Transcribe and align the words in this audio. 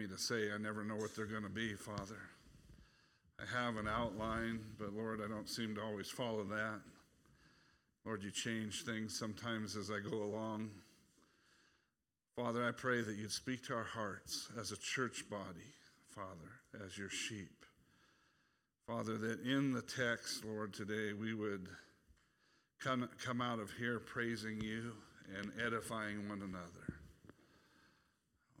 me 0.00 0.06
to 0.06 0.18
say. 0.18 0.50
I 0.50 0.56
never 0.56 0.82
know 0.82 0.96
what 0.96 1.14
they're 1.14 1.26
going 1.26 1.42
to 1.42 1.50
be, 1.50 1.74
Father. 1.74 2.16
I 3.38 3.62
have 3.62 3.76
an 3.76 3.86
outline, 3.86 4.60
but 4.78 4.94
Lord, 4.94 5.20
I 5.22 5.28
don't 5.28 5.48
seem 5.48 5.74
to 5.74 5.82
always 5.82 6.08
follow 6.08 6.42
that. 6.44 6.80
Lord, 8.06 8.22
you 8.22 8.30
change 8.30 8.84
things 8.84 9.18
sometimes 9.18 9.76
as 9.76 9.90
I 9.90 9.98
go 10.00 10.22
along. 10.22 10.70
Father, 12.34 12.66
I 12.66 12.72
pray 12.72 13.02
that 13.02 13.16
you'd 13.16 13.30
speak 13.30 13.66
to 13.66 13.74
our 13.74 13.84
hearts 13.84 14.48
as 14.58 14.72
a 14.72 14.76
church 14.78 15.28
body, 15.28 15.74
Father, 16.14 16.82
as 16.86 16.96
your 16.96 17.10
sheep. 17.10 17.66
Father, 18.86 19.18
that 19.18 19.40
in 19.42 19.74
the 19.74 19.82
text, 19.82 20.46
Lord, 20.46 20.72
today 20.72 21.12
we 21.12 21.34
would 21.34 21.68
come, 22.82 23.06
come 23.22 23.42
out 23.42 23.58
of 23.58 23.70
here 23.72 23.98
praising 23.98 24.62
you 24.62 24.92
and 25.38 25.52
edifying 25.62 26.26
one 26.26 26.40
another. 26.40 26.89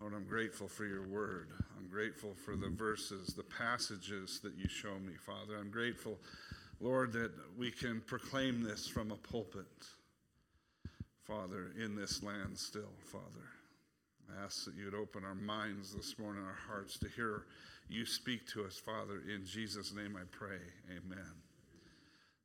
Lord, 0.00 0.14
I'm 0.14 0.24
grateful 0.24 0.66
for 0.66 0.86
your 0.86 1.06
word. 1.06 1.48
I'm 1.78 1.86
grateful 1.88 2.34
for 2.34 2.56
the 2.56 2.70
verses, 2.70 3.34
the 3.34 3.42
passages 3.42 4.40
that 4.42 4.54
you 4.56 4.66
show 4.66 4.98
me, 4.98 5.12
Father. 5.18 5.58
I'm 5.58 5.70
grateful, 5.70 6.18
Lord, 6.80 7.12
that 7.12 7.32
we 7.58 7.70
can 7.70 8.00
proclaim 8.06 8.62
this 8.62 8.88
from 8.88 9.10
a 9.10 9.16
pulpit, 9.16 9.66
Father, 11.24 11.72
in 11.78 11.94
this 11.94 12.22
land 12.22 12.56
still, 12.56 12.94
Father. 13.04 13.50
I 14.30 14.42
ask 14.42 14.64
that 14.64 14.74
you'd 14.74 14.94
open 14.94 15.22
our 15.22 15.34
minds 15.34 15.92
this 15.94 16.18
morning, 16.18 16.44
our 16.44 16.58
hearts, 16.66 16.98
to 17.00 17.08
hear 17.08 17.44
you 17.90 18.06
speak 18.06 18.48
to 18.54 18.64
us, 18.64 18.78
Father. 18.78 19.20
In 19.28 19.44
Jesus' 19.44 19.94
name 19.94 20.16
I 20.16 20.24
pray. 20.30 20.60
Amen. 20.88 21.32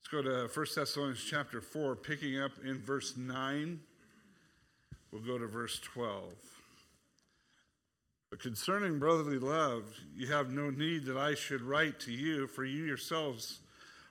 Let's 0.01 0.11
go 0.11 0.21
to 0.21 0.49
1 0.53 0.65
Thessalonians 0.75 1.23
chapter 1.23 1.61
4, 1.61 1.95
picking 1.95 2.37
up 2.37 2.51
in 2.65 2.81
verse 2.81 3.15
9. 3.15 3.79
We'll 5.13 5.21
go 5.21 5.37
to 5.37 5.47
verse 5.47 5.79
12. 5.79 6.33
But 8.35 8.41
concerning 8.41 8.99
brotherly 8.99 9.39
love, 9.39 9.85
you 10.13 10.27
have 10.27 10.51
no 10.51 10.69
need 10.69 11.05
that 11.05 11.15
I 11.15 11.35
should 11.35 11.61
write 11.61 12.01
to 12.01 12.11
you, 12.11 12.47
for 12.47 12.65
you 12.65 12.83
yourselves 12.83 13.61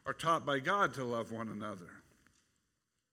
are 0.06 0.14
taught 0.14 0.46
by 0.46 0.60
God 0.60 0.94
to 0.94 1.04
love 1.04 1.30
one 1.30 1.50
another. 1.50 1.90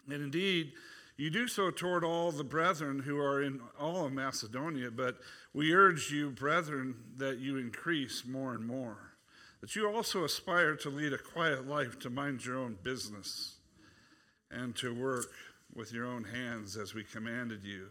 And 0.06 0.24
indeed, 0.24 0.72
you 1.18 1.30
do 1.30 1.50
so 1.50 1.70
toward 1.70 2.06
all 2.06 2.32
the 2.32 2.46
brethren 2.46 3.00
who 3.00 3.20
are 3.20 3.44
in 3.44 3.60
all 3.78 4.06
of 4.06 4.14
Macedonia, 4.14 4.90
but 4.90 5.18
we 5.54 5.74
urge 5.74 6.12
you, 6.12 6.30
brethren, 6.30 6.96
that 7.18 7.40
you 7.40 7.58
increase 7.58 8.24
more 8.26 8.54
and 8.54 8.66
more, 8.66 9.12
that 9.60 9.76
you 9.76 9.94
also 9.94 10.24
aspire 10.24 10.78
to 10.78 10.90
lead 10.90 11.12
a 11.12 11.18
quiet 11.18 11.68
life, 11.68 12.00
to 12.00 12.10
mind 12.10 12.46
your 12.46 12.58
own 12.58 12.78
business, 12.84 13.58
and 14.50 14.78
to 14.78 14.96
work 14.96 15.28
with 15.76 15.92
your 15.92 16.06
own 16.06 16.24
hands 16.24 16.78
as 16.78 16.94
we 16.94 17.04
commanded 17.04 17.66
you, 17.66 17.90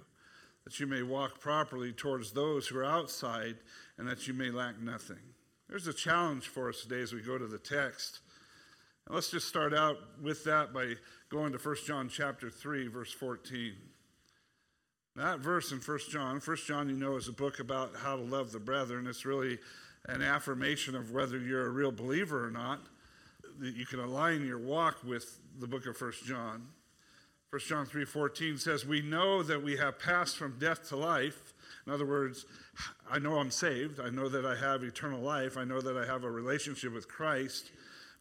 that 0.64 0.78
you 0.78 0.86
may 0.86 1.02
walk 1.02 1.40
properly 1.40 1.92
towards 1.92 2.32
those 2.32 2.68
who 2.68 2.78
are 2.78 2.84
outside, 2.84 3.56
and 3.98 4.08
that 4.08 4.26
you 4.28 4.34
may 4.34 4.50
lack 4.50 4.80
nothing. 4.80 5.34
There's 5.68 5.86
a 5.86 5.92
challenge 5.92 6.48
for 6.48 6.68
us 6.68 6.82
today 6.82 7.00
as 7.00 7.12
we 7.12 7.22
go 7.22 7.38
to 7.38 7.46
the 7.46 7.58
text. 7.58 8.20
And 9.06 9.14
let's 9.14 9.30
just 9.30 9.48
start 9.48 9.72
out 9.72 9.98
with 10.22 10.44
that 10.44 10.72
by 10.72 10.94
going 11.30 11.52
to 11.52 11.58
1 11.58 11.76
John 11.86 12.08
chapter 12.08 12.50
3, 12.50 12.88
verse 12.88 13.12
14. 13.12 13.74
That 15.16 15.40
verse 15.40 15.72
in 15.72 15.78
1 15.78 15.98
John, 16.10 16.40
1 16.40 16.56
John, 16.66 16.88
you 16.88 16.96
know, 16.96 17.16
is 17.16 17.28
a 17.28 17.32
book 17.32 17.58
about 17.60 17.96
how 17.96 18.16
to 18.16 18.22
love 18.22 18.52
the 18.52 18.60
brethren. 18.60 19.06
It's 19.06 19.24
really 19.24 19.58
an 20.08 20.22
affirmation 20.22 20.94
of 20.94 21.10
whether 21.10 21.38
you're 21.38 21.66
a 21.66 21.70
real 21.70 21.92
believer 21.92 22.46
or 22.46 22.50
not. 22.50 22.80
That 23.58 23.74
you 23.74 23.84
can 23.84 24.00
align 24.00 24.46
your 24.46 24.58
walk 24.58 25.04
with 25.04 25.38
the 25.58 25.66
book 25.66 25.86
of 25.86 26.00
1 26.00 26.12
John. 26.24 26.68
1 27.50 27.60
John 27.62 27.84
3:14 27.84 28.58
says, 28.58 28.86
"We 28.86 29.02
know 29.02 29.42
that 29.42 29.62
we 29.62 29.76
have 29.76 29.98
passed 29.98 30.36
from 30.36 30.58
death 30.58 30.88
to 30.88 30.96
life." 30.96 31.52
In 31.84 31.92
other 31.92 32.06
words, 32.06 32.46
I 33.08 33.18
know 33.18 33.38
I'm 33.38 33.50
saved. 33.50 33.98
I 33.98 34.08
know 34.08 34.28
that 34.28 34.46
I 34.46 34.54
have 34.54 34.84
eternal 34.84 35.20
life. 35.20 35.56
I 35.56 35.64
know 35.64 35.80
that 35.80 35.96
I 35.96 36.06
have 36.06 36.22
a 36.22 36.30
relationship 36.30 36.92
with 36.92 37.08
Christ 37.08 37.72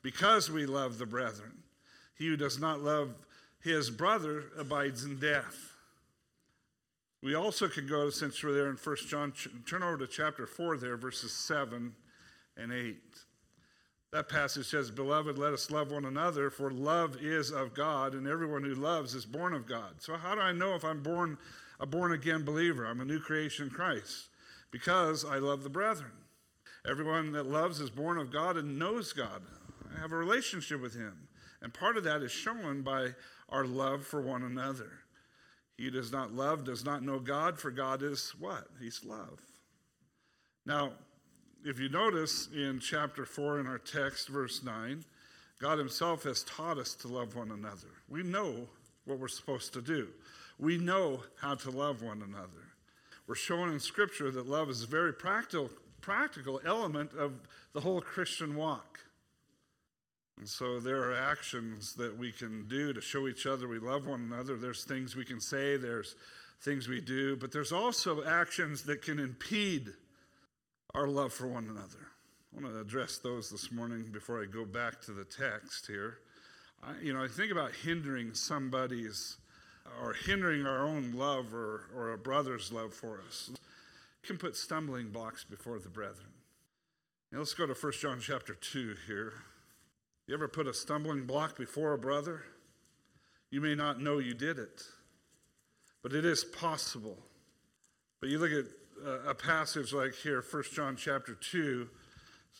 because 0.02 0.49
we 0.49 0.66
love 0.66 0.97
the 0.97 1.05
brethren. 1.05 1.63
He 2.16 2.27
who 2.27 2.38
does 2.38 2.58
not 2.58 2.81
love 2.81 3.13
his 3.59 3.92
brother 3.92 4.45
abides 4.58 5.04
in 5.04 5.20
death. 5.20 5.75
We 7.21 7.36
also 7.36 7.67
can 7.67 7.86
go, 7.86 8.09
since 8.09 8.42
we're 8.42 8.54
there 8.54 8.70
in 8.70 8.77
1 8.77 9.08
John, 9.09 9.33
turn 9.65 9.83
over 9.83 9.98
to 9.98 10.08
chapter 10.08 10.48
4 10.48 10.77
there, 10.77 10.98
verses 10.98 11.33
7 11.33 11.95
and 12.55 12.71
8. 12.71 13.25
That 14.11 14.27
passage 14.27 14.65
says, 14.65 14.89
Beloved, 14.89 15.37
let 15.37 15.53
us 15.53 15.70
love 15.70 15.92
one 15.92 16.05
another, 16.05 16.49
for 16.49 16.71
love 16.71 17.17
is 17.21 17.52
of 17.52 17.75
God, 17.75 18.14
and 18.14 18.27
everyone 18.27 18.64
who 18.64 18.73
loves 18.73 19.14
is 19.14 19.25
born 19.25 19.53
of 19.53 19.67
God. 19.67 20.02
So, 20.02 20.15
how 20.15 20.33
do 20.33 20.42
I 20.42 20.52
know 20.52 20.73
if 20.73 20.83
I'm 20.83 21.03
born 21.03 21.37
a 21.80 21.86
born 21.86 22.11
again 22.14 22.43
believer? 22.43 22.86
I'm 22.86 23.02
a 23.02 23.05
new 23.05 23.19
creation 23.19 23.67
in 23.67 23.71
Christ 23.71 24.30
because 24.71 25.23
I 25.23 25.37
love 25.37 25.64
the 25.64 25.69
brethren. 25.69 26.11
Everyone 26.89 27.31
that 27.33 27.45
loves 27.45 27.80
is 27.80 27.92
born 27.92 28.17
of 28.17 28.31
God 28.31 28.58
and 28.58 28.80
knows 28.80 29.14
God. 29.14 29.43
I 29.95 29.99
have 29.99 30.11
a 30.11 30.17
relationship 30.17 30.81
with 30.81 30.95
Him. 30.95 31.27
And 31.61 31.73
part 31.73 31.98
of 31.98 32.03
that 32.05 32.23
is 32.23 32.31
shown 32.31 32.81
by 32.81 33.09
our 33.49 33.65
love 33.65 34.05
for 34.05 34.21
one 34.21 34.43
another. 34.43 34.92
He 35.77 35.89
does 35.89 36.11
not 36.11 36.33
love 36.33 36.64
does 36.64 36.83
not 36.83 37.03
know 37.03 37.19
God, 37.19 37.59
for 37.59 37.69
God 37.69 38.02
is 38.02 38.33
what? 38.39 38.67
He's 38.81 39.05
love. 39.05 39.39
Now, 40.65 40.93
if 41.65 41.80
you 41.80 41.89
notice 41.89 42.47
in 42.53 42.80
chapter 42.80 43.25
4 43.25 43.59
in 43.59 43.67
our 43.67 43.77
text, 43.77 44.30
verse 44.30 44.64
9, 44.64 45.03
God 45.59 45.77
Himself 45.77 46.23
has 46.23 46.43
taught 46.43 46.77
us 46.77 46.93
to 46.95 47.08
love 47.08 47.36
one 47.36 47.52
another. 47.52 47.89
We 48.08 48.23
know 48.23 48.67
what 49.05 49.20
we're 49.20 49.27
supposed 49.27 49.73
to 49.73 49.81
do, 49.81 50.08
we 50.58 50.77
know 50.77 51.21
how 51.42 51.55
to 51.55 51.71
love 51.71 52.02
one 52.02 52.21
another. 52.21 52.67
We're 53.27 53.36
shown 53.36 53.69
in 53.69 53.80
Scripture 53.80 54.31
that 54.31 54.48
love 54.48 54.69
is 54.69 54.83
a 54.83 54.87
very 54.87 55.14
practical, 55.14 55.69
practical 56.02 56.59
element 56.65 57.11
of 57.14 57.33
the 57.73 57.81
whole 57.81 58.02
Christian 58.02 58.55
walk. 58.55 58.99
And 60.39 60.49
so 60.49 60.80
there 60.80 61.03
are 61.03 61.14
actions 61.14 61.93
that 61.95 62.17
we 62.17 62.31
can 62.31 62.67
do 62.67 62.92
to 62.93 63.02
show 63.02 63.27
each 63.27 63.45
other 63.45 63.67
we 63.67 63.77
love 63.77 64.08
one 64.08 64.21
another. 64.21 64.55
There's 64.55 64.83
things 64.83 65.15
we 65.15 65.25
can 65.25 65.39
say, 65.39 65.77
there's 65.77 66.15
things 66.61 66.87
we 66.87 67.02
do, 67.02 67.36
but 67.36 67.52
there's 67.52 67.71
also 67.71 68.23
actions 68.23 68.83
that 68.83 69.02
can 69.02 69.19
impede 69.19 69.93
our 70.94 71.08
love 71.08 71.33
for 71.33 71.48
one 71.48 71.66
another. 71.66 72.08
I 72.52 72.61
want 72.61 72.73
to 72.73 72.82
address 72.82 73.17
those 73.17 73.50
this 73.50 73.72
morning 73.72 74.10
before 74.11 74.42
I 74.42 74.45
go 74.45 74.66
back 74.66 75.02
to 75.02 75.11
the 75.11 75.23
text 75.23 75.86
here. 75.88 76.17
I, 76.82 76.94
you 77.02 77.14
know, 77.14 77.23
I 77.23 77.27
think 77.27 77.52
about 77.52 77.72
hindering 77.73 78.33
somebody's 78.33 79.38
or 80.02 80.14
hindering 80.14 80.66
our 80.66 80.86
own 80.86 81.11
love 81.11 81.54
or, 81.54 81.89
or 81.95 82.14
a 82.14 82.17
brother's 82.17 82.72
love 82.72 82.94
for 82.94 83.22
us. 83.28 83.52
Can 84.23 84.38
put 84.38 84.55
stumbling 84.55 85.10
blocks 85.10 85.44
before 85.44 85.80
the 85.80 85.89
brethren. 85.89 86.28
Now 87.32 87.39
let's 87.39 87.54
go 87.54 87.66
to 87.66 87.73
1 87.73 87.94
John 87.94 88.20
chapter 88.20 88.54
2 88.54 88.95
here. 89.08 89.33
You 90.28 90.33
ever 90.33 90.48
put 90.48 90.67
a 90.67 90.73
stumbling 90.73 91.26
block 91.26 91.58
before 91.58 91.94
a 91.94 91.98
brother? 91.98 92.44
You 93.52 93.61
may 93.61 93.76
not 93.76 94.02
know 94.02 94.20
you 94.20 94.33
did 94.33 94.60
it, 94.60 94.83
but 96.04 96.14
it 96.14 96.26
is 96.26 96.44
possible. 96.44 97.17
But 98.20 98.30
you 98.30 98.39
look 98.39 98.52
at 98.52 98.66
a 99.27 99.33
passage 99.33 99.93
like 99.93 100.14
here, 100.15 100.43
1 100.49 100.64
John 100.73 100.95
chapter 100.95 101.36
2, 101.36 101.87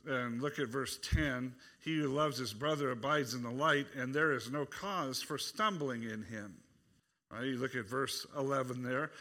and 0.08 0.42
look 0.42 0.60
at 0.60 0.68
verse 0.68 1.00
10 1.02 1.54
He 1.84 1.98
who 1.98 2.08
loves 2.08 2.38
his 2.38 2.54
brother 2.54 2.92
abides 2.92 3.34
in 3.34 3.44
the 3.44 3.52
light, 3.52 3.88
and 3.96 4.14
there 4.14 4.34
is 4.34 4.52
no 4.52 4.66
cause 4.66 5.22
for 5.22 5.38
stumbling 5.38 6.04
in 6.04 6.24
him. 6.24 6.56
Right, 7.32 7.46
you 7.46 7.58
look 7.58 7.76
at 7.76 7.88
verse 7.88 8.26
11 8.38 8.82
there. 8.84 9.12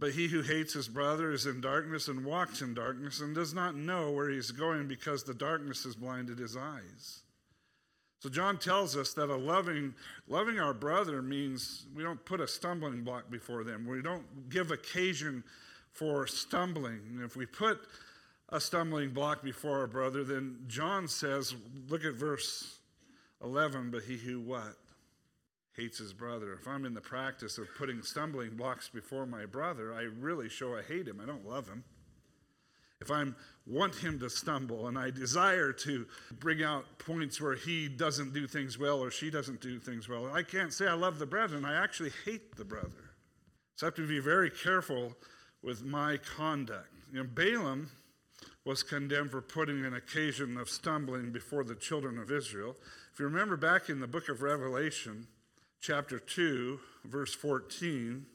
But 0.00 0.12
he 0.12 0.28
who 0.28 0.42
hates 0.42 0.72
his 0.72 0.86
brother 0.86 1.32
is 1.32 1.46
in 1.46 1.60
darkness 1.60 2.06
and 2.06 2.24
walks 2.24 2.62
in 2.62 2.72
darkness 2.72 3.20
and 3.20 3.34
does 3.34 3.52
not 3.52 3.74
know 3.74 4.12
where 4.12 4.30
he's 4.30 4.52
going 4.52 4.86
because 4.86 5.24
the 5.24 5.34
darkness 5.34 5.82
has 5.82 5.96
blinded 5.96 6.38
his 6.38 6.56
eyes. 6.56 7.22
So 8.20 8.28
John 8.28 8.58
tells 8.58 8.96
us 8.96 9.12
that 9.14 9.30
a 9.30 9.36
loving 9.36 9.94
loving 10.28 10.58
our 10.58 10.74
brother 10.74 11.22
means 11.22 11.86
we 11.94 12.02
don't 12.02 12.24
put 12.24 12.40
a 12.40 12.48
stumbling 12.48 13.02
block 13.02 13.30
before 13.30 13.64
them. 13.64 13.86
We 13.86 14.02
don't 14.02 14.48
give 14.50 14.70
occasion 14.70 15.44
for 15.92 16.26
stumbling. 16.26 17.20
If 17.24 17.36
we 17.36 17.46
put 17.46 17.80
a 18.48 18.60
stumbling 18.60 19.10
block 19.10 19.42
before 19.42 19.80
our 19.80 19.86
brother, 19.86 20.24
then 20.24 20.58
John 20.66 21.08
says, 21.08 21.54
look 21.88 22.04
at 22.04 22.14
verse 22.14 22.78
11, 23.42 23.90
but 23.90 24.04
he 24.04 24.16
who 24.16 24.40
what? 24.40 24.76
Hates 25.76 25.98
his 25.98 26.12
brother. 26.12 26.54
If 26.60 26.66
I'm 26.66 26.84
in 26.84 26.94
the 26.94 27.00
practice 27.00 27.58
of 27.58 27.66
putting 27.76 28.02
stumbling 28.02 28.56
blocks 28.56 28.88
before 28.88 29.26
my 29.26 29.46
brother, 29.46 29.94
I 29.94 30.02
really 30.02 30.48
show 30.48 30.76
I 30.76 30.82
hate 30.82 31.06
him. 31.06 31.20
I 31.22 31.26
don't 31.26 31.46
love 31.46 31.68
him 31.68 31.84
if 33.00 33.10
I 33.10 33.24
want 33.66 33.94
him 33.94 34.18
to 34.20 34.30
stumble 34.30 34.88
and 34.88 34.98
I 34.98 35.10
desire 35.10 35.72
to 35.72 36.06
bring 36.40 36.62
out 36.62 36.84
points 36.98 37.40
where 37.40 37.54
he 37.54 37.88
doesn't 37.88 38.32
do 38.32 38.46
things 38.46 38.78
well 38.78 39.02
or 39.02 39.10
she 39.10 39.30
doesn't 39.30 39.60
do 39.60 39.78
things 39.78 40.08
well, 40.08 40.32
I 40.32 40.42
can't 40.42 40.72
say 40.72 40.86
I 40.86 40.94
love 40.94 41.18
the 41.18 41.26
brethren. 41.26 41.64
I 41.64 41.82
actually 41.82 42.12
hate 42.24 42.56
the 42.56 42.64
brother. 42.64 43.10
So 43.76 43.86
I 43.86 43.88
have 43.88 43.94
to 43.96 44.08
be 44.08 44.18
very 44.18 44.50
careful 44.50 45.16
with 45.62 45.84
my 45.84 46.16
conduct. 46.16 46.88
You 47.12 47.18
know, 47.18 47.28
Balaam 47.32 47.90
was 48.64 48.82
condemned 48.82 49.30
for 49.30 49.40
putting 49.40 49.84
an 49.84 49.94
occasion 49.94 50.56
of 50.56 50.68
stumbling 50.68 51.32
before 51.32 51.64
the 51.64 51.74
children 51.74 52.18
of 52.18 52.30
Israel. 52.30 52.76
If 53.12 53.18
you 53.18 53.24
remember 53.24 53.56
back 53.56 53.88
in 53.88 54.00
the 54.00 54.06
book 54.06 54.28
of 54.28 54.42
Revelation, 54.42 55.26
chapter 55.80 56.18
2, 56.18 56.78
verse 57.04 57.34
14, 57.34 58.26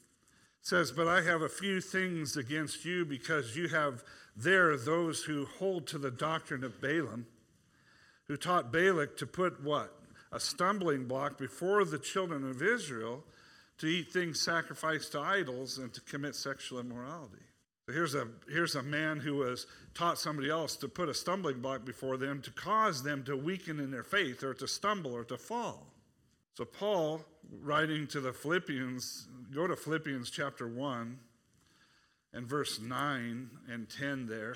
says, 0.62 0.92
But 0.92 1.08
I 1.08 1.22
have 1.22 1.42
a 1.42 1.50
few 1.50 1.82
things 1.82 2.36
against 2.36 2.84
you 2.84 3.06
because 3.06 3.56
you 3.56 3.68
have 3.68 4.04
there 4.36 4.76
those 4.76 5.24
who 5.24 5.46
hold 5.46 5.86
to 5.88 5.98
the 5.98 6.12
doctrine 6.12 6.64
of 6.64 6.82
Balaam, 6.82 7.28
who 8.28 8.38
taught 8.38 8.72
Balak 8.72 9.18
to 9.18 9.28
put 9.28 9.64
what? 9.64 9.94
A 10.32 10.40
stumbling 10.40 11.06
block 11.06 11.38
before 11.38 11.86
the 11.86 12.00
children 12.00 12.50
of 12.50 12.62
Israel 12.62 13.24
to 13.84 13.90
eat 13.90 14.14
things 14.14 14.40
sacrificed 14.40 15.12
to 15.12 15.20
idols 15.20 15.78
and 15.78 15.94
to 15.94 16.00
commit 16.00 16.38
sexual 16.38 16.80
immorality. 16.80 17.44
So 17.86 17.92
here's 17.92 18.16
a, 18.16 18.30
here's 18.50 18.76
a 18.76 18.82
man 18.82 19.20
who 19.20 19.42
has 19.42 19.68
taught 19.94 20.18
somebody 20.18 20.50
else 20.50 20.78
to 20.78 20.88
put 20.88 21.10
a 21.10 21.14
stumbling 21.14 21.60
block 21.60 21.84
before 21.84 22.16
them 22.16 22.42
to 22.44 22.52
cause 22.52 23.04
them 23.04 23.26
to 23.26 23.36
weaken 23.36 23.82
in 23.82 23.92
their 23.92 24.06
faith 24.06 24.42
or 24.42 24.54
to 24.54 24.70
stumble 24.70 25.14
or 25.14 25.26
to 25.26 25.38
fall. 25.38 25.86
So, 26.54 26.64
Paul, 26.64 27.26
writing 27.62 28.08
to 28.08 28.22
the 28.22 28.32
Philippians, 28.32 29.28
go 29.54 29.68
to 29.68 29.76
Philippians 29.76 30.30
chapter 30.30 30.66
1 30.66 31.20
and 32.32 32.48
verse 32.48 32.80
9 32.80 33.50
and 33.70 33.90
10 33.90 34.28
there. 34.28 34.56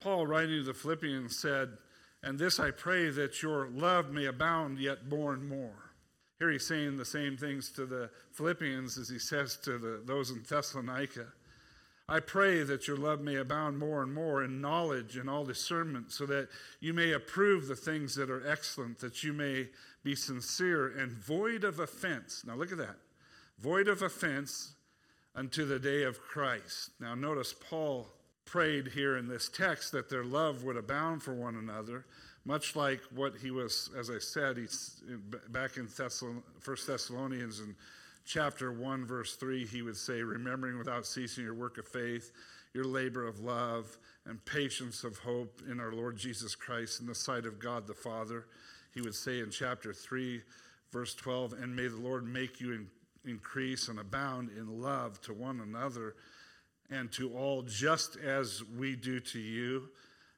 Paul, 0.00 0.26
writing 0.26 0.58
to 0.58 0.64
the 0.64 0.74
Philippians, 0.74 1.38
said, 1.38 1.70
And 2.22 2.38
this 2.38 2.60
I 2.60 2.70
pray 2.70 3.08
that 3.08 3.42
your 3.42 3.68
love 3.68 4.10
may 4.10 4.26
abound 4.26 4.78
yet 4.78 5.08
more 5.08 5.32
and 5.32 5.48
more. 5.48 5.83
Here 6.38 6.50
he's 6.50 6.66
saying 6.66 6.96
the 6.96 7.04
same 7.04 7.36
things 7.36 7.70
to 7.72 7.86
the 7.86 8.10
Philippians 8.32 8.98
as 8.98 9.08
he 9.08 9.18
says 9.18 9.56
to 9.64 9.78
the, 9.78 10.02
those 10.04 10.30
in 10.30 10.42
Thessalonica. 10.42 11.26
I 12.06 12.20
pray 12.20 12.62
that 12.64 12.86
your 12.86 12.98
love 12.98 13.22
may 13.22 13.36
abound 13.36 13.78
more 13.78 14.02
and 14.02 14.12
more 14.12 14.44
in 14.44 14.60
knowledge 14.60 15.16
and 15.16 15.30
all 15.30 15.44
discernment, 15.44 16.12
so 16.12 16.26
that 16.26 16.48
you 16.80 16.92
may 16.92 17.12
approve 17.12 17.66
the 17.66 17.76
things 17.76 18.14
that 18.16 18.30
are 18.30 18.46
excellent, 18.46 18.98
that 18.98 19.22
you 19.22 19.32
may 19.32 19.68
be 20.02 20.14
sincere 20.14 20.88
and 20.98 21.12
void 21.12 21.64
of 21.64 21.80
offense. 21.80 22.44
Now 22.46 22.56
look 22.56 22.72
at 22.72 22.78
that 22.78 22.96
void 23.58 23.88
of 23.88 24.02
offense 24.02 24.74
unto 25.34 25.64
the 25.64 25.78
day 25.78 26.02
of 26.02 26.20
Christ. 26.20 26.90
Now 27.00 27.14
notice 27.14 27.54
Paul 27.54 28.06
prayed 28.44 28.88
here 28.88 29.16
in 29.16 29.26
this 29.26 29.48
text 29.48 29.92
that 29.92 30.10
their 30.10 30.24
love 30.24 30.62
would 30.62 30.76
abound 30.76 31.22
for 31.22 31.32
one 31.32 31.56
another, 31.56 32.04
much 32.44 32.76
like 32.76 33.00
what 33.14 33.34
he 33.36 33.50
was, 33.50 33.90
as 33.98 34.10
I 34.10 34.18
said, 34.18 34.56
he's 34.56 35.02
back 35.48 35.76
in 35.76 35.86
Thessalon, 35.86 36.42
1 36.64 36.76
Thessalonians 36.86 37.60
and 37.60 37.74
chapter 38.26 38.72
1, 38.72 39.06
verse 39.06 39.36
3, 39.36 39.66
he 39.66 39.82
would 39.82 39.96
say, 39.96 40.22
Remembering 40.22 40.78
without 40.78 41.06
ceasing 41.06 41.44
your 41.44 41.54
work 41.54 41.78
of 41.78 41.86
faith, 41.86 42.32
your 42.74 42.84
labor 42.84 43.26
of 43.26 43.40
love, 43.40 43.96
and 44.26 44.44
patience 44.44 45.04
of 45.04 45.18
hope 45.18 45.62
in 45.70 45.80
our 45.80 45.92
Lord 45.92 46.16
Jesus 46.16 46.54
Christ 46.54 47.00
in 47.00 47.06
the 47.06 47.14
sight 47.14 47.46
of 47.46 47.58
God 47.58 47.86
the 47.86 47.94
Father. 47.94 48.46
He 48.92 49.00
would 49.00 49.14
say 49.14 49.40
in 49.40 49.50
chapter 49.50 49.92
3, 49.92 50.42
verse 50.92 51.14
12, 51.14 51.54
And 51.54 51.74
may 51.74 51.88
the 51.88 51.96
Lord 51.96 52.26
make 52.26 52.60
you 52.60 52.72
in, 52.72 52.88
increase 53.24 53.88
and 53.88 53.98
abound 53.98 54.50
in 54.50 54.82
love 54.82 55.20
to 55.22 55.32
one 55.32 55.60
another 55.60 56.14
and 56.90 57.10
to 57.12 57.34
all, 57.34 57.62
just 57.62 58.16
as 58.16 58.62
we 58.76 58.96
do 58.96 59.18
to 59.18 59.38
you. 59.38 59.88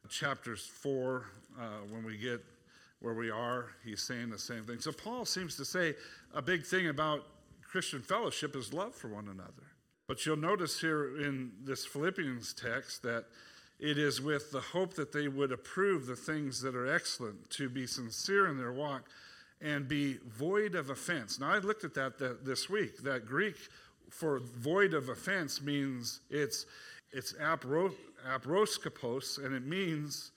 Chapters 0.09 0.67
4, 0.67 1.25
uh, 1.59 1.63
when 1.91 2.05
we 2.05 2.17
get 2.17 2.45
where 3.01 3.15
we 3.15 3.31
are, 3.31 3.67
he's 3.85 4.03
saying 4.03 4.31
the 4.31 4.39
same 4.39 4.65
thing. 4.65 4.81
So 4.81 4.93
Paul 4.93 5.25
seems 5.25 5.57
to 5.57 5.65
say 5.65 5.95
a 6.35 6.43
big 6.43 6.65
thing 6.65 6.89
about 6.89 7.25
Christian 7.63 8.01
fellowship 8.01 8.57
is 8.57 8.73
love 8.73 8.95
for 8.95 9.09
one 9.09 9.29
another. 9.29 9.67
But 10.09 10.25
you'll 10.25 10.37
notice 10.37 10.81
here 10.81 11.19
in 11.19 11.53
this 11.65 11.85
Philippians 11.85 12.55
text 12.55 13.03
that 13.03 13.27
it 13.79 13.99
is 13.99 14.23
with 14.23 14.53
the 14.53 14.61
hope 14.61 14.95
that 14.95 15.13
they 15.13 15.29
would 15.29 15.53
approve 15.53 16.07
the 16.07 16.17
things 16.17 16.63
that 16.63 16.75
are 16.75 16.87
excellent, 16.87 17.51
to 17.51 17.69
be 17.69 17.87
sincere 17.87 18.47
in 18.47 18.57
their 18.57 18.73
walk, 18.73 19.09
and 19.61 19.89
be 19.89 20.19
void 20.27 20.75
of 20.75 20.91
offense. 20.91 21.39
Now, 21.39 21.51
I 21.51 21.59
looked 21.59 21.85
at 21.85 21.95
that, 21.95 22.19
that 22.19 22.45
this 22.45 22.71
week. 22.71 23.03
That 23.03 23.27
Greek 23.27 23.57
for 24.11 24.39
void 24.39 24.95
of 24.95 25.09
offense 25.09 25.61
means 25.61 26.21
it's, 26.31 26.67
it's 27.13 27.33
apro, 27.35 27.93
aproskopos, 28.27 29.45
and 29.45 29.55
it 29.55 29.65
means 29.65 30.33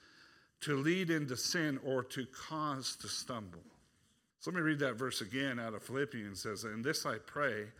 to 0.61 0.75
lead 0.75 1.09
into 1.09 1.37
sin 1.37 1.79
or 1.83 2.03
to 2.03 2.25
cause 2.27 2.95
to 2.97 3.07
stumble. 3.07 3.63
So 4.39 4.51
let 4.51 4.57
me 4.57 4.61
read 4.61 4.79
that 4.79 4.95
verse 4.95 5.21
again 5.21 5.59
out 5.59 5.73
of 5.73 5.83
Philippians. 5.83 6.45
It 6.45 6.57
says, 6.57 6.63
"In 6.63 6.81
this 6.81 7.05
I 7.05 7.17
pray 7.17 7.71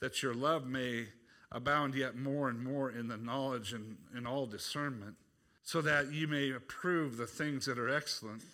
that 0.00 0.22
your 0.22 0.34
love 0.34 0.66
may 0.66 1.08
abound 1.52 1.94
yet 1.94 2.16
more 2.16 2.48
and 2.48 2.62
more 2.62 2.90
in 2.90 3.08
the 3.08 3.16
knowledge 3.16 3.72
and 3.72 3.96
in 4.14 4.26
all 4.26 4.46
discernment, 4.46 5.16
so 5.62 5.80
that 5.82 6.12
you 6.12 6.26
may 6.26 6.50
approve 6.50 7.16
the 7.16 7.26
things 7.26 7.66
that 7.66 7.78
are 7.78 7.88
excellent, 7.88 8.44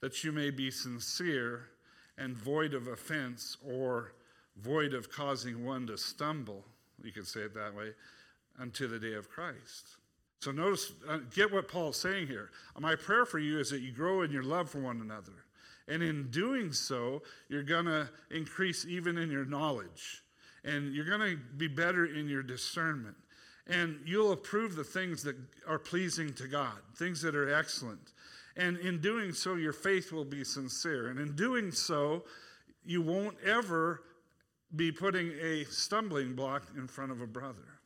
that 0.00 0.24
you 0.24 0.32
may 0.32 0.50
be 0.50 0.70
sincere 0.70 1.70
and 2.16 2.36
void 2.36 2.74
of 2.74 2.86
offense 2.86 3.56
or 3.62 4.12
void 4.56 4.94
of 4.94 5.10
causing 5.10 5.64
one 5.64 5.86
to 5.86 5.96
stumble, 5.98 6.64
you 7.02 7.12
could 7.12 7.26
say 7.26 7.42
it 7.42 7.54
that 7.54 7.74
way, 7.74 7.94
unto 8.58 8.88
the 8.88 8.98
day 8.98 9.14
of 9.14 9.28
Christ. 9.28 9.97
So 10.40 10.52
notice, 10.52 10.92
uh, 11.08 11.18
get 11.34 11.52
what 11.52 11.68
Paul's 11.68 11.96
saying 11.96 12.28
here. 12.28 12.50
My 12.78 12.94
prayer 12.94 13.26
for 13.26 13.38
you 13.38 13.58
is 13.58 13.70
that 13.70 13.80
you 13.80 13.92
grow 13.92 14.22
in 14.22 14.30
your 14.30 14.44
love 14.44 14.70
for 14.70 14.80
one 14.80 15.00
another 15.00 15.32
and 15.88 16.02
in 16.02 16.30
doing 16.30 16.72
so, 16.72 17.22
you're 17.48 17.62
going 17.62 17.86
to 17.86 18.08
increase 18.30 18.84
even 18.84 19.16
in 19.16 19.30
your 19.30 19.46
knowledge. 19.46 20.22
And 20.64 20.94
you're 20.94 21.06
going 21.06 21.20
to 21.20 21.36
be 21.56 21.66
better 21.66 22.04
in 22.06 22.28
your 22.28 22.42
discernment. 22.42 23.16
And 23.66 23.98
you'll 24.04 24.32
approve 24.32 24.76
the 24.76 24.84
things 24.84 25.22
that 25.22 25.36
are 25.66 25.78
pleasing 25.78 26.32
to 26.34 26.46
God, 26.46 26.76
things 26.96 27.22
that 27.22 27.34
are 27.34 27.54
excellent. 27.54 28.12
And 28.56 28.76
in 28.78 29.00
doing 29.00 29.32
so, 29.32 29.54
your 29.54 29.72
faith 29.72 30.12
will 30.12 30.24
be 30.24 30.44
sincere. 30.44 31.08
And 31.08 31.18
in 31.18 31.34
doing 31.34 31.70
so, 31.72 32.24
you 32.84 33.00
won't 33.00 33.36
ever 33.44 34.02
be 34.76 34.92
putting 34.92 35.32
a 35.40 35.64
stumbling 35.64 36.34
block 36.34 36.64
in 36.76 36.86
front 36.86 37.12
of 37.12 37.22
a 37.22 37.26
brother. 37.26 37.78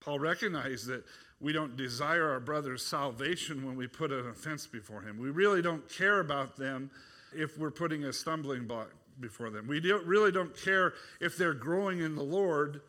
Paul 0.00 0.18
recognized 0.18 0.86
that 0.88 1.04
we 1.40 1.52
don't 1.52 1.76
desire 1.76 2.30
our 2.30 2.40
brother's 2.40 2.84
salvation 2.84 3.64
when 3.66 3.76
we 3.76 3.86
put 3.86 4.10
an 4.10 4.26
offense 4.28 4.66
before 4.66 5.02
him. 5.02 5.18
We 5.18 5.30
really 5.30 5.62
don't 5.62 5.86
care 5.88 6.20
about 6.20 6.56
them 6.56 6.90
if 7.34 7.58
we're 7.58 7.70
putting 7.70 8.04
a 8.04 8.12
stumbling 8.12 8.66
block 8.66 8.90
before 9.20 9.50
them. 9.50 9.66
We 9.66 9.80
don't, 9.80 10.06
really 10.06 10.32
don't 10.32 10.56
care 10.56 10.94
if 11.20 11.36
they're 11.36 11.54
growing 11.54 12.00
in 12.00 12.14
the 12.14 12.22
Lord 12.22 12.80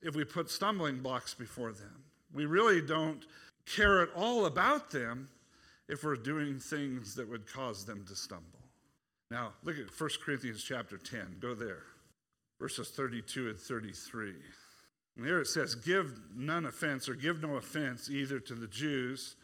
if 0.00 0.16
we 0.16 0.24
put 0.24 0.50
stumbling 0.50 0.98
blocks 0.98 1.34
before 1.34 1.72
them. 1.72 2.02
We 2.34 2.46
really 2.46 2.80
don't 2.80 3.24
care 3.66 4.02
at 4.02 4.08
all 4.16 4.46
about 4.46 4.90
them 4.90 5.28
if 5.88 6.02
we're 6.02 6.16
doing 6.16 6.58
things 6.58 7.14
that 7.14 7.28
would 7.28 7.46
cause 7.46 7.84
them 7.84 8.04
to 8.08 8.16
stumble. 8.16 8.46
Now, 9.30 9.52
look 9.62 9.76
at 9.78 9.88
1 9.98 10.10
Corinthians 10.24 10.62
chapter 10.62 10.98
10. 10.98 11.36
Go 11.40 11.54
there. 11.54 11.84
Verses 12.58 12.90
32 12.90 13.50
and 13.50 13.58
33. 13.58 14.34
And 15.16 15.26
there 15.26 15.40
it 15.40 15.46
says, 15.46 15.74
Give 15.74 16.18
none 16.34 16.66
offense 16.66 17.08
or 17.08 17.14
give 17.14 17.42
no 17.42 17.56
offense 17.56 18.10
either 18.10 18.40
to 18.40 18.54
the 18.54 18.66
Jews 18.66 19.36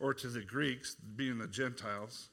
or 0.00 0.12
to 0.14 0.28
the 0.28 0.42
Greeks, 0.42 0.94
being 0.94 1.38
the 1.38 1.46
Gentiles, 1.46 2.28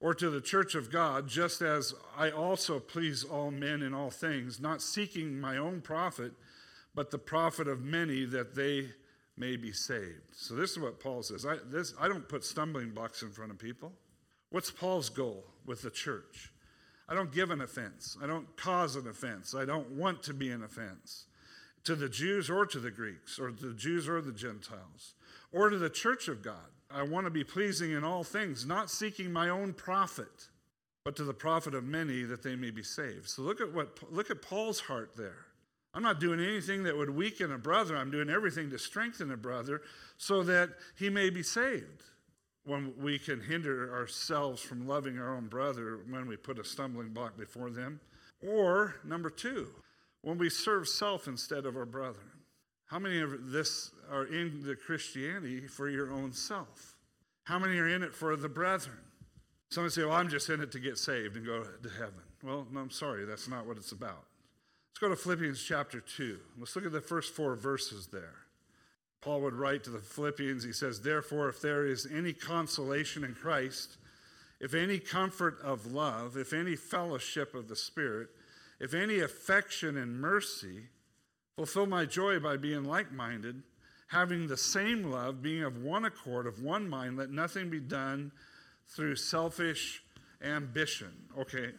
or 0.00 0.14
to 0.14 0.30
the 0.30 0.40
church 0.40 0.74
of 0.74 0.92
God, 0.92 1.26
just 1.26 1.62
as 1.62 1.94
I 2.16 2.30
also 2.30 2.78
please 2.78 3.24
all 3.24 3.50
men 3.50 3.82
in 3.82 3.94
all 3.94 4.10
things, 4.10 4.60
not 4.60 4.82
seeking 4.82 5.40
my 5.40 5.56
own 5.56 5.80
profit, 5.80 6.32
but 6.94 7.10
the 7.10 7.18
profit 7.18 7.68
of 7.68 7.82
many 7.82 8.24
that 8.26 8.54
they 8.54 8.90
may 9.36 9.56
be 9.56 9.72
saved. 9.72 10.34
So 10.34 10.54
this 10.54 10.72
is 10.72 10.78
what 10.78 11.00
Paul 11.00 11.22
says. 11.22 11.44
I, 11.44 11.56
this, 11.66 11.94
I 12.00 12.08
don't 12.08 12.28
put 12.28 12.44
stumbling 12.44 12.90
blocks 12.90 13.22
in 13.22 13.30
front 13.30 13.50
of 13.50 13.58
people. 13.58 13.92
What's 14.50 14.70
Paul's 14.70 15.08
goal 15.08 15.44
with 15.64 15.82
the 15.82 15.90
church? 15.90 16.52
I 17.08 17.14
don't 17.14 17.32
give 17.32 17.50
an 17.50 17.60
offense. 17.60 18.16
I 18.22 18.26
don't 18.26 18.56
cause 18.56 18.96
an 18.96 19.08
offense. 19.08 19.54
I 19.54 19.64
don't 19.64 19.90
want 19.92 20.22
to 20.24 20.34
be 20.34 20.50
an 20.50 20.62
offense 20.62 21.26
to 21.86 21.94
the 21.94 22.08
Jews 22.08 22.50
or 22.50 22.66
to 22.66 22.80
the 22.80 22.90
Greeks, 22.90 23.38
or 23.38 23.50
to 23.50 23.66
the 23.68 23.74
Jews 23.74 24.08
or 24.08 24.20
the 24.20 24.32
Gentiles, 24.32 25.14
or 25.52 25.70
to 25.70 25.78
the 25.78 25.88
church 25.88 26.26
of 26.28 26.42
God. 26.42 26.70
I 26.90 27.02
want 27.02 27.26
to 27.26 27.30
be 27.30 27.44
pleasing 27.44 27.92
in 27.92 28.04
all 28.04 28.24
things, 28.24 28.66
not 28.66 28.90
seeking 28.90 29.32
my 29.32 29.48
own 29.48 29.72
profit, 29.72 30.48
but 31.04 31.14
to 31.16 31.24
the 31.24 31.32
profit 31.32 31.74
of 31.74 31.84
many 31.84 32.24
that 32.24 32.42
they 32.42 32.56
may 32.56 32.70
be 32.70 32.82
saved. 32.82 33.28
So 33.28 33.42
look 33.42 33.60
at 33.60 33.72
what 33.72 33.98
look 34.12 34.30
at 34.30 34.42
Paul's 34.42 34.80
heart 34.80 35.12
there. 35.16 35.46
I'm 35.94 36.02
not 36.02 36.20
doing 36.20 36.40
anything 36.40 36.82
that 36.82 36.96
would 36.96 37.08
weaken 37.08 37.52
a 37.52 37.58
brother. 37.58 37.96
I'm 37.96 38.10
doing 38.10 38.28
everything 38.28 38.68
to 38.70 38.78
strengthen 38.78 39.30
a 39.30 39.36
brother 39.36 39.80
so 40.18 40.42
that 40.42 40.70
he 40.98 41.08
may 41.08 41.30
be 41.30 41.42
saved. 41.42 42.02
When 42.64 42.94
we 42.98 43.20
can 43.20 43.40
hinder 43.40 43.94
ourselves 43.94 44.60
from 44.60 44.88
loving 44.88 45.18
our 45.20 45.36
own 45.36 45.46
brother 45.46 46.00
when 46.10 46.26
we 46.26 46.36
put 46.36 46.58
a 46.58 46.64
stumbling 46.64 47.10
block 47.10 47.38
before 47.38 47.70
them. 47.70 48.00
Or, 48.44 48.96
number 49.04 49.30
two, 49.30 49.68
when 50.22 50.38
we 50.38 50.50
serve 50.50 50.88
self 50.88 51.28
instead 51.28 51.66
of 51.66 51.76
our 51.76 51.86
brother. 51.86 52.18
How 52.86 52.98
many 52.98 53.20
of 53.20 53.50
this 53.50 53.90
are 54.10 54.24
in 54.24 54.62
the 54.64 54.76
Christianity 54.76 55.66
for 55.66 55.88
your 55.88 56.12
own 56.12 56.32
self? 56.32 56.96
How 57.44 57.58
many 57.58 57.78
are 57.78 57.88
in 57.88 58.02
it 58.02 58.14
for 58.14 58.36
the 58.36 58.48
brethren? 58.48 58.98
Some 59.70 59.88
say, 59.90 60.04
well, 60.04 60.12
I'm 60.12 60.28
just 60.28 60.48
in 60.48 60.60
it 60.60 60.72
to 60.72 60.78
get 60.78 60.98
saved 60.98 61.36
and 61.36 61.44
go 61.44 61.62
to 61.62 61.88
heaven. 61.90 62.22
Well, 62.42 62.66
no, 62.70 62.80
I'm 62.80 62.90
sorry, 62.90 63.24
that's 63.24 63.48
not 63.48 63.66
what 63.66 63.76
it's 63.76 63.92
about. 63.92 64.24
Let's 64.90 65.00
go 65.00 65.08
to 65.08 65.16
Philippians 65.16 65.62
chapter 65.62 66.00
2. 66.00 66.38
Let's 66.58 66.74
look 66.76 66.86
at 66.86 66.92
the 66.92 67.00
first 67.00 67.34
four 67.34 67.56
verses 67.56 68.06
there. 68.06 68.34
Paul 69.20 69.40
would 69.42 69.54
write 69.54 69.82
to 69.84 69.90
the 69.90 69.98
Philippians, 69.98 70.62
he 70.62 70.72
says, 70.72 71.00
Therefore, 71.00 71.48
if 71.48 71.60
there 71.60 71.84
is 71.84 72.06
any 72.06 72.32
consolation 72.32 73.24
in 73.24 73.34
Christ, 73.34 73.96
if 74.60 74.72
any 74.72 74.98
comfort 74.98 75.58
of 75.62 75.92
love, 75.92 76.36
if 76.36 76.52
any 76.52 76.76
fellowship 76.76 77.54
of 77.54 77.68
the 77.68 77.76
Spirit, 77.76 78.28
if 78.80 78.94
any 78.94 79.20
affection 79.20 79.96
and 79.96 80.20
mercy, 80.20 80.84
fulfill 81.56 81.86
my 81.86 82.04
joy 82.04 82.38
by 82.38 82.56
being 82.56 82.84
like 82.84 83.12
minded, 83.12 83.62
having 84.08 84.46
the 84.46 84.56
same 84.56 85.10
love, 85.10 85.42
being 85.42 85.62
of 85.62 85.82
one 85.82 86.04
accord, 86.04 86.46
of 86.46 86.62
one 86.62 86.88
mind, 86.88 87.16
let 87.16 87.30
nothing 87.30 87.70
be 87.70 87.80
done 87.80 88.30
through 88.88 89.16
selfish 89.16 90.02
ambition. 90.42 91.12
Okay, 91.38 91.70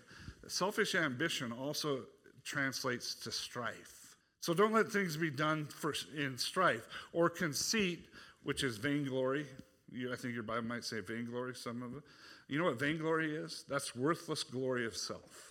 selfish 0.48 0.96
ambition 0.96 1.52
also 1.52 2.02
translates 2.44 3.14
to 3.16 3.32
strife. 3.32 4.16
So 4.40 4.54
don't 4.54 4.74
let 4.74 4.90
things 4.90 5.18
be 5.18 5.30
done 5.30 5.66
for, 5.66 5.94
in 6.16 6.38
strife 6.38 6.88
or 7.14 7.30
conceit, 7.30 8.08
which 8.44 8.64
is 8.64 8.78
vainglory. 8.78 9.46
You, 9.92 10.12
I 10.12 10.16
think 10.16 10.34
your 10.34 10.44
Bible 10.44 10.68
might 10.68 10.84
say 10.84 11.02
vainglory, 11.02 11.54
some 11.56 11.84
of 11.84 11.96
it. 11.98 12.04
You 12.48 12.60
know 12.60 12.66
what 12.66 12.80
vainglory 12.80 13.36
is? 13.36 13.66
That's 13.68 13.96
worthless 13.96 14.44
glory 14.44 14.86
of 14.86 14.96
self. 14.96 15.47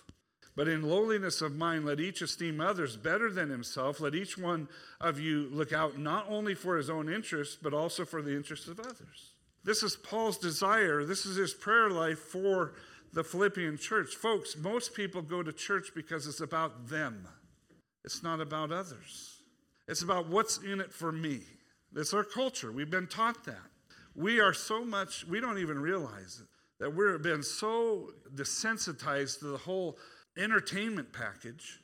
But 0.57 0.67
in 0.67 0.81
lowliness 0.81 1.41
of 1.41 1.55
mind, 1.55 1.85
let 1.85 1.99
each 1.99 2.23
esteem 2.23 2.59
others 2.59 2.97
better 2.97 3.29
than 3.29 3.51
himself. 3.51 3.99
Let 4.01 4.15
each 4.15 4.39
one 4.39 4.67
of 4.99 5.19
you 5.19 5.47
look 5.51 5.71
out 5.71 5.99
not 5.99 6.25
only 6.27 6.55
for 6.55 6.77
his 6.77 6.89
own 6.89 7.13
interests, 7.13 7.55
but 7.61 7.75
also 7.75 8.05
for 8.05 8.23
the 8.23 8.35
interests 8.35 8.67
of 8.67 8.79
others. 8.79 9.33
This 9.63 9.83
is 9.83 9.95
Paul's 9.95 10.39
desire. 10.39 11.05
This 11.05 11.27
is 11.27 11.35
his 11.35 11.53
prayer 11.53 11.91
life 11.91 12.17
for 12.17 12.73
the 13.13 13.23
Philippian 13.23 13.77
church. 13.77 14.15
Folks, 14.15 14.57
most 14.57 14.95
people 14.95 15.21
go 15.21 15.43
to 15.43 15.53
church 15.53 15.91
because 15.93 16.25
it's 16.25 16.41
about 16.41 16.89
them, 16.89 17.27
it's 18.03 18.23
not 18.23 18.41
about 18.41 18.71
others. 18.71 19.35
It's 19.87 20.01
about 20.01 20.27
what's 20.27 20.57
in 20.57 20.81
it 20.81 20.91
for 20.91 21.11
me. 21.11 21.41
It's 21.95 22.13
our 22.13 22.23
culture. 22.23 22.71
We've 22.71 22.89
been 22.89 23.07
taught 23.07 23.45
that. 23.45 23.69
We 24.15 24.39
are 24.39 24.53
so 24.53 24.83
much, 24.83 25.25
we 25.27 25.39
don't 25.39 25.59
even 25.59 25.79
realize 25.79 26.41
it, 26.41 26.47
that 26.83 26.93
we've 26.93 27.21
been 27.21 27.43
so 27.43 28.09
desensitized 28.35 29.39
to 29.39 29.45
the 29.45 29.57
whole 29.57 29.97
entertainment 30.37 31.13
package 31.13 31.79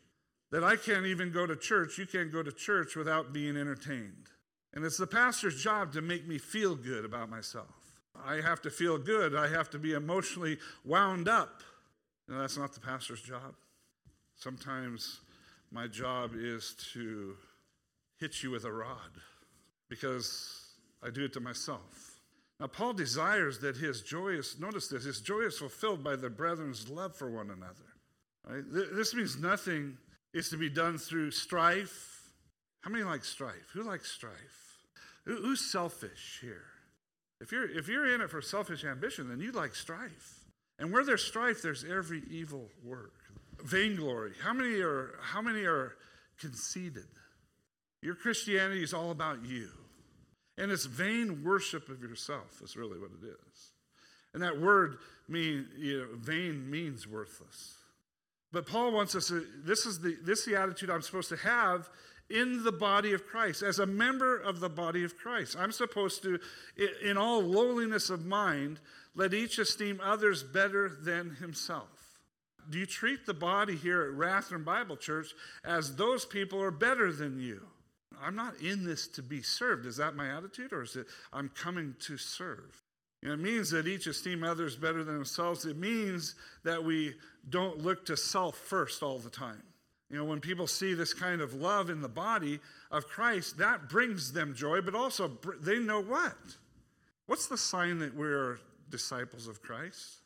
that 0.51 0.63
I 0.63 0.75
can't 0.75 1.05
even 1.05 1.31
go 1.31 1.45
to 1.45 1.55
church. 1.55 1.97
You 1.97 2.05
can't 2.05 2.31
go 2.31 2.43
to 2.43 2.51
church 2.51 2.95
without 2.95 3.33
being 3.33 3.57
entertained. 3.57 4.29
And 4.73 4.83
it's 4.85 4.97
the 4.97 5.07
pastor's 5.07 5.61
job 5.61 5.93
to 5.93 6.01
make 6.01 6.27
me 6.27 6.37
feel 6.37 6.75
good 6.75 7.05
about 7.05 7.29
myself. 7.29 7.93
I 8.25 8.35
have 8.35 8.61
to 8.61 8.69
feel 8.69 8.97
good. 8.97 9.35
I 9.35 9.47
have 9.47 9.69
to 9.71 9.79
be 9.79 9.93
emotionally 9.93 10.59
wound 10.85 11.27
up. 11.27 11.61
And 12.27 12.39
that's 12.39 12.57
not 12.57 12.73
the 12.73 12.79
pastor's 12.79 13.21
job. 13.21 13.55
Sometimes 14.35 15.21
my 15.71 15.87
job 15.87 16.31
is 16.35 16.75
to 16.93 17.35
hit 18.19 18.43
you 18.43 18.51
with 18.51 18.65
a 18.65 18.71
rod 18.71 19.11
because 19.89 20.75
I 21.03 21.09
do 21.09 21.25
it 21.25 21.33
to 21.33 21.39
myself. 21.39 22.21
Now, 22.59 22.67
Paul 22.67 22.93
desires 22.93 23.59
that 23.59 23.75
his 23.75 24.01
joy 24.01 24.29
is, 24.29 24.57
notice 24.59 24.87
this, 24.87 25.03
his 25.03 25.19
joy 25.19 25.41
is 25.41 25.57
fulfilled 25.57 26.03
by 26.03 26.15
the 26.15 26.29
brethren's 26.29 26.89
love 26.89 27.15
for 27.15 27.29
one 27.29 27.49
another. 27.49 27.92
Right? 28.47 28.63
This 28.69 29.13
means 29.13 29.39
nothing 29.39 29.97
is 30.33 30.49
to 30.49 30.57
be 30.57 30.69
done 30.69 30.97
through 30.97 31.31
strife. 31.31 32.29
How 32.81 32.91
many 32.91 33.03
like 33.03 33.23
strife? 33.23 33.69
Who 33.73 33.83
likes 33.83 34.11
strife? 34.11 34.33
Who's 35.25 35.61
selfish 35.71 36.39
here? 36.41 36.65
If 37.39 37.51
you're, 37.51 37.69
if 37.69 37.87
you're 37.87 38.13
in 38.13 38.21
it 38.21 38.29
for 38.29 38.41
selfish 38.41 38.83
ambition, 38.83 39.29
then 39.29 39.39
you 39.39 39.51
like 39.51 39.75
strife. 39.75 40.39
And 40.79 40.91
where 40.91 41.05
there's 41.05 41.23
strife, 41.23 41.61
there's 41.61 41.85
every 41.85 42.23
evil 42.29 42.69
work. 42.83 43.13
Vainglory. 43.63 44.33
How 44.41 44.53
many 44.53 44.81
are, 44.81 45.15
how 45.21 45.41
many 45.41 45.65
are 45.65 45.93
conceited? 46.39 47.07
Your 48.01 48.15
Christianity 48.15 48.83
is 48.83 48.93
all 48.93 49.11
about 49.11 49.45
you. 49.45 49.69
And 50.57 50.71
it's 50.71 50.85
vain 50.85 51.43
worship 51.43 51.89
of 51.89 52.01
yourself, 52.01 52.61
is 52.63 52.75
really 52.75 52.99
what 52.99 53.11
it 53.11 53.25
is. 53.25 53.71
And 54.33 54.43
that 54.43 54.59
word 54.59 54.97
mean, 55.27 55.67
you 55.77 55.99
know, 55.99 56.07
vain 56.15 56.69
means 56.69 57.07
worthless. 57.07 57.75
But 58.53 58.67
Paul 58.67 58.91
wants 58.91 59.15
us 59.15 59.27
to, 59.27 59.45
this 59.65 59.85
is 59.85 59.99
the 59.99 60.15
this 60.23 60.39
is 60.39 60.45
the 60.45 60.55
attitude 60.55 60.89
I'm 60.89 61.01
supposed 61.01 61.29
to 61.29 61.37
have 61.37 61.89
in 62.29 62.63
the 62.63 62.71
body 62.71 63.11
of 63.11 63.25
Christ, 63.25 63.63
as 63.63 63.79
a 63.79 63.85
member 63.85 64.37
of 64.37 64.59
the 64.59 64.69
body 64.69 65.03
of 65.03 65.17
Christ. 65.17 65.57
I'm 65.59 65.73
supposed 65.73 66.23
to, 66.23 66.39
in 67.03 67.17
all 67.17 67.41
lowliness 67.41 68.09
of 68.09 68.25
mind, 68.25 68.79
let 69.13 69.33
each 69.33 69.59
esteem 69.59 69.99
others 70.01 70.41
better 70.41 70.87
than 70.87 71.35
himself. 71.35 72.19
Do 72.69 72.79
you 72.79 72.85
treat 72.85 73.25
the 73.25 73.33
body 73.33 73.75
here 73.75 74.03
at 74.03 74.17
Rathdrum 74.17 74.63
Bible 74.63 74.95
Church 74.95 75.33
as 75.65 75.95
those 75.95 76.23
people 76.23 76.61
are 76.61 76.71
better 76.71 77.11
than 77.11 77.39
you? 77.39 77.61
I'm 78.21 78.35
not 78.35 78.55
in 78.61 78.85
this 78.85 79.07
to 79.09 79.21
be 79.21 79.41
served. 79.41 79.85
Is 79.85 79.97
that 79.97 80.15
my 80.15 80.29
attitude, 80.29 80.71
or 80.71 80.83
is 80.83 80.95
it 80.95 81.07
I'm 81.33 81.49
coming 81.49 81.95
to 82.01 82.17
serve? 82.17 82.81
It 83.31 83.39
means 83.39 83.69
that 83.69 83.87
each 83.87 84.05
esteem 84.05 84.43
others 84.43 84.75
better 84.75 85.03
than 85.03 85.15
themselves. 85.15 85.63
It 85.65 85.77
means 85.77 86.35
that 86.63 86.83
we 86.83 87.15
don't 87.49 87.79
look 87.79 88.05
to 88.07 88.17
self 88.17 88.57
first 88.57 89.01
all 89.01 89.17
the 89.17 89.29
time. 89.29 89.63
You 90.09 90.17
know, 90.17 90.25
when 90.25 90.41
people 90.41 90.67
see 90.67 90.93
this 90.93 91.13
kind 91.13 91.39
of 91.39 91.53
love 91.53 91.89
in 91.89 92.01
the 92.01 92.09
body 92.09 92.59
of 92.91 93.07
Christ, 93.07 93.57
that 93.57 93.87
brings 93.89 94.33
them 94.33 94.53
joy, 94.53 94.81
but 94.81 94.93
also 94.93 95.31
they 95.61 95.79
know 95.79 96.01
what? 96.01 96.35
What's 97.25 97.47
the 97.47 97.57
sign 97.57 97.99
that 97.99 98.13
we're 98.13 98.59
disciples 98.89 99.47
of 99.47 99.61
Christ? 99.61 100.17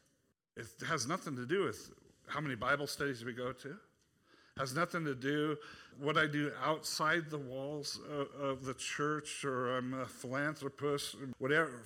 It 0.58 0.66
has 0.88 1.08
nothing 1.08 1.36
to 1.36 1.46
do 1.46 1.66
with 1.66 1.92
how 2.28 2.42
many 2.42 2.56
Bible 2.56 2.88
studies 2.88 3.24
we 3.24 3.32
go 3.32 3.52
to. 3.52 3.70
It 3.70 4.60
has 4.60 4.76
nothing 4.76 5.06
to 5.06 5.14
do 5.14 5.56
what 6.00 6.18
I 6.18 6.26
do 6.26 6.52
outside 6.64 7.30
the 7.30 7.38
walls 7.38 8.00
of, 8.12 8.28
of 8.42 8.66
the 8.66 8.74
church 8.74 9.46
or 9.46 9.78
I'm 9.78 9.94
a 9.94 10.06
philanthropist, 10.08 11.16
whatever 11.38 11.84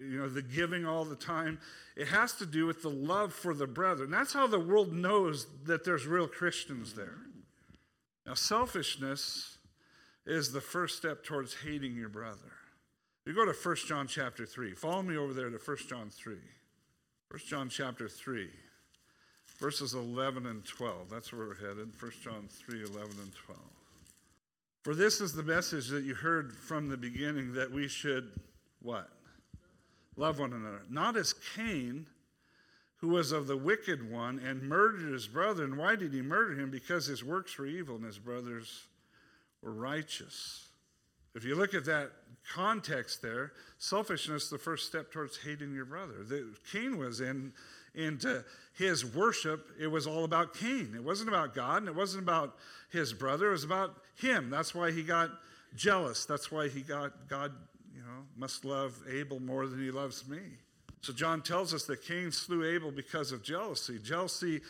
you 0.00 0.18
know, 0.18 0.28
the 0.28 0.42
giving 0.42 0.86
all 0.86 1.04
the 1.04 1.16
time. 1.16 1.60
It 1.96 2.08
has 2.08 2.32
to 2.34 2.46
do 2.46 2.66
with 2.66 2.82
the 2.82 2.90
love 2.90 3.32
for 3.32 3.54
the 3.54 3.66
brethren. 3.66 4.10
That's 4.10 4.32
how 4.32 4.46
the 4.46 4.58
world 4.58 4.92
knows 4.92 5.46
that 5.64 5.84
there's 5.84 6.06
real 6.06 6.26
Christians 6.26 6.94
there. 6.94 7.18
Now, 8.26 8.34
selfishness 8.34 9.58
is 10.26 10.52
the 10.52 10.60
first 10.60 10.96
step 10.96 11.24
towards 11.24 11.54
hating 11.64 11.94
your 11.96 12.08
brother. 12.08 12.52
You 13.26 13.34
go 13.34 13.44
to 13.44 13.52
1 13.52 13.76
John 13.86 14.06
chapter 14.06 14.46
3. 14.46 14.74
Follow 14.74 15.02
me 15.02 15.16
over 15.16 15.34
there 15.34 15.50
to 15.50 15.58
1 15.58 15.76
John 15.88 16.10
3. 16.10 16.34
1 17.30 17.40
John 17.46 17.68
chapter 17.68 18.08
3, 18.08 18.48
verses 19.60 19.94
11 19.94 20.46
and 20.46 20.64
12. 20.64 21.10
That's 21.10 21.32
where 21.32 21.46
we're 21.46 21.54
headed. 21.54 21.92
1 22.00 22.12
John 22.24 22.48
3, 22.48 22.80
11 22.80 22.98
and 23.22 23.32
12. 23.46 23.60
For 24.82 24.96
this 24.96 25.20
is 25.20 25.32
the 25.32 25.44
message 25.44 25.88
that 25.88 26.02
you 26.02 26.14
heard 26.14 26.52
from 26.52 26.88
the 26.88 26.96
beginning 26.96 27.52
that 27.52 27.70
we 27.70 27.86
should 27.86 28.32
what? 28.82 29.10
Love 30.16 30.38
one 30.38 30.52
another. 30.52 30.82
Not 30.88 31.16
as 31.16 31.34
Cain, 31.54 32.06
who 32.96 33.08
was 33.08 33.32
of 33.32 33.46
the 33.46 33.56
wicked 33.56 34.10
one 34.10 34.38
and 34.38 34.62
murdered 34.62 35.12
his 35.12 35.26
brother. 35.26 35.64
And 35.64 35.78
why 35.78 35.96
did 35.96 36.12
he 36.12 36.22
murder 36.22 36.58
him? 36.58 36.70
Because 36.70 37.06
his 37.06 37.24
works 37.24 37.56
were 37.58 37.66
evil 37.66 37.96
and 37.96 38.04
his 38.04 38.18
brothers 38.18 38.84
were 39.62 39.72
righteous. 39.72 40.66
If 41.34 41.44
you 41.44 41.54
look 41.54 41.74
at 41.74 41.84
that 41.84 42.10
context 42.52 43.22
there, 43.22 43.52
selfishness 43.78 44.50
the 44.50 44.58
first 44.58 44.86
step 44.86 45.12
towards 45.12 45.38
hating 45.38 45.74
your 45.74 45.84
brother. 45.84 46.24
The, 46.24 46.54
Cain 46.70 46.98
was 46.98 47.20
in 47.20 47.52
into 47.94 48.44
his 48.74 49.04
worship, 49.04 49.68
it 49.78 49.88
was 49.88 50.06
all 50.06 50.24
about 50.24 50.54
Cain. 50.54 50.92
It 50.94 51.02
wasn't 51.02 51.28
about 51.28 51.54
God 51.54 51.78
and 51.78 51.88
it 51.88 51.94
wasn't 51.94 52.22
about 52.22 52.56
his 52.90 53.12
brother, 53.12 53.48
it 53.48 53.52
was 53.52 53.64
about 53.64 53.96
him. 54.16 54.48
That's 54.48 54.74
why 54.74 54.92
he 54.92 55.02
got 55.02 55.30
jealous. 55.74 56.24
That's 56.24 56.52
why 56.52 56.68
he 56.68 56.82
got 56.82 57.28
God 57.28 57.52
you 58.00 58.06
know, 58.06 58.22
must 58.36 58.64
love 58.64 58.98
Abel 59.10 59.40
more 59.40 59.66
than 59.66 59.78
he 59.78 59.90
loves 59.90 60.26
me. 60.26 60.38
So 61.02 61.12
John 61.12 61.42
tells 61.42 61.74
us 61.74 61.84
that 61.84 62.02
Cain 62.02 62.32
slew 62.32 62.64
Abel 62.64 62.90
because 62.90 63.30
of 63.30 63.42
jealousy. 63.42 63.98
Jealousy 63.98 64.62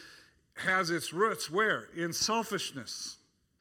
has 0.55 0.91
its 0.91 1.13
roots 1.13 1.49
where? 1.49 1.89
In 1.97 2.13
selfishness. 2.13 3.19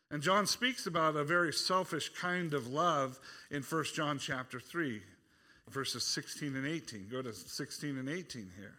And 0.09 0.23
John 0.23 0.47
speaks 0.47 0.87
about 0.87 1.15
a 1.15 1.23
very 1.23 1.53
selfish 1.53 2.09
kind 2.09 2.55
of 2.55 2.67
love 2.67 3.19
in 3.51 3.61
1 3.61 3.83
John 3.95 4.17
chapter 4.17 4.59
3, 4.59 5.01
verses 5.69 6.03
16 6.03 6.55
and 6.55 6.65
18. 6.65 7.07
Go 7.11 7.21
to 7.21 7.31
16 7.31 7.97
and 7.97 8.09
18 8.09 8.49
here. 8.57 8.78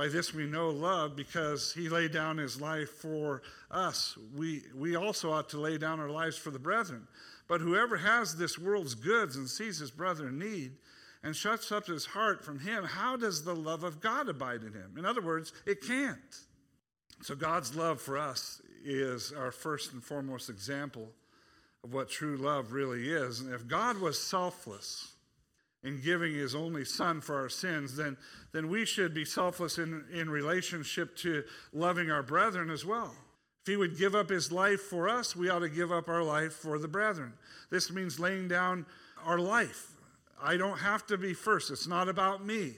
By 0.00 0.08
this 0.08 0.32
we 0.32 0.46
know 0.46 0.70
love 0.70 1.14
because 1.14 1.74
he 1.74 1.90
laid 1.90 2.10
down 2.10 2.38
his 2.38 2.58
life 2.58 2.88
for 2.88 3.42
us. 3.70 4.16
We, 4.34 4.62
we 4.74 4.96
also 4.96 5.30
ought 5.30 5.50
to 5.50 5.60
lay 5.60 5.76
down 5.76 6.00
our 6.00 6.08
lives 6.08 6.38
for 6.38 6.50
the 6.50 6.58
brethren. 6.58 7.06
But 7.48 7.60
whoever 7.60 7.98
has 7.98 8.34
this 8.34 8.58
world's 8.58 8.94
goods 8.94 9.36
and 9.36 9.46
sees 9.46 9.76
his 9.76 9.90
brother 9.90 10.28
in 10.28 10.38
need 10.38 10.78
and 11.22 11.36
shuts 11.36 11.70
up 11.70 11.86
his 11.86 12.06
heart 12.06 12.42
from 12.42 12.60
him, 12.60 12.84
how 12.84 13.18
does 13.18 13.44
the 13.44 13.54
love 13.54 13.84
of 13.84 14.00
God 14.00 14.30
abide 14.30 14.62
in 14.62 14.72
him? 14.72 14.94
In 14.96 15.04
other 15.04 15.20
words, 15.20 15.52
it 15.66 15.86
can't. 15.86 16.16
So 17.20 17.34
God's 17.34 17.76
love 17.76 18.00
for 18.00 18.16
us 18.16 18.62
is 18.82 19.34
our 19.36 19.52
first 19.52 19.92
and 19.92 20.02
foremost 20.02 20.48
example 20.48 21.10
of 21.84 21.92
what 21.92 22.08
true 22.08 22.38
love 22.38 22.72
really 22.72 23.12
is. 23.12 23.40
And 23.40 23.52
if 23.52 23.68
God 23.68 24.00
was 24.00 24.18
selfless 24.18 25.12
in 25.82 26.00
giving 26.00 26.34
his 26.34 26.54
only 26.54 26.84
son 26.84 27.20
for 27.20 27.36
our 27.36 27.48
sins, 27.48 27.96
then, 27.96 28.16
then 28.52 28.68
we 28.68 28.84
should 28.84 29.14
be 29.14 29.24
selfless 29.24 29.78
in, 29.78 30.04
in 30.12 30.28
relationship 30.28 31.16
to 31.16 31.42
loving 31.72 32.10
our 32.10 32.22
brethren 32.22 32.70
as 32.70 32.84
well. 32.84 33.14
If 33.62 33.72
he 33.72 33.76
would 33.76 33.98
give 33.98 34.14
up 34.14 34.28
his 34.30 34.52
life 34.52 34.80
for 34.80 35.08
us, 35.08 35.34
we 35.34 35.48
ought 35.48 35.60
to 35.60 35.68
give 35.68 35.92
up 35.92 36.08
our 36.08 36.22
life 36.22 36.52
for 36.52 36.78
the 36.78 36.88
brethren. 36.88 37.32
This 37.70 37.90
means 37.90 38.20
laying 38.20 38.48
down 38.48 38.86
our 39.24 39.38
life. 39.38 39.92
I 40.42 40.56
don't 40.56 40.78
have 40.78 41.06
to 41.08 41.18
be 41.18 41.34
first. 41.34 41.70
It's 41.70 41.86
not 41.86 42.08
about 42.08 42.44
me. 42.44 42.74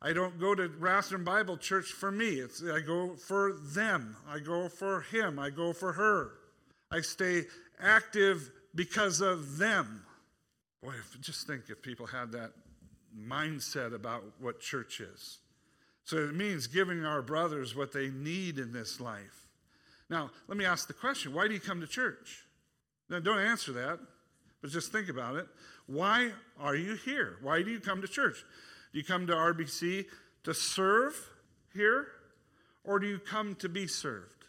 I 0.00 0.12
don't 0.12 0.38
go 0.38 0.54
to 0.54 0.68
Rathdrum 0.68 1.24
Bible 1.24 1.56
Church 1.56 1.86
for 1.86 2.10
me. 2.10 2.40
It's, 2.40 2.62
I 2.62 2.80
go 2.80 3.16
for 3.16 3.54
them. 3.54 4.16
I 4.28 4.38
go 4.38 4.68
for 4.68 5.00
him. 5.00 5.38
I 5.38 5.48
go 5.48 5.72
for 5.72 5.92
her. 5.92 6.32
I 6.90 7.00
stay 7.00 7.44
active 7.80 8.50
because 8.74 9.20
of 9.20 9.56
them. 9.56 10.04
Boy, 10.84 10.92
if, 10.98 11.18
just 11.20 11.46
think 11.46 11.62
if 11.70 11.80
people 11.80 12.06
had 12.06 12.32
that 12.32 12.52
mindset 13.18 13.94
about 13.94 14.22
what 14.38 14.60
church 14.60 15.00
is. 15.00 15.38
So 16.04 16.18
it 16.18 16.34
means 16.34 16.66
giving 16.66 17.06
our 17.06 17.22
brothers 17.22 17.74
what 17.74 17.92
they 17.92 18.10
need 18.10 18.58
in 18.58 18.72
this 18.72 19.00
life. 19.00 19.48
Now, 20.10 20.30
let 20.46 20.58
me 20.58 20.66
ask 20.66 20.86
the 20.86 20.92
question 20.92 21.32
why 21.32 21.48
do 21.48 21.54
you 21.54 21.60
come 21.60 21.80
to 21.80 21.86
church? 21.86 22.44
Now, 23.08 23.20
don't 23.20 23.38
answer 23.38 23.72
that, 23.72 23.98
but 24.60 24.70
just 24.70 24.92
think 24.92 25.08
about 25.08 25.36
it. 25.36 25.46
Why 25.86 26.32
are 26.60 26.76
you 26.76 26.96
here? 26.96 27.36
Why 27.40 27.62
do 27.62 27.70
you 27.70 27.80
come 27.80 28.02
to 28.02 28.08
church? 28.08 28.44
Do 28.92 28.98
you 28.98 29.04
come 29.04 29.26
to 29.28 29.32
RBC 29.32 30.04
to 30.44 30.52
serve 30.52 31.14
here, 31.72 32.08
or 32.84 32.98
do 32.98 33.06
you 33.06 33.18
come 33.18 33.54
to 33.56 33.70
be 33.70 33.86
served? 33.86 34.44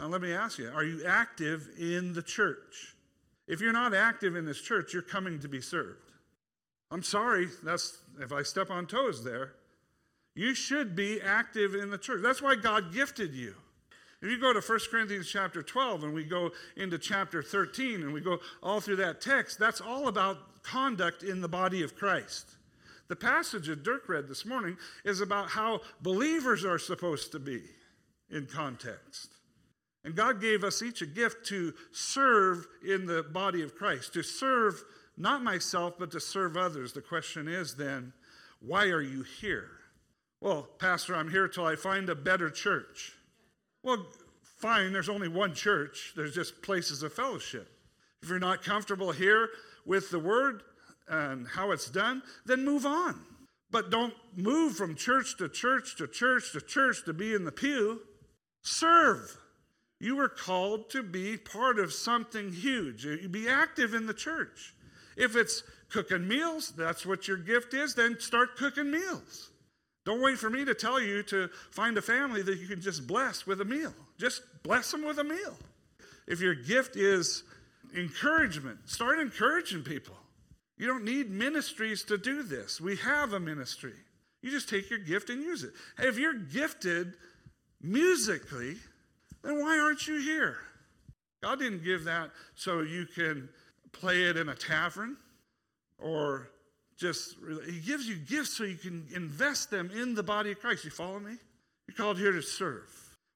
Now, 0.00 0.06
let 0.08 0.20
me 0.20 0.32
ask 0.32 0.58
you 0.58 0.70
are 0.74 0.82
you 0.82 1.04
active 1.06 1.68
in 1.78 2.12
the 2.12 2.22
church? 2.22 2.93
If 3.46 3.60
you're 3.60 3.72
not 3.72 3.94
active 3.94 4.36
in 4.36 4.44
this 4.44 4.60
church, 4.60 4.92
you're 4.92 5.02
coming 5.02 5.38
to 5.40 5.48
be 5.48 5.60
served. 5.60 6.12
I'm 6.90 7.02
sorry, 7.02 7.48
that's 7.62 7.98
if 8.20 8.32
I 8.32 8.42
step 8.42 8.70
on 8.70 8.86
toes 8.86 9.24
there. 9.24 9.52
You 10.34 10.54
should 10.54 10.96
be 10.96 11.20
active 11.20 11.74
in 11.74 11.90
the 11.90 11.98
church. 11.98 12.22
That's 12.22 12.42
why 12.42 12.56
God 12.56 12.92
gifted 12.92 13.34
you. 13.34 13.54
If 14.20 14.30
you 14.30 14.40
go 14.40 14.52
to 14.52 14.60
1 14.60 14.78
Corinthians 14.90 15.28
chapter 15.28 15.62
12 15.62 16.04
and 16.04 16.14
we 16.14 16.24
go 16.24 16.50
into 16.76 16.98
chapter 16.98 17.42
13 17.42 18.02
and 18.02 18.12
we 18.12 18.20
go 18.20 18.38
all 18.62 18.80
through 18.80 18.96
that 18.96 19.20
text, 19.20 19.58
that's 19.58 19.80
all 19.80 20.08
about 20.08 20.62
conduct 20.62 21.22
in 21.22 21.40
the 21.40 21.48
body 21.48 21.82
of 21.82 21.94
Christ. 21.94 22.48
The 23.08 23.16
passage 23.16 23.66
that 23.66 23.82
Dirk 23.82 24.08
read 24.08 24.28
this 24.28 24.46
morning 24.46 24.78
is 25.04 25.20
about 25.20 25.50
how 25.50 25.82
believers 26.00 26.64
are 26.64 26.78
supposed 26.78 27.32
to 27.32 27.38
be 27.38 27.62
in 28.30 28.46
context. 28.46 29.33
And 30.04 30.14
God 30.14 30.40
gave 30.40 30.64
us 30.64 30.82
each 30.82 31.00
a 31.00 31.06
gift 31.06 31.46
to 31.46 31.72
serve 31.92 32.66
in 32.86 33.06
the 33.06 33.22
body 33.22 33.62
of 33.62 33.74
Christ, 33.74 34.12
to 34.14 34.22
serve 34.22 34.82
not 35.16 35.42
myself, 35.42 35.94
but 35.98 36.10
to 36.10 36.20
serve 36.20 36.56
others. 36.56 36.92
The 36.92 37.00
question 37.00 37.48
is 37.48 37.74
then, 37.74 38.12
why 38.60 38.86
are 38.86 39.00
you 39.00 39.22
here? 39.22 39.70
Well, 40.40 40.68
Pastor, 40.78 41.14
I'm 41.14 41.30
here 41.30 41.48
till 41.48 41.64
I 41.64 41.76
find 41.76 42.10
a 42.10 42.14
better 42.14 42.50
church. 42.50 43.12
Well, 43.82 44.06
fine, 44.42 44.92
there's 44.92 45.08
only 45.08 45.28
one 45.28 45.54
church, 45.54 46.12
there's 46.16 46.34
just 46.34 46.60
places 46.62 47.02
of 47.02 47.12
fellowship. 47.12 47.68
If 48.22 48.28
you're 48.28 48.38
not 48.38 48.62
comfortable 48.62 49.12
here 49.12 49.48
with 49.86 50.10
the 50.10 50.18
word 50.18 50.62
and 51.08 51.46
how 51.46 51.70
it's 51.70 51.90
done, 51.90 52.22
then 52.44 52.64
move 52.64 52.84
on. 52.86 53.20
But 53.70 53.90
don't 53.90 54.14
move 54.36 54.76
from 54.76 54.94
church 54.94 55.36
to 55.38 55.48
church 55.48 55.96
to 55.96 56.06
church 56.06 56.52
to 56.52 56.60
church 56.60 57.04
to 57.04 57.12
be 57.12 57.34
in 57.34 57.44
the 57.44 57.52
pew. 57.52 58.00
Serve. 58.62 59.36
You 60.04 60.16
were 60.16 60.28
called 60.28 60.90
to 60.90 61.02
be 61.02 61.38
part 61.38 61.78
of 61.78 61.90
something 61.90 62.52
huge. 62.52 63.06
You 63.06 63.26
be 63.26 63.48
active 63.48 63.94
in 63.94 64.06
the 64.06 64.12
church. 64.12 64.74
If 65.16 65.34
it's 65.34 65.62
cooking 65.88 66.28
meals, 66.28 66.74
that's 66.76 67.06
what 67.06 67.26
your 67.26 67.38
gift 67.38 67.72
is, 67.72 67.94
then 67.94 68.20
start 68.20 68.58
cooking 68.58 68.90
meals. 68.90 69.48
Don't 70.04 70.20
wait 70.20 70.36
for 70.36 70.50
me 70.50 70.62
to 70.66 70.74
tell 70.74 71.00
you 71.00 71.22
to 71.22 71.48
find 71.70 71.96
a 71.96 72.02
family 72.02 72.42
that 72.42 72.58
you 72.58 72.66
can 72.66 72.82
just 72.82 73.06
bless 73.06 73.46
with 73.46 73.62
a 73.62 73.64
meal. 73.64 73.94
Just 74.18 74.42
bless 74.62 74.90
them 74.90 75.06
with 75.06 75.20
a 75.20 75.24
meal. 75.24 75.56
If 76.28 76.38
your 76.42 76.54
gift 76.54 76.96
is 76.96 77.42
encouragement, 77.96 78.80
start 78.84 79.18
encouraging 79.18 79.84
people. 79.84 80.16
You 80.76 80.86
don't 80.86 81.04
need 81.04 81.30
ministries 81.30 82.04
to 82.04 82.18
do 82.18 82.42
this. 82.42 82.78
We 82.78 82.96
have 82.96 83.32
a 83.32 83.40
ministry. 83.40 83.94
You 84.42 84.50
just 84.50 84.68
take 84.68 84.90
your 84.90 84.98
gift 84.98 85.30
and 85.30 85.42
use 85.42 85.64
it. 85.64 85.72
Hey, 85.96 86.08
if 86.08 86.18
you're 86.18 86.34
gifted 86.34 87.14
musically, 87.80 88.76
then 89.44 89.60
why 89.60 89.78
aren't 89.78 90.06
you 90.06 90.20
here? 90.20 90.56
God 91.42 91.58
didn't 91.58 91.84
give 91.84 92.04
that 92.04 92.30
so 92.54 92.80
you 92.80 93.06
can 93.06 93.48
play 93.92 94.24
it 94.24 94.36
in 94.36 94.48
a 94.48 94.54
tavern 94.54 95.16
or 95.98 96.50
just, 96.96 97.36
He 97.66 97.80
gives 97.80 98.08
you 98.08 98.16
gifts 98.16 98.56
so 98.56 98.64
you 98.64 98.76
can 98.76 99.06
invest 99.14 99.70
them 99.70 99.90
in 99.94 100.14
the 100.14 100.22
body 100.22 100.52
of 100.52 100.60
Christ. 100.60 100.84
You 100.84 100.90
follow 100.90 101.20
me? 101.20 101.36
You're 101.86 101.96
called 101.96 102.18
here 102.18 102.32
to 102.32 102.42
serve. 102.42 102.90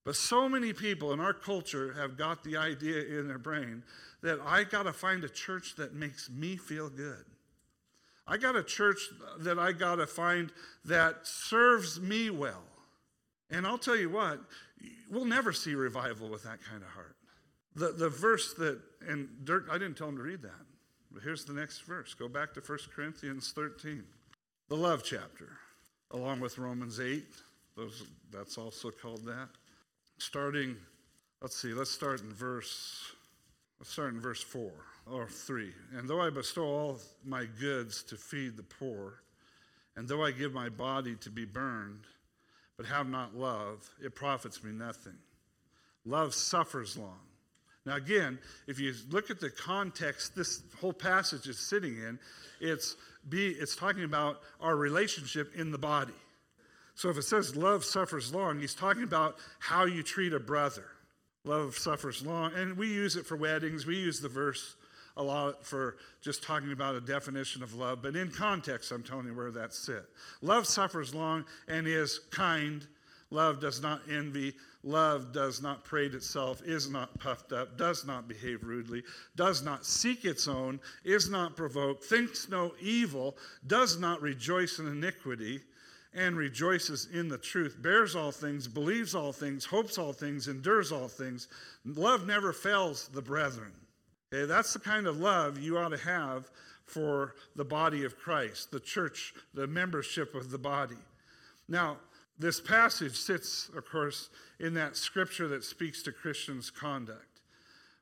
But 0.05 0.17
so 0.17 0.49
many 0.49 0.73
people 0.73 1.13
in 1.13 1.21
our 1.21 1.35
culture 1.35 1.93
have 1.95 2.17
got 2.17 2.43
the 2.43 2.57
idea 2.57 3.19
in 3.19 3.29
their 3.29 3.39
brain 3.39 3.83
that 4.23 4.41
I 4.45 4.65
got 4.65 4.85
to 4.85 4.93
find 4.93 5.23
a 5.23 5.29
church 5.29 5.75
that 5.77 5.95
makes 5.95 6.31
me 6.31 6.57
feel 6.57 6.89
good. 6.89 7.25
I 8.27 8.37
got 8.37 8.57
a 8.57 8.63
church 8.63 8.99
that 9.41 9.59
I 9.59 9.73
got 9.73 9.97
to 9.97 10.07
find 10.07 10.51
that 10.85 11.27
serves 11.27 12.01
me 12.01 12.31
well. 12.31 12.63
And 13.51 13.67
I'll 13.67 13.79
tell 13.79 13.97
you 13.97 14.11
what, 14.11 14.41
we'll 15.11 15.25
never 15.25 15.53
see 15.53 15.75
revival 15.75 16.29
with 16.29 16.45
that 16.45 16.59
kind 16.63 16.83
of 16.83 16.89
heart. 16.89 17.17
The, 17.75 17.93
the 17.93 18.09
verse 18.09 18.55
that, 18.55 18.81
and 19.07 19.29
Dirk, 19.45 19.69
I 19.71 19.79
didn't 19.79 19.97
tell 19.97 20.09
him 20.09 20.17
to 20.17 20.23
read 20.23 20.43
that, 20.43 20.67
but 21.13 21.23
here's 21.23 21.45
the 21.45 21.53
next 21.53 21.81
verse. 21.83 22.15
Go 22.15 22.29
back 22.29 22.55
to 22.55 22.61
1 22.61 22.79
Corinthians 22.95 23.53
13, 23.55 24.03
the 24.69 24.77
love 24.77 25.03
chapter, 25.05 25.51
along 26.11 26.41
with 26.41 26.59
Romans 26.59 27.01
8. 27.01 27.25
Those, 27.77 28.05
that's 28.33 28.59
also 28.59 28.91
called 28.91 29.25
that. 29.27 29.49
Starting, 30.19 30.77
let's 31.41 31.57
see, 31.57 31.73
let's 31.73 31.91
start 31.91 32.21
in 32.21 32.33
verse, 32.33 33.13
let's 33.79 33.93
start 33.93 34.13
in 34.13 34.21
verse 34.21 34.43
4 34.43 34.71
or 35.11 35.29
3. 35.29 35.71
And 35.97 36.09
though 36.09 36.21
I 36.21 36.31
bestow 36.31 36.65
all 36.65 37.01
my 37.25 37.47
goods 37.61 38.03
to 38.05 38.17
feed 38.17 38.57
the 38.57 38.65
poor, 38.65 39.23
and 39.97 40.09
though 40.09 40.25
I 40.25 40.33
give 40.33 40.53
my 40.53 40.69
body 40.69 41.15
to 41.17 41.31
be 41.31 41.45
burned, 41.45 42.01
but 42.79 42.87
have 42.87 43.09
not 43.09 43.37
love, 43.37 43.91
it 44.03 44.15
profits 44.15 44.63
me 44.65 44.71
nothing. 44.71 45.17
Love 46.07 46.33
suffers 46.33 46.97
long. 46.97 47.19
Now, 47.85 47.97
again, 47.97 48.39
if 48.67 48.79
you 48.79 48.95
look 49.11 49.31
at 49.31 49.41
the 49.41 49.51
context 49.51 50.37
this 50.37 50.63
whole 50.81 50.93
passage 50.93 51.49
is 51.49 51.59
sitting 51.59 51.97
in, 51.97 52.19
it's, 52.61 52.97
be, 53.29 53.49
it's 53.49 53.75
talking 53.75 54.05
about 54.05 54.41
our 54.61 54.77
relationship 54.77 55.55
in 55.57 55.73
the 55.73 55.79
body. 55.79 56.15
So 56.95 57.09
if 57.09 57.17
it 57.19 57.23
says 57.23 57.57
love 57.57 57.85
suffers 57.85 58.33
long, 58.33 58.61
he's 58.61 58.75
talking 58.75 59.03
about 59.03 59.37
how 59.59 59.85
you 59.85 60.03
treat 60.03 60.33
a 60.33 60.41
brother. 60.41 60.85
Love 61.45 61.77
suffers 61.77 62.25
long. 62.25 62.53
And 62.55 62.77
we 62.77 62.89
use 62.89 63.17
it 63.17 63.27
for 63.27 63.37
weddings, 63.37 63.87
we 63.87 63.97
use 63.97 64.21
the 64.21 64.29
verse 64.29 64.77
a 65.19 65.23
lot 65.23 65.67
for 65.67 65.97
just 66.23 66.43
talking 66.43 66.73
about 66.73 66.95
a 66.95 67.01
definition 67.01 67.63
of 67.63 67.75
love, 67.75 68.01
but 68.01 68.17
in 68.17 68.31
context, 68.31 68.91
I'm 68.93 69.03
telling 69.03 69.27
you 69.27 69.35
where 69.35 69.51
that's 69.51 69.89
it. 69.89 70.05
Love 70.41 70.67
suffers 70.67 71.15
long 71.15 71.45
and 71.67 71.87
is 71.87 72.21
kind. 72.31 72.87
Love 73.31 73.61
does 73.61 73.83
not 73.83 74.01
envy. 74.11 74.55
Love 74.85 75.33
does 75.33 75.61
not 75.61 75.85
parade 75.85 76.15
itself, 76.15 76.63
is 76.65 76.89
not 76.89 77.19
puffed 77.19 77.53
up, 77.53 77.77
does 77.77 78.07
not 78.07 78.29
behave 78.29 78.63
rudely, 78.63 79.03
does 79.35 79.63
not 79.63 79.85
seek 79.85 80.25
its 80.25 80.47
own, 80.47 80.81
is 81.05 81.29
not 81.29 81.57
provoked, 81.57 82.05
thinks 82.05 82.49
no 82.49 82.73
evil, 82.81 83.37
does 83.67 83.99
not 83.99 84.23
rejoice 84.23 84.79
in 84.79 84.87
iniquity, 84.87 85.61
and 86.15 86.37
rejoices 86.37 87.09
in 87.13 87.29
the 87.29 87.37
truth, 87.37 87.77
bears 87.83 88.17
all 88.17 88.31
things, 88.31 88.67
believes 88.67 89.15
all 89.15 89.33
things, 89.33 89.65
hopes 89.65 89.99
all 89.99 90.13
things, 90.13 90.49
endures 90.49 90.91
all 90.91 91.09
things. 91.09 91.49
Love 91.85 92.27
never 92.27 92.53
fails 92.53 93.09
the 93.09 93.21
brethren. 93.21 93.73
Okay, 94.33 94.45
that's 94.45 94.73
the 94.73 94.79
kind 94.79 95.07
of 95.07 95.19
love 95.19 95.59
you 95.59 95.79
ought 95.79 95.89
to 95.89 95.99
have 95.99 96.51
for 96.85 97.35
the 97.57 97.65
body 97.65 98.05
of 98.05 98.19
Christ, 98.19 98.71
the 98.71 98.81
church, 98.81 99.35
the 99.55 99.67
membership 99.67 100.35
of 100.35 100.51
the 100.51 100.59
body. 100.59 100.97
Now, 101.69 101.99
this 102.39 102.61
passage 102.61 103.17
sits, 103.17 103.69
of 103.77 103.85
course, 103.85 104.31
in 104.61 104.75
that 104.75 104.97
scripture 104.97 105.49
that 105.49 105.65
speaks 105.65 106.03
to 106.03 106.13
Christians' 106.13 106.71
conduct. 106.71 107.41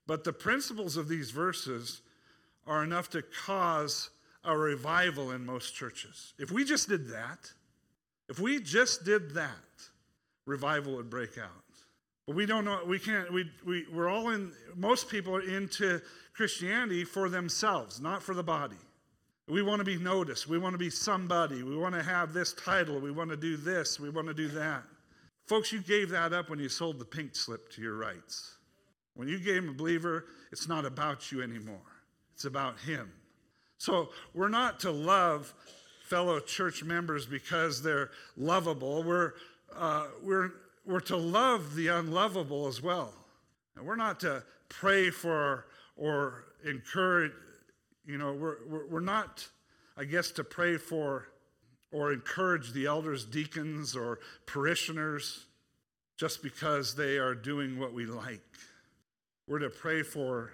But 0.06 0.24
the 0.24 0.32
principles 0.32 0.96
of 0.96 1.08
these 1.08 1.30
verses 1.30 2.02
are 2.66 2.84
enough 2.84 3.08
to 3.10 3.22
cause 3.22 4.10
a 4.44 4.56
revival 4.56 5.32
in 5.32 5.44
most 5.44 5.74
churches. 5.74 6.34
If 6.38 6.50
we 6.50 6.64
just 6.64 6.88
did 6.88 7.08
that, 7.08 7.50
if 8.28 8.38
we 8.38 8.60
just 8.60 9.04
did 9.04 9.34
that, 9.34 9.50
revival 10.44 10.96
would 10.96 11.10
break 11.10 11.38
out. 11.38 11.65
We 12.28 12.44
don't 12.44 12.64
know, 12.64 12.80
we 12.84 12.98
can't, 12.98 13.32
we, 13.32 13.50
we, 13.64 13.86
we're 13.92 14.08
all 14.08 14.30
in, 14.30 14.52
most 14.74 15.08
people 15.08 15.36
are 15.36 15.42
into 15.42 16.00
Christianity 16.34 17.04
for 17.04 17.28
themselves, 17.28 18.00
not 18.00 18.22
for 18.22 18.34
the 18.34 18.42
body. 18.42 18.76
We 19.48 19.62
want 19.62 19.78
to 19.78 19.84
be 19.84 19.96
noticed. 19.96 20.48
We 20.48 20.58
want 20.58 20.74
to 20.74 20.78
be 20.78 20.90
somebody. 20.90 21.62
We 21.62 21.76
want 21.76 21.94
to 21.94 22.02
have 22.02 22.32
this 22.32 22.52
title. 22.52 22.98
We 22.98 23.12
want 23.12 23.30
to 23.30 23.36
do 23.36 23.56
this. 23.56 24.00
We 24.00 24.10
want 24.10 24.26
to 24.26 24.34
do 24.34 24.48
that. 24.48 24.82
Folks, 25.46 25.72
you 25.72 25.80
gave 25.80 26.10
that 26.10 26.32
up 26.32 26.50
when 26.50 26.58
you 26.58 26.68
sold 26.68 26.98
the 26.98 27.04
pink 27.04 27.36
slip 27.36 27.70
to 27.72 27.80
your 27.80 27.96
rights. 27.96 28.56
When 29.14 29.28
you 29.28 29.38
gave 29.38 29.66
a 29.68 29.72
believer, 29.72 30.24
it's 30.50 30.68
not 30.68 30.84
about 30.84 31.30
you 31.30 31.42
anymore, 31.42 31.78
it's 32.34 32.44
about 32.44 32.80
Him. 32.80 33.12
So 33.78 34.08
we're 34.34 34.48
not 34.48 34.80
to 34.80 34.90
love 34.90 35.54
fellow 36.02 36.40
church 36.40 36.82
members 36.82 37.24
because 37.24 37.82
they're 37.82 38.10
lovable. 38.36 39.04
We're, 39.04 39.34
uh, 39.76 40.08
we're 40.22 40.50
we're 40.86 41.00
to 41.00 41.16
love 41.16 41.74
the 41.74 41.88
unlovable 41.88 42.68
as 42.68 42.80
well. 42.80 43.12
And 43.76 43.84
we're 43.84 43.96
not 43.96 44.20
to 44.20 44.44
pray 44.68 45.10
for 45.10 45.66
or 45.96 46.44
encourage, 46.64 47.32
you 48.06 48.18
know, 48.18 48.32
we're, 48.32 48.86
we're, 48.88 49.00
not, 49.00 49.46
I 49.96 50.04
guess, 50.04 50.30
to 50.32 50.44
pray 50.44 50.76
for 50.76 51.28
or 51.92 52.12
encourage 52.12 52.72
the 52.72 52.86
elders, 52.86 53.24
deacons, 53.24 53.96
or 53.96 54.20
parishioners 54.46 55.46
just 56.16 56.42
because 56.42 56.94
they 56.94 57.18
are 57.18 57.34
doing 57.34 57.78
what 57.78 57.92
we 57.92 58.06
like. 58.06 58.40
We're 59.48 59.58
to 59.60 59.70
pray 59.70 60.02
for 60.02 60.52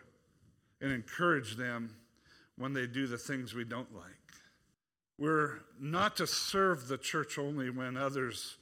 and 0.81 0.92
encourage 0.92 1.57
them 1.57 1.95
when 2.57 2.73
they 2.73 2.87
do 2.87 3.07
the 3.07 3.18
things 3.18 3.55
we 3.55 3.64
don't 3.64 3.95
like. 3.95 4.05
We're 5.18 5.61
not 5.81 6.16
to 6.16 6.27
serve 6.27 6.88
the 6.88 6.99
church 6.99 7.38
only 7.38 7.71
when 7.71 7.97
others 7.97 8.57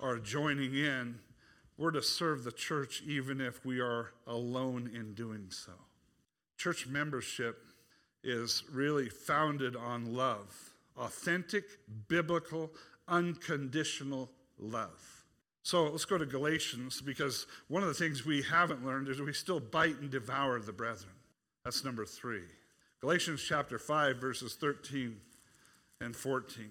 are 0.00 0.18
joining 0.18 0.74
in. 0.74 1.18
We're 1.76 1.90
to 1.92 2.02
serve 2.02 2.44
the 2.44 2.52
church 2.52 3.02
even 3.06 3.40
if 3.40 3.64
we 3.64 3.80
are 3.80 4.12
alone 4.26 4.90
in 4.92 5.14
doing 5.14 5.46
so. 5.50 5.72
Church 6.56 6.86
membership 6.86 7.64
is 8.24 8.64
really 8.70 9.08
founded 9.08 9.76
on 9.76 10.14
love 10.14 10.74
authentic, 10.96 11.64
biblical, 12.08 12.72
unconditional 13.06 14.28
love. 14.58 15.24
So 15.62 15.84
let's 15.84 16.04
go 16.04 16.18
to 16.18 16.26
Galatians 16.26 17.00
because 17.00 17.46
one 17.68 17.82
of 17.82 17.88
the 17.88 17.94
things 17.94 18.26
we 18.26 18.42
haven't 18.42 18.84
learned 18.84 19.08
is 19.08 19.20
we 19.20 19.32
still 19.32 19.60
bite 19.60 19.98
and 20.00 20.10
devour 20.10 20.58
the 20.58 20.72
brethren. 20.72 21.12
That's 21.64 21.84
number 21.84 22.04
three. 22.04 22.42
Galatians 23.00 23.44
chapter 23.46 23.78
5, 23.78 24.16
verses 24.16 24.54
13 24.54 25.20
and 26.00 26.16
14 26.16 26.68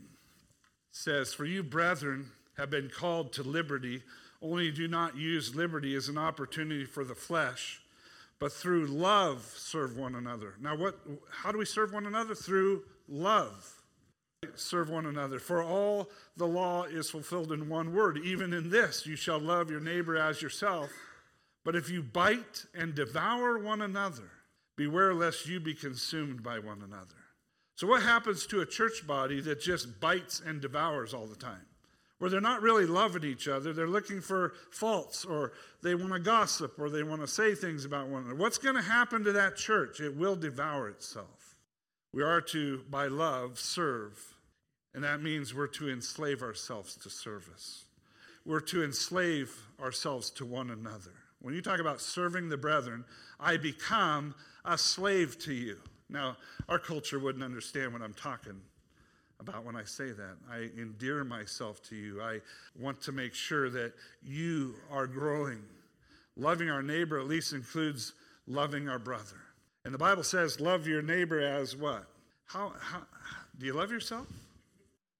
says, 0.91 1.33
For 1.33 1.45
you, 1.45 1.63
brethren, 1.63 2.31
have 2.57 2.69
been 2.69 2.89
called 2.89 3.33
to 3.33 3.43
liberty, 3.43 4.01
only 4.41 4.71
do 4.71 4.87
not 4.87 5.15
use 5.15 5.55
liberty 5.55 5.95
as 5.95 6.09
an 6.09 6.17
opportunity 6.17 6.85
for 6.85 7.03
the 7.03 7.15
flesh, 7.15 7.81
but 8.39 8.51
through 8.51 8.85
love 8.87 9.43
serve 9.57 9.97
one 9.97 10.15
another. 10.15 10.55
Now, 10.59 10.75
what, 10.75 10.99
how 11.31 11.51
do 11.51 11.57
we 11.57 11.65
serve 11.65 11.93
one 11.93 12.05
another? 12.05 12.35
Through 12.35 12.83
love. 13.07 13.73
Serve 14.55 14.89
one 14.89 15.07
another. 15.07 15.39
For 15.39 15.63
all 15.63 16.09
the 16.35 16.45
law 16.45 16.83
is 16.83 17.09
fulfilled 17.09 17.51
in 17.51 17.69
one 17.69 17.93
word. 17.93 18.19
Even 18.23 18.53
in 18.53 18.69
this, 18.69 19.05
you 19.05 19.15
shall 19.15 19.39
love 19.39 19.71
your 19.71 19.79
neighbor 19.79 20.15
as 20.15 20.41
yourself. 20.41 20.91
But 21.65 21.75
if 21.75 21.89
you 21.89 22.03
bite 22.03 22.65
and 22.75 22.93
devour 22.93 23.57
one 23.57 23.81
another, 23.81 24.29
beware 24.75 25.13
lest 25.13 25.47
you 25.47 25.59
be 25.59 25.73
consumed 25.73 26.43
by 26.43 26.59
one 26.59 26.81
another. 26.83 27.15
So, 27.75 27.87
what 27.87 28.03
happens 28.03 28.45
to 28.47 28.61
a 28.61 28.65
church 28.65 29.05
body 29.05 29.41
that 29.41 29.61
just 29.61 29.99
bites 29.99 30.41
and 30.43 30.61
devours 30.61 31.13
all 31.13 31.25
the 31.25 31.35
time? 31.35 31.65
Where 32.19 32.31
they're 32.31 32.41
not 32.41 32.63
really 32.63 32.87
loving 32.87 33.23
each 33.23 33.47
other, 33.47 33.73
they're 33.73 33.87
looking 33.87 34.21
for 34.21 34.53
faults, 34.71 35.23
or 35.23 35.53
they 35.83 35.93
want 35.93 36.13
to 36.13 36.19
gossip, 36.19 36.79
or 36.79 36.89
they 36.89 37.03
want 37.03 37.21
to 37.21 37.27
say 37.27 37.53
things 37.53 37.85
about 37.85 38.07
one 38.07 38.23
another. 38.23 38.35
What's 38.35 38.57
going 38.57 38.75
to 38.75 38.81
happen 38.81 39.23
to 39.23 39.31
that 39.33 39.55
church? 39.55 39.99
It 39.99 40.15
will 40.15 40.35
devour 40.35 40.89
itself. 40.89 41.55
We 42.11 42.23
are 42.23 42.41
to, 42.41 42.83
by 42.89 43.07
love, 43.07 43.59
serve. 43.59 44.19
And 44.95 45.03
that 45.03 45.21
means 45.21 45.53
we're 45.53 45.67
to 45.67 45.89
enslave 45.89 46.41
ourselves 46.41 46.95
to 47.03 47.09
service. 47.09 47.85
We're 48.45 48.61
to 48.61 48.83
enslave 48.83 49.55
ourselves 49.79 50.31
to 50.31 50.45
one 50.45 50.71
another. 50.71 51.13
When 51.39 51.53
you 51.53 51.61
talk 51.61 51.79
about 51.79 52.01
serving 52.01 52.49
the 52.49 52.57
brethren, 52.57 53.05
I 53.39 53.57
become 53.57 54.33
a 54.65 54.77
slave 54.77 55.37
to 55.43 55.53
you. 55.53 55.77
Now, 56.09 56.37
our 56.67 56.79
culture 56.79 57.19
wouldn't 57.19 57.43
understand 57.43 57.93
what 57.93 58.01
I'm 58.01 58.15
talking 58.15 58.61
about 59.39 59.65
when 59.65 59.75
I 59.75 59.83
say 59.83 60.11
that. 60.11 60.37
I 60.51 60.69
endear 60.79 61.23
myself 61.23 61.81
to 61.89 61.95
you. 61.95 62.21
I 62.21 62.39
want 62.77 63.01
to 63.03 63.11
make 63.11 63.33
sure 63.33 63.69
that 63.69 63.93
you 64.23 64.75
are 64.91 65.07
growing. 65.07 65.61
Loving 66.35 66.69
our 66.69 66.83
neighbor 66.83 67.19
at 67.19 67.27
least 67.27 67.53
includes 67.53 68.13
loving 68.47 68.89
our 68.89 68.99
brother. 68.99 69.37
And 69.85 69.93
the 69.93 69.97
Bible 69.97 70.23
says, 70.23 70.59
love 70.59 70.87
your 70.87 71.01
neighbor 71.01 71.39
as 71.39 71.75
what? 71.75 72.05
How, 72.45 72.73
how 72.79 73.01
do 73.59 73.65
you 73.65 73.73
love 73.73 73.91
yourself? 73.91 74.27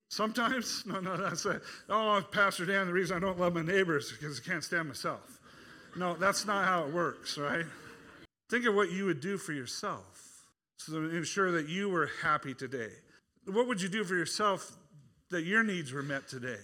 Sometimes? 0.09 0.83
No, 0.87 0.99
no, 0.99 1.17
that's 1.17 1.45
a, 1.45 1.61
oh, 1.89 2.23
Pastor 2.31 2.65
Dan, 2.65 2.87
the 2.87 2.93
reason 2.93 3.17
I 3.17 3.19
don't 3.19 3.39
love 3.39 3.53
my 3.53 3.61
neighbors 3.61 4.05
is 4.05 4.11
because 4.13 4.41
I 4.43 4.49
can't 4.49 4.63
stand 4.63 4.87
myself. 4.87 5.39
No, 5.95 6.15
that's 6.15 6.45
not 6.45 6.65
how 6.65 6.85
it 6.85 6.93
works, 6.93 7.37
right? 7.37 7.65
Think 8.49 8.65
of 8.65 8.75
what 8.75 8.91
you 8.91 9.05
would 9.05 9.19
do 9.19 9.37
for 9.37 9.53
yourself 9.53 10.45
to 10.85 11.09
ensure 11.09 11.51
that 11.51 11.67
you 11.67 11.89
were 11.89 12.09
happy 12.21 12.53
today. 12.53 12.91
What 13.47 13.67
would 13.67 13.81
you 13.81 13.89
do 13.89 14.03
for 14.03 14.15
yourself 14.15 14.71
that 15.29 15.43
your 15.43 15.63
needs 15.63 15.93
were 15.93 16.03
met 16.03 16.27
today? 16.27 16.59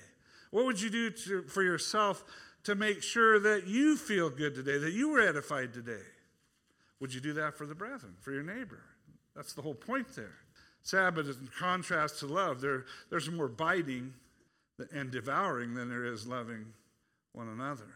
What 0.51 0.65
would 0.65 0.81
you 0.81 0.89
do 0.89 1.09
to, 1.09 1.43
for 1.43 1.63
yourself 1.63 2.23
to 2.65 2.75
make 2.75 3.01
sure 3.01 3.39
that 3.39 3.67
you 3.67 3.97
feel 3.97 4.29
good 4.29 4.53
today, 4.53 4.77
that 4.77 4.91
you 4.91 5.09
were 5.09 5.19
edified 5.19 5.73
today? 5.73 6.03
Would 6.99 7.13
you 7.13 7.21
do 7.21 7.33
that 7.33 7.57
for 7.57 7.65
the 7.65 7.75
brethren, 7.75 8.15
for 8.21 8.31
your 8.31 8.43
neighbor? 8.43 8.81
That's 9.35 9.53
the 9.53 9.61
whole 9.61 9.73
point 9.73 10.15
there. 10.15 10.35
Sabbath 10.83 11.27
is 11.27 11.37
in 11.37 11.49
contrast 11.57 12.19
to 12.19 12.27
love. 12.27 12.61
There, 12.61 12.85
there's 13.09 13.31
more 13.31 13.47
biting 13.47 14.13
and 14.93 15.09
devouring 15.09 15.73
than 15.73 15.89
there 15.89 16.05
is 16.05 16.27
loving 16.27 16.65
one 17.31 17.47
another. 17.47 17.87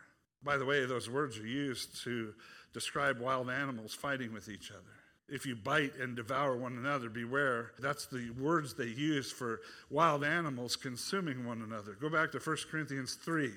By 0.44 0.58
the 0.58 0.66
way, 0.66 0.86
those 0.86 1.10
words 1.10 1.38
are 1.38 1.46
used 1.46 2.04
to 2.04 2.34
describe 2.74 3.20
wild 3.20 3.50
animals 3.50 3.94
fighting 3.94 4.34
with 4.34 4.50
each 4.50 4.72
other. 4.72 4.97
If 5.30 5.46
you 5.46 5.56
bite 5.56 5.96
and 6.00 6.16
devour 6.16 6.56
one 6.56 6.78
another, 6.78 7.10
beware. 7.10 7.72
That's 7.80 8.06
the 8.06 8.30
words 8.40 8.74
they 8.74 8.86
use 8.86 9.30
for 9.32 9.60
wild 9.90 10.24
animals 10.24 10.76
consuming 10.78 11.46
one 11.46 11.62
another. 11.62 11.98
Go 12.00 12.10
back 12.10 12.32
to 12.32 12.40
1 12.40 12.58
Corinthians 12.72 13.16
3, 13.16 13.52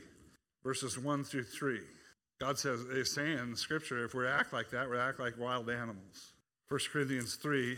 verses 0.64 0.98
1 0.98 1.24
through 1.24 1.44
3. 1.44 1.78
God 2.40 2.58
says, 2.58 2.80
is 2.80 3.12
saying 3.12 3.38
in 3.38 3.54
Scripture, 3.54 4.04
if 4.04 4.14
we 4.14 4.26
act 4.26 4.52
like 4.52 4.70
that, 4.70 4.90
we 4.90 4.98
act 4.98 5.20
like 5.20 5.38
wild 5.38 5.70
animals. 5.70 6.32
1 6.68 6.80
Corinthians 6.92 7.36
3 7.36 7.76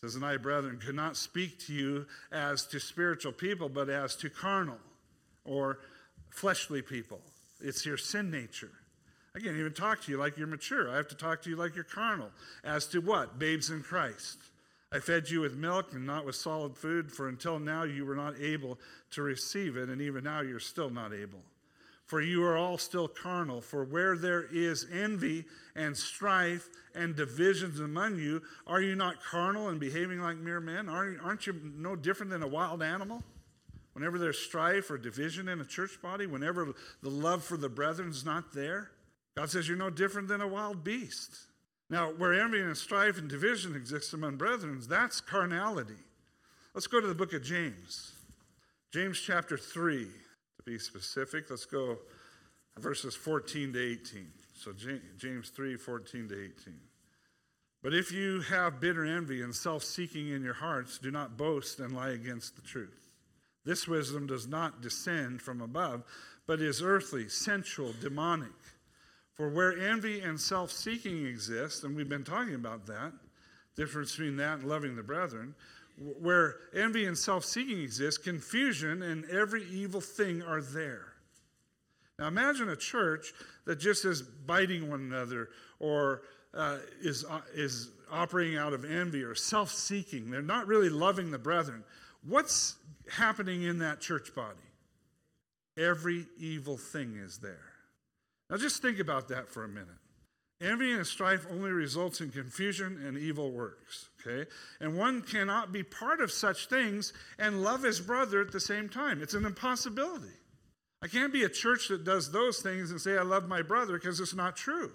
says, 0.00 0.14
And 0.14 0.24
I, 0.24 0.36
brethren, 0.36 0.78
could 0.84 0.94
not 0.94 1.16
speak 1.16 1.58
to 1.66 1.72
you 1.72 2.06
as 2.30 2.66
to 2.66 2.78
spiritual 2.78 3.32
people, 3.32 3.68
but 3.68 3.88
as 3.88 4.14
to 4.16 4.30
carnal 4.30 4.78
or 5.44 5.78
fleshly 6.28 6.82
people. 6.82 7.20
It's 7.60 7.84
your 7.84 7.96
sin 7.96 8.30
nature. 8.30 8.70
I 9.40 9.42
can't 9.42 9.56
even 9.56 9.72
talk 9.72 10.02
to 10.02 10.12
you 10.12 10.18
like 10.18 10.36
you're 10.36 10.46
mature. 10.46 10.90
I 10.90 10.96
have 10.96 11.08
to 11.08 11.14
talk 11.14 11.40
to 11.42 11.50
you 11.50 11.56
like 11.56 11.74
you're 11.74 11.84
carnal. 11.84 12.30
As 12.62 12.84
to 12.88 13.00
what? 13.00 13.38
Babes 13.38 13.70
in 13.70 13.82
Christ. 13.82 14.36
I 14.92 14.98
fed 14.98 15.30
you 15.30 15.40
with 15.40 15.56
milk 15.56 15.94
and 15.94 16.04
not 16.04 16.26
with 16.26 16.34
solid 16.36 16.76
food, 16.76 17.10
for 17.10 17.26
until 17.26 17.58
now 17.58 17.84
you 17.84 18.04
were 18.04 18.14
not 18.14 18.34
able 18.38 18.78
to 19.12 19.22
receive 19.22 19.78
it, 19.78 19.88
and 19.88 20.02
even 20.02 20.24
now 20.24 20.42
you're 20.42 20.60
still 20.60 20.90
not 20.90 21.14
able. 21.14 21.38
For 22.04 22.20
you 22.20 22.44
are 22.44 22.56
all 22.56 22.76
still 22.76 23.08
carnal. 23.08 23.62
For 23.62 23.82
where 23.82 24.14
there 24.18 24.44
is 24.52 24.86
envy 24.92 25.46
and 25.74 25.96
strife 25.96 26.68
and 26.94 27.16
divisions 27.16 27.80
among 27.80 28.18
you, 28.18 28.42
are 28.66 28.82
you 28.82 28.94
not 28.94 29.22
carnal 29.22 29.70
and 29.70 29.80
behaving 29.80 30.20
like 30.20 30.36
mere 30.36 30.60
men? 30.60 30.90
Aren't 30.90 31.46
you 31.46 31.54
no 31.78 31.96
different 31.96 32.30
than 32.30 32.42
a 32.42 32.48
wild 32.48 32.82
animal? 32.82 33.22
Whenever 33.94 34.18
there's 34.18 34.38
strife 34.38 34.90
or 34.90 34.98
division 34.98 35.48
in 35.48 35.62
a 35.62 35.64
church 35.64 36.02
body, 36.02 36.26
whenever 36.26 36.74
the 37.02 37.08
love 37.08 37.42
for 37.42 37.56
the 37.56 37.70
brethren 37.70 38.10
is 38.10 38.24
not 38.24 38.52
there, 38.52 38.90
God 39.36 39.50
says 39.50 39.68
you're 39.68 39.76
no 39.76 39.90
different 39.90 40.28
than 40.28 40.40
a 40.40 40.48
wild 40.48 40.84
beast. 40.84 41.36
Now, 41.88 42.12
where 42.12 42.32
envy 42.32 42.60
and 42.60 42.76
strife 42.76 43.18
and 43.18 43.28
division 43.28 43.74
exists 43.74 44.12
among 44.12 44.36
brethren, 44.36 44.80
that's 44.88 45.20
carnality. 45.20 45.94
Let's 46.74 46.86
go 46.86 47.00
to 47.00 47.06
the 47.06 47.14
book 47.14 47.32
of 47.32 47.42
James. 47.42 48.12
James 48.92 49.20
chapter 49.20 49.56
3 49.56 50.04
to 50.04 50.62
be 50.64 50.78
specific, 50.78 51.50
let's 51.50 51.64
go 51.64 51.98
verses 52.78 53.14
14 53.14 53.72
to 53.72 53.92
18. 53.92 54.26
So 54.54 54.72
James 55.18 55.48
3 55.50 55.76
14 55.76 56.28
to 56.28 56.34
18. 56.34 56.74
But 57.82 57.94
if 57.94 58.12
you 58.12 58.42
have 58.42 58.80
bitter 58.80 59.04
envy 59.04 59.42
and 59.42 59.54
self 59.54 59.82
seeking 59.82 60.28
in 60.28 60.42
your 60.42 60.54
hearts, 60.54 60.98
do 60.98 61.10
not 61.10 61.36
boast 61.36 61.80
and 61.80 61.94
lie 61.94 62.10
against 62.10 62.56
the 62.56 62.62
truth. 62.62 63.14
This 63.64 63.88
wisdom 63.88 64.26
does 64.26 64.46
not 64.46 64.82
descend 64.82 65.40
from 65.40 65.60
above, 65.60 66.02
but 66.46 66.60
is 66.60 66.82
earthly, 66.82 67.28
sensual, 67.28 67.94
demonic. 68.00 68.48
For 69.40 69.48
where 69.48 69.72
envy 69.74 70.20
and 70.20 70.38
self 70.38 70.70
seeking 70.70 71.24
exist, 71.24 71.82
and 71.82 71.96
we've 71.96 72.10
been 72.10 72.24
talking 72.24 72.54
about 72.54 72.84
that, 72.88 73.14
difference 73.74 74.10
between 74.14 74.36
that 74.36 74.58
and 74.58 74.68
loving 74.68 74.96
the 74.96 75.02
brethren, 75.02 75.54
where 75.96 76.56
envy 76.74 77.06
and 77.06 77.16
self 77.16 77.46
seeking 77.46 77.80
exist, 77.80 78.22
confusion 78.22 79.00
and 79.00 79.24
every 79.30 79.64
evil 79.70 80.02
thing 80.02 80.42
are 80.42 80.60
there. 80.60 81.14
Now 82.18 82.26
imagine 82.26 82.68
a 82.68 82.76
church 82.76 83.32
that 83.64 83.76
just 83.76 84.04
is 84.04 84.20
biting 84.20 84.90
one 84.90 85.00
another 85.00 85.48
or 85.78 86.20
uh, 86.52 86.76
is, 87.00 87.24
uh, 87.24 87.40
is 87.54 87.88
operating 88.12 88.58
out 88.58 88.74
of 88.74 88.84
envy 88.84 89.22
or 89.22 89.34
self 89.34 89.70
seeking. 89.70 90.30
They're 90.30 90.42
not 90.42 90.66
really 90.66 90.90
loving 90.90 91.30
the 91.30 91.38
brethren. 91.38 91.82
What's 92.28 92.76
happening 93.10 93.62
in 93.62 93.78
that 93.78 94.02
church 94.02 94.34
body? 94.34 94.58
Every 95.78 96.26
evil 96.38 96.76
thing 96.76 97.16
is 97.16 97.38
there. 97.38 97.69
Now 98.50 98.56
just 98.56 98.82
think 98.82 98.98
about 98.98 99.28
that 99.28 99.48
for 99.48 99.64
a 99.64 99.68
minute. 99.68 99.88
Envy 100.60 100.92
and 100.92 101.06
strife 101.06 101.46
only 101.50 101.70
results 101.70 102.20
in 102.20 102.30
confusion 102.30 103.00
and 103.06 103.16
evil 103.16 103.50
works, 103.50 104.10
okay? 104.20 104.50
And 104.80 104.98
one 104.98 105.22
cannot 105.22 105.72
be 105.72 105.82
part 105.82 106.20
of 106.20 106.30
such 106.30 106.66
things 106.66 107.14
and 107.38 107.62
love 107.62 107.82
his 107.82 107.98
brother 107.98 108.42
at 108.42 108.52
the 108.52 108.60
same 108.60 108.88
time. 108.88 109.22
It's 109.22 109.32
an 109.32 109.46
impossibility. 109.46 110.34
I 111.02 111.08
can't 111.08 111.32
be 111.32 111.44
a 111.44 111.48
church 111.48 111.88
that 111.88 112.04
does 112.04 112.30
those 112.30 112.60
things 112.60 112.90
and 112.90 113.00
say, 113.00 113.16
I 113.16 113.22
love 113.22 113.48
my 113.48 113.62
brother, 113.62 113.94
because 113.94 114.20
it's 114.20 114.34
not 114.34 114.54
true. 114.54 114.92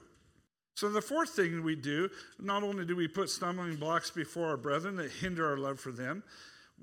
So, 0.76 0.90
the 0.90 1.02
fourth 1.02 1.30
thing 1.30 1.64
we 1.64 1.76
do, 1.76 2.10
not 2.38 2.62
only 2.62 2.86
do 2.86 2.96
we 2.96 3.08
put 3.08 3.30
stumbling 3.30 3.78
blocks 3.78 4.12
before 4.12 4.50
our 4.50 4.58
brethren 4.58 4.98
that 4.98 5.10
hinder 5.10 5.50
our 5.50 5.58
love 5.58 5.80
for 5.80 5.92
them, 5.92 6.22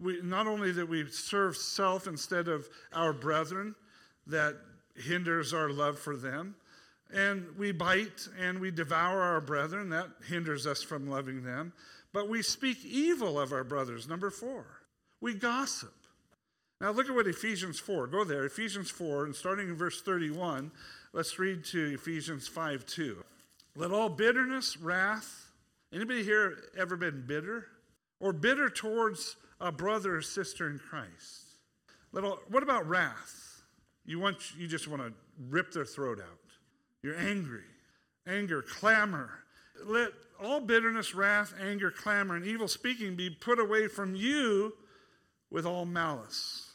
we, 0.00 0.20
not 0.22 0.46
only 0.46 0.72
that 0.72 0.88
we 0.88 1.06
serve 1.08 1.56
self 1.56 2.06
instead 2.06 2.48
of 2.48 2.66
our 2.92 3.12
brethren 3.12 3.74
that 4.26 4.56
hinders 4.96 5.52
our 5.52 5.68
love 5.68 5.98
for 5.98 6.16
them, 6.16 6.56
and 7.12 7.46
we 7.59 7.72
bite 7.72 8.29
and 8.40 8.59
we 8.61 8.70
devour 8.70 9.20
our 9.20 9.40
brethren. 9.40 9.90
That 9.90 10.09
hinders 10.29 10.66
us 10.66 10.83
from 10.83 11.09
loving 11.09 11.42
them. 11.44 11.72
but 12.12 12.29
we 12.29 12.42
speak 12.42 12.85
evil 12.85 13.40
of 13.40 13.53
our 13.53 13.64
brothers. 13.64 14.07
Number 14.07 14.31
four, 14.31 14.66
we 15.20 15.35
gossip. 15.35 15.94
Now 16.81 16.90
look 16.90 17.09
at 17.09 17.14
what 17.14 17.29
Ephesians 17.29 17.79
4, 17.79 18.09
go 18.09 18.25
there, 18.25 18.44
Ephesians 18.44 18.90
4, 18.90 19.27
and 19.27 19.35
starting 19.37 19.68
in 19.68 19.77
verse 19.77 20.03
31, 20.03 20.72
let's 21.12 21.38
read 21.38 21.64
to 21.66 21.94
Ephesians 21.94 22.48
5 22.48 22.85
2. 22.85 23.25
Let 23.77 23.92
all 23.92 24.09
bitterness, 24.09 24.77
wrath, 24.77 25.53
anybody 25.92 26.25
here 26.25 26.59
ever 26.77 26.96
been 26.96 27.25
bitter? 27.27 27.68
Or 28.20 28.33
bitter 28.33 28.68
towards 28.68 29.37
a 29.61 29.72
brother 29.72 30.16
or 30.16 30.22
sister 30.22 30.68
in 30.68 30.79
Christ? 30.79 31.42
Let 32.12 32.25
all, 32.25 32.40
what 32.48 32.62
about 32.62 32.88
wrath? 32.88 33.62
You 34.05 34.18
want 34.18 34.37
you 34.57 34.66
just 34.66 34.88
want 34.88 35.03
to 35.03 35.12
rip 35.48 35.72
their 35.72 35.85
throat 35.85 36.18
out. 36.20 36.38
You're 37.02 37.18
angry. 37.18 37.64
Anger, 38.26 38.62
clamor. 38.62 39.30
Let 39.84 40.10
all 40.40 40.60
bitterness, 40.60 41.14
wrath, 41.14 41.54
anger, 41.60 41.90
clamor, 41.90 42.36
and 42.36 42.44
evil 42.44 42.68
speaking 42.68 43.16
be 43.16 43.30
put 43.30 43.58
away 43.58 43.88
from 43.88 44.14
you 44.14 44.74
with 45.50 45.66
all 45.66 45.84
malice. 45.84 46.68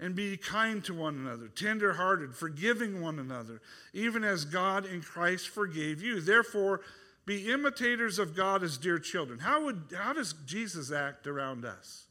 And 0.00 0.16
be 0.16 0.36
kind 0.36 0.82
to 0.84 0.94
one 0.94 1.14
another, 1.14 1.46
tenderhearted, 1.46 2.34
forgiving 2.34 3.00
one 3.00 3.20
another, 3.20 3.60
even 3.92 4.24
as 4.24 4.44
God 4.44 4.84
in 4.84 5.00
Christ 5.00 5.48
forgave 5.48 6.02
you. 6.02 6.20
Therefore, 6.20 6.80
be 7.24 7.48
imitators 7.52 8.18
of 8.18 8.34
God 8.34 8.64
as 8.64 8.78
dear 8.78 8.98
children. 8.98 9.38
How, 9.38 9.64
would, 9.64 9.94
how 9.96 10.12
does 10.12 10.32
Jesus 10.44 10.90
act 10.90 11.28
around 11.28 11.64
us? 11.64 12.06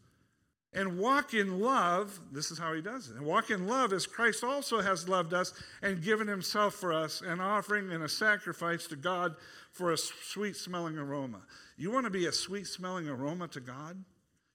And 0.74 0.98
walk 0.98 1.34
in 1.34 1.60
love, 1.60 2.18
this 2.32 2.50
is 2.50 2.58
how 2.58 2.74
he 2.74 2.82
does 2.82 3.10
it. 3.10 3.18
And 3.18 3.26
walk 3.26 3.50
in 3.50 3.68
love 3.68 3.92
as 3.92 4.08
Christ 4.08 4.44
also 4.44 4.80
has 4.80 5.10
loved 5.10 5.34
us 5.34 5.54
and 5.82 6.02
given 6.02 6.28
himself 6.28 6.76
for 6.76 6.94
us, 6.94 7.22
an 7.22 7.42
offering 7.42 7.92
and 7.92 8.04
a 8.04 8.10
sacrifice 8.10 8.88
to 8.88 8.96
God 8.96 9.36
for 9.74 9.92
a 9.92 9.98
sweet 9.98 10.56
smelling 10.56 10.98
aroma. 10.98 11.42
You 11.76 11.92
want 11.92 12.06
to 12.06 12.10
be 12.10 12.28
a 12.28 12.32
sweet 12.32 12.68
smelling 12.68 13.10
aroma 13.10 13.50
to 13.50 13.60
God? 13.60 14.02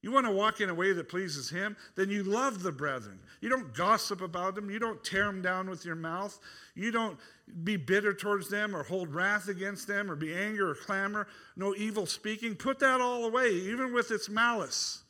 You 0.00 0.12
want 0.12 0.24
to 0.26 0.32
walk 0.32 0.60
in 0.60 0.70
a 0.70 0.74
way 0.74 0.92
that 0.92 1.08
pleases 1.08 1.50
Him? 1.50 1.76
Then 1.96 2.10
you 2.10 2.22
love 2.22 2.62
the 2.62 2.70
brethren. 2.70 3.18
You 3.40 3.48
don't 3.48 3.74
gossip 3.74 4.20
about 4.20 4.54
them. 4.54 4.70
You 4.70 4.78
don't 4.78 5.02
tear 5.02 5.24
them 5.24 5.42
down 5.42 5.68
with 5.68 5.84
your 5.84 5.96
mouth. 5.96 6.38
You 6.74 6.92
don't 6.92 7.18
be 7.64 7.76
bitter 7.76 8.14
towards 8.14 8.48
them 8.48 8.74
or 8.74 8.84
hold 8.84 9.12
wrath 9.12 9.48
against 9.48 9.88
them 9.88 10.10
or 10.10 10.14
be 10.14 10.32
angry 10.32 10.60
or 10.60 10.74
clamor. 10.74 11.26
No 11.56 11.74
evil 11.74 12.06
speaking. 12.06 12.54
Put 12.54 12.78
that 12.78 13.00
all 13.00 13.24
away, 13.24 13.50
even 13.50 13.92
with 13.92 14.10
its 14.12 14.28
malice. 14.28 15.02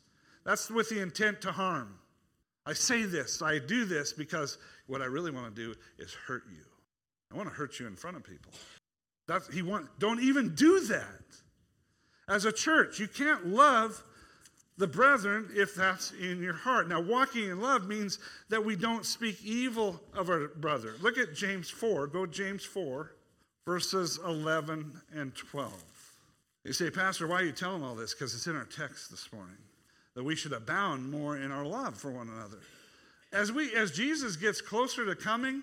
That's 0.47 0.69
with 0.69 0.87
the 0.87 1.01
intent 1.01 1.41
to 1.41 1.51
harm. 1.51 1.93
I 2.65 2.71
say 2.71 3.03
this, 3.03 3.41
I 3.41 3.59
do 3.59 3.83
this 3.83 4.13
because 4.13 4.57
what 4.87 5.01
I 5.01 5.05
really 5.05 5.29
want 5.29 5.53
to 5.53 5.61
do 5.61 5.75
is 5.99 6.13
hurt 6.13 6.43
you. 6.49 6.63
I 7.31 7.35
want 7.35 7.49
to 7.49 7.53
hurt 7.53 7.81
you 7.81 7.85
in 7.85 7.97
front 7.97 8.15
of 8.15 8.23
people. 8.23 8.53
That's, 9.27 9.53
he 9.53 9.61
want, 9.61 9.87
don't 9.99 10.23
even 10.23 10.55
do 10.55 10.79
that. 10.85 11.25
As 12.29 12.45
a 12.45 12.53
church, 12.53 12.97
you 12.97 13.09
can't 13.09 13.47
love 13.47 14.01
the 14.77 14.87
brethren 14.87 15.49
if 15.53 15.75
that's 15.75 16.11
in 16.11 16.41
your 16.41 16.53
heart. 16.53 16.87
Now, 16.87 17.01
walking 17.01 17.49
in 17.49 17.59
love 17.59 17.85
means 17.85 18.17
that 18.47 18.63
we 18.63 18.77
don't 18.77 19.05
speak 19.05 19.43
evil 19.43 19.99
of 20.13 20.29
our 20.29 20.47
brother. 20.47 20.93
Look 21.01 21.17
at 21.17 21.35
James 21.35 21.69
4. 21.69 22.07
Go 22.07 22.25
James 22.25 22.63
4, 22.63 23.11
verses 23.65 24.17
11 24.25 24.93
and 25.13 25.35
12. 25.35 25.73
You 26.63 26.71
say, 26.71 26.89
Pastor, 26.89 27.27
why 27.27 27.41
are 27.41 27.45
you 27.45 27.51
telling 27.51 27.83
all 27.83 27.95
this? 27.95 28.13
Because 28.13 28.33
it's 28.33 28.47
in 28.47 28.55
our 28.55 28.65
text 28.65 29.11
this 29.11 29.27
morning 29.33 29.57
that 30.17 30.23
we 30.23 30.35
should 30.35 30.51
abound 30.51 31.11
more 31.11 31.37
in 31.37 31.51
our 31.51 31.63
love 31.63 31.95
for 31.95 32.09
one 32.09 32.27
another. 32.27 32.57
As 33.31 33.51
we 33.51 33.75
as 33.75 33.91
Jesus 33.91 34.35
gets 34.35 34.61
closer 34.61 35.05
to 35.05 35.15
coming, 35.15 35.61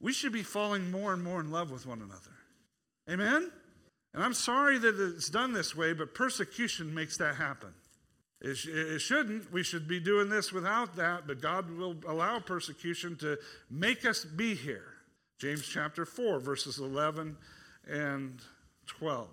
we 0.00 0.12
should 0.12 0.32
be 0.32 0.44
falling 0.44 0.88
more 0.92 1.12
and 1.12 1.24
more 1.24 1.40
in 1.40 1.50
love 1.50 1.72
with 1.72 1.84
one 1.84 2.00
another. 2.00 2.30
Amen? 3.10 3.50
And 4.14 4.22
I'm 4.22 4.34
sorry 4.34 4.78
that 4.78 5.00
it's 5.00 5.28
done 5.28 5.52
this 5.52 5.74
way, 5.74 5.94
but 5.94 6.14
persecution 6.14 6.94
makes 6.94 7.16
that 7.16 7.34
happen. 7.34 7.70
It, 8.40 8.54
sh- 8.54 8.68
it, 8.68 9.00
shouldn't. 9.00 9.52
We 9.52 9.64
should 9.64 9.88
be 9.88 9.98
doing 9.98 10.28
this 10.28 10.52
without 10.52 10.94
that, 10.94 11.26
but 11.26 11.40
God 11.40 11.68
will 11.68 11.96
allow 12.06 12.38
persecution 12.38 13.16
to 13.16 13.36
make 13.68 14.06
us 14.06 14.24
be 14.24 14.54
here. 14.54 14.94
James 15.40 15.66
chapter 15.66 16.06
4, 16.06 16.38
verses 16.38 16.78
11 16.78 17.36
and 17.88 18.40
12. 18.86 19.28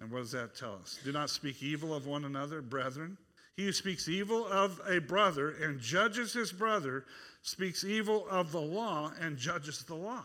And 0.00 0.10
what 0.10 0.18
does 0.22 0.32
that 0.32 0.56
tell 0.56 0.74
us? 0.82 0.98
Do 1.04 1.12
not 1.12 1.30
speak 1.30 1.62
evil 1.62 1.94
of 1.94 2.08
one 2.08 2.24
another, 2.24 2.60
brethren. 2.62 3.16
He 3.56 3.66
who 3.66 3.72
speaks 3.72 4.08
evil 4.08 4.46
of 4.46 4.80
a 4.88 4.98
brother 4.98 5.50
and 5.50 5.80
judges 5.80 6.32
his 6.32 6.52
brother 6.52 7.04
speaks 7.42 7.84
evil 7.84 8.26
of 8.30 8.52
the 8.52 8.60
law 8.60 9.12
and 9.20 9.36
judges 9.36 9.84
the 9.84 9.94
law. 9.94 10.24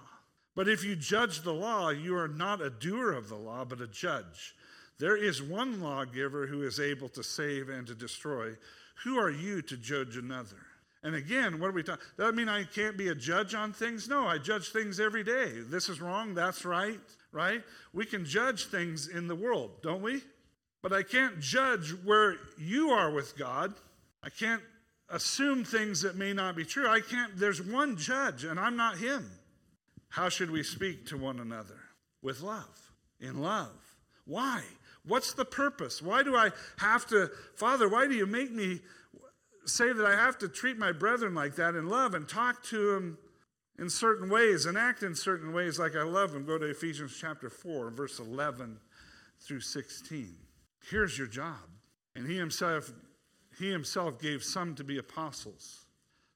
But 0.55 0.69
if 0.69 0.83
you 0.83 0.95
judge 0.95 1.41
the 1.41 1.53
law, 1.53 1.89
you 1.89 2.15
are 2.17 2.27
not 2.27 2.61
a 2.61 2.69
doer 2.69 3.11
of 3.11 3.29
the 3.29 3.35
law, 3.35 3.65
but 3.65 3.81
a 3.81 3.87
judge. 3.87 4.55
There 4.97 5.17
is 5.17 5.41
one 5.41 5.81
lawgiver 5.81 6.47
who 6.47 6.63
is 6.63 6.79
able 6.79 7.09
to 7.09 7.23
save 7.23 7.69
and 7.69 7.85
to 7.87 7.93
destroy. 7.93 8.55
Who 9.03 9.19
are 9.19 9.29
you 9.29 9.61
to 9.61 9.77
judge 9.77 10.17
another? 10.17 10.57
And 11.03 11.13
again, 11.15 11.59
what 11.59 11.69
are 11.69 11.73
we 11.73 11.83
talking? 11.83 12.03
Does 12.17 12.25
that 12.25 12.35
mean 12.35 12.49
I 12.49 12.63
can't 12.63 12.97
be 12.97 13.09
a 13.09 13.15
judge 13.15 13.53
on 13.53 13.71
things? 13.71 14.09
No, 14.09 14.25
I 14.25 14.39
judge 14.39 14.69
things 14.69 14.99
every 14.99 15.23
day. 15.23 15.61
This 15.69 15.89
is 15.89 16.01
wrong, 16.01 16.33
that's 16.33 16.65
right, 16.65 16.99
right? 17.31 17.61
We 17.93 18.05
can 18.05 18.25
judge 18.25 18.65
things 18.65 19.07
in 19.07 19.27
the 19.27 19.35
world, 19.35 19.81
don't 19.83 20.01
we? 20.01 20.23
But 20.87 20.99
I 20.99 21.03
can't 21.03 21.41
judge 21.41 21.89
where 22.05 22.37
you 22.57 22.91
are 22.91 23.11
with 23.11 23.37
God. 23.37 23.73
I 24.23 24.29
can't 24.29 24.61
assume 25.09 25.65
things 25.65 26.01
that 26.03 26.15
may 26.15 26.31
not 26.31 26.55
be 26.55 26.63
true. 26.63 26.87
I 26.87 27.01
can't, 27.01 27.35
there's 27.37 27.61
one 27.61 27.97
judge, 27.97 28.45
and 28.45 28.57
I'm 28.57 28.77
not 28.77 28.97
him. 28.97 29.29
How 30.07 30.29
should 30.29 30.49
we 30.49 30.63
speak 30.63 31.05
to 31.07 31.17
one 31.17 31.41
another? 31.41 31.77
With 32.21 32.39
love, 32.39 32.93
in 33.19 33.41
love. 33.41 33.75
Why? 34.23 34.63
What's 35.05 35.33
the 35.33 35.43
purpose? 35.43 36.01
Why 36.01 36.23
do 36.23 36.37
I 36.37 36.51
have 36.77 37.05
to, 37.07 37.31
Father, 37.55 37.89
why 37.89 38.07
do 38.07 38.13
you 38.13 38.25
make 38.25 38.53
me 38.53 38.79
say 39.65 39.91
that 39.91 40.05
I 40.05 40.15
have 40.15 40.37
to 40.37 40.47
treat 40.47 40.77
my 40.77 40.93
brethren 40.93 41.35
like 41.35 41.57
that 41.57 41.75
in 41.75 41.89
love 41.89 42.13
and 42.13 42.29
talk 42.29 42.63
to 42.67 42.93
them 42.93 43.17
in 43.77 43.89
certain 43.89 44.29
ways 44.29 44.65
and 44.65 44.77
act 44.77 45.03
in 45.03 45.15
certain 45.15 45.51
ways 45.51 45.79
like 45.79 45.97
I 45.97 46.03
love 46.03 46.31
them? 46.31 46.45
Go 46.45 46.57
to 46.57 46.67
Ephesians 46.67 47.17
chapter 47.19 47.49
4, 47.49 47.89
verse 47.89 48.19
11 48.19 48.77
through 49.41 49.59
16. 49.59 50.46
Here's 50.89 51.17
your 51.17 51.27
job. 51.27 51.55
And 52.15 52.27
he 52.27 52.37
himself, 52.37 52.91
he 53.59 53.69
himself 53.69 54.19
gave 54.19 54.43
some 54.43 54.75
to 54.75 54.83
be 54.83 54.97
apostles, 54.97 55.85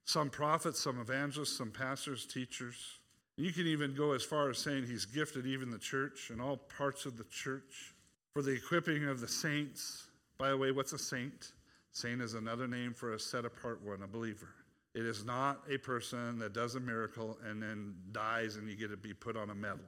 some 0.06 0.30
prophets, 0.30 0.80
some 0.80 0.99
evangelists, 0.99 1.58
some 1.58 1.71
pastors, 1.71 2.25
teachers. 2.25 2.99
You 3.38 3.51
can 3.51 3.65
even 3.65 3.95
go 3.95 4.12
as 4.12 4.23
far 4.23 4.49
as 4.49 4.60
saying 4.60 4.86
he's 4.86 5.06
gifted 5.06 5.45
even 5.47 5.71
the 5.71 5.80
church 5.80 6.30
and 6.30 6.41
all 6.41 6.58
parts 6.58 7.06
of 7.06 7.17
the 7.17 7.23
church 7.25 7.95
for 8.34 8.41
the 8.41 8.51
equipping 8.51 9.08
of 9.08 9.19
the 9.19 9.27
saints. 9.27 10.08
By 10.38 10.49
the 10.49 10.58
way, 10.58 10.71
what's 10.71 10.93
a 10.93 10.99
saint? 10.99 11.54
Saint 11.91 12.21
is 12.21 12.36
another 12.36 12.67
name 12.67 12.93
for 12.93 13.13
a 13.13 13.19
set 13.19 13.45
apart 13.45 13.82
one, 13.84 14.04
a 14.04 14.08
believer. 14.08 14.49
It 14.93 15.06
is 15.06 15.25
not 15.25 15.62
a 15.69 15.77
person 15.77 16.38
that 16.39 16.54
does 16.54 16.75
a 16.75 16.80
miracle 16.80 17.38
and 17.45 17.62
then 17.62 17.95
dies 18.12 18.58
and 18.58 18.69
you 18.69 18.75
get 18.75 18.91
to 18.91 18.97
be 18.97 19.13
put 19.13 19.38
on 19.38 19.49
a 19.49 19.56
medal. 19.56 19.80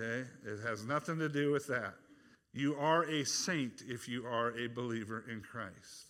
Okay? 0.00 0.28
It 0.44 0.60
has 0.66 0.84
nothing 0.84 1.18
to 1.18 1.28
do 1.28 1.52
with 1.52 1.66
that. 1.68 1.94
You 2.52 2.76
are 2.76 3.04
a 3.04 3.24
saint 3.24 3.82
if 3.88 4.08
you 4.08 4.26
are 4.26 4.56
a 4.58 4.68
believer 4.68 5.24
in 5.30 5.40
Christ. 5.40 6.06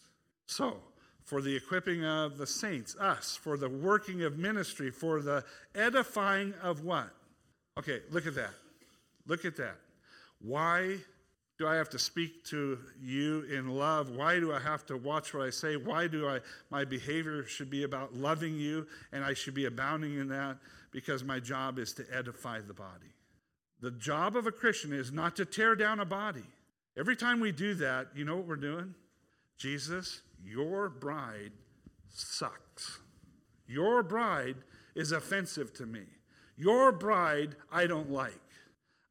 So, 0.46 0.78
for 1.24 1.40
the 1.40 1.54
equipping 1.54 2.04
of 2.04 2.36
the 2.36 2.46
saints, 2.46 2.96
us, 2.96 3.36
for 3.36 3.56
the 3.56 3.68
working 3.68 4.22
of 4.22 4.38
ministry, 4.38 4.90
for 4.90 5.22
the 5.22 5.44
edifying 5.74 6.52
of 6.62 6.84
what? 6.84 7.10
Okay, 7.78 8.00
look 8.10 8.26
at 8.26 8.34
that. 8.34 8.50
Look 9.26 9.44
at 9.44 9.56
that. 9.56 9.76
Why 10.40 10.96
do 11.58 11.68
I 11.68 11.76
have 11.76 11.88
to 11.90 11.98
speak 11.98 12.44
to 12.46 12.78
you 13.00 13.42
in 13.42 13.68
love? 13.68 14.10
Why 14.10 14.40
do 14.40 14.52
I 14.52 14.58
have 14.58 14.84
to 14.86 14.96
watch 14.96 15.32
what 15.32 15.44
I 15.44 15.50
say? 15.50 15.76
Why 15.76 16.08
do 16.08 16.28
I 16.28 16.40
my 16.70 16.84
behavior 16.84 17.44
should 17.44 17.70
be 17.70 17.84
about 17.84 18.14
loving 18.14 18.56
you 18.56 18.86
and 19.12 19.24
I 19.24 19.34
should 19.34 19.54
be 19.54 19.66
abounding 19.66 20.18
in 20.18 20.28
that 20.28 20.56
because 20.90 21.22
my 21.22 21.38
job 21.38 21.78
is 21.78 21.92
to 21.94 22.04
edify 22.12 22.60
the 22.60 22.74
body. 22.74 23.14
The 23.82 23.90
job 23.90 24.36
of 24.36 24.46
a 24.46 24.52
Christian 24.52 24.92
is 24.92 25.12
not 25.12 25.34
to 25.36 25.44
tear 25.44 25.74
down 25.74 25.98
a 25.98 26.04
body. 26.04 26.44
Every 26.96 27.16
time 27.16 27.40
we 27.40 27.50
do 27.50 27.74
that, 27.74 28.06
you 28.14 28.24
know 28.24 28.36
what 28.36 28.46
we're 28.46 28.56
doing? 28.56 28.94
Jesus, 29.58 30.22
your 30.44 30.88
bride 30.88 31.50
sucks. 32.08 33.00
Your 33.66 34.04
bride 34.04 34.54
is 34.94 35.10
offensive 35.10 35.74
to 35.74 35.86
me. 35.86 36.04
Your 36.56 36.92
bride 36.92 37.56
I 37.72 37.88
don't 37.88 38.10
like. 38.10 38.40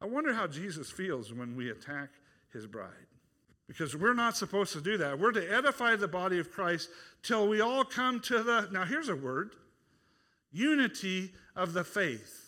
I 0.00 0.06
wonder 0.06 0.32
how 0.32 0.46
Jesus 0.46 0.90
feels 0.90 1.34
when 1.34 1.54
we 1.54 1.70
attack 1.70 2.08
his 2.50 2.66
bride. 2.66 2.88
Because 3.68 3.94
we're 3.94 4.14
not 4.14 4.38
supposed 4.38 4.72
to 4.72 4.80
do 4.80 4.96
that. 4.96 5.18
We're 5.18 5.32
to 5.32 5.52
edify 5.52 5.96
the 5.96 6.08
body 6.08 6.38
of 6.38 6.50
Christ 6.50 6.88
till 7.22 7.46
we 7.46 7.60
all 7.60 7.84
come 7.84 8.20
to 8.20 8.42
the, 8.42 8.68
now 8.72 8.84
here's 8.84 9.10
a 9.10 9.16
word 9.16 9.50
unity 10.50 11.32
of 11.54 11.72
the 11.72 11.84
faith 11.84 12.41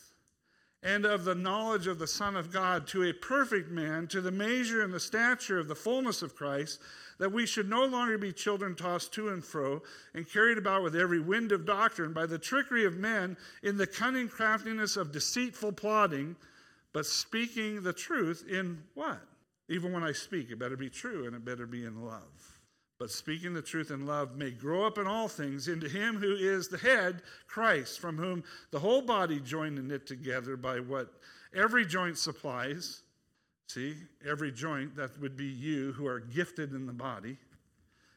and 0.85 1.07
of 1.07 1.25
the 1.25 1.35
knowledge 1.35 1.87
of 1.87 1.99
the 1.99 2.07
Son 2.07 2.37
of 2.37 2.53
God 2.53 2.87
to 2.88 3.05
a 3.05 3.12
perfect 3.12 3.70
man, 3.70 4.07
to 4.09 4.20
the 4.20 4.31
measure 4.31 4.83
and 4.83 4.92
the 4.92 5.01
stature 5.01 5.59
of 5.59 5.66
the 5.66 5.75
fullness 5.75 6.20
of 6.20 6.37
Christ, 6.37 6.79
that 7.18 7.33
we 7.33 7.47
should 7.47 7.70
no 7.70 7.87
longer 7.87 8.18
be 8.18 8.33
children 8.33 8.75
tossed 8.75 9.12
to 9.14 9.31
and 9.31 9.42
fro 9.42 9.83
and 10.12 10.31
carried 10.31 10.59
about 10.59 10.83
with 10.83 10.94
every 10.94 11.20
wind 11.20 11.53
of 11.53 11.64
doctrine 11.64 12.12
by 12.12 12.27
the 12.27 12.38
trickery 12.38 12.85
of 12.85 12.99
men 12.99 13.37
in 13.62 13.79
the 13.79 13.87
cunning 13.87 14.29
craftiness 14.29 14.99
of 14.99 15.11
deceitful 15.11 15.73
plotting, 15.73 16.37
but 16.92 17.07
speaking 17.07 17.83
the 17.83 17.92
truth 17.92 18.44
in 18.49 18.83
what? 18.92 19.23
Even 19.70 19.90
when 19.90 20.05
I 20.05 20.12
speak, 20.12 20.51
it 20.51 20.59
better 20.59 20.77
be 20.77 20.90
true 20.90 21.27
and 21.27 21.35
it 21.35 21.44
better 21.47 21.66
be 21.66 21.87
in 21.87 22.05
love. 22.05 22.54
But 23.05 23.11
speaking 23.11 23.53
the 23.53 23.61
truth 23.61 23.90
in 23.90 24.07
love 24.07 24.35
may 24.35 24.51
grow 24.51 24.87
up 24.87 24.97
in 24.97 25.07
all 25.07 25.29
things 25.29 25.69
into 25.69 25.90
him 25.90 26.17
who 26.17 26.35
is 26.37 26.69
the 26.69 26.79
head, 26.79 27.21
Christ, 27.47 28.01
from 28.01 28.17
whom 28.17 28.43
the 28.71 28.79
whole 28.79 29.03
body 29.03 29.40
joined 29.40 29.79
and 29.79 29.88
knit 29.88 30.07
together 30.07 30.57
by 30.57 30.81
what 30.81 31.12
every 31.55 31.85
joint 31.85 32.17
supplies. 32.17 33.03
See, 33.69 33.97
every 34.27 34.51
joint, 34.51 34.97
that 34.97 35.21
would 35.21 35.37
be 35.37 35.45
you 35.45 35.93
who 35.93 36.07
are 36.07 36.19
gifted 36.19 36.73
in 36.73 36.87
the 36.87 36.95
body. 36.95 37.37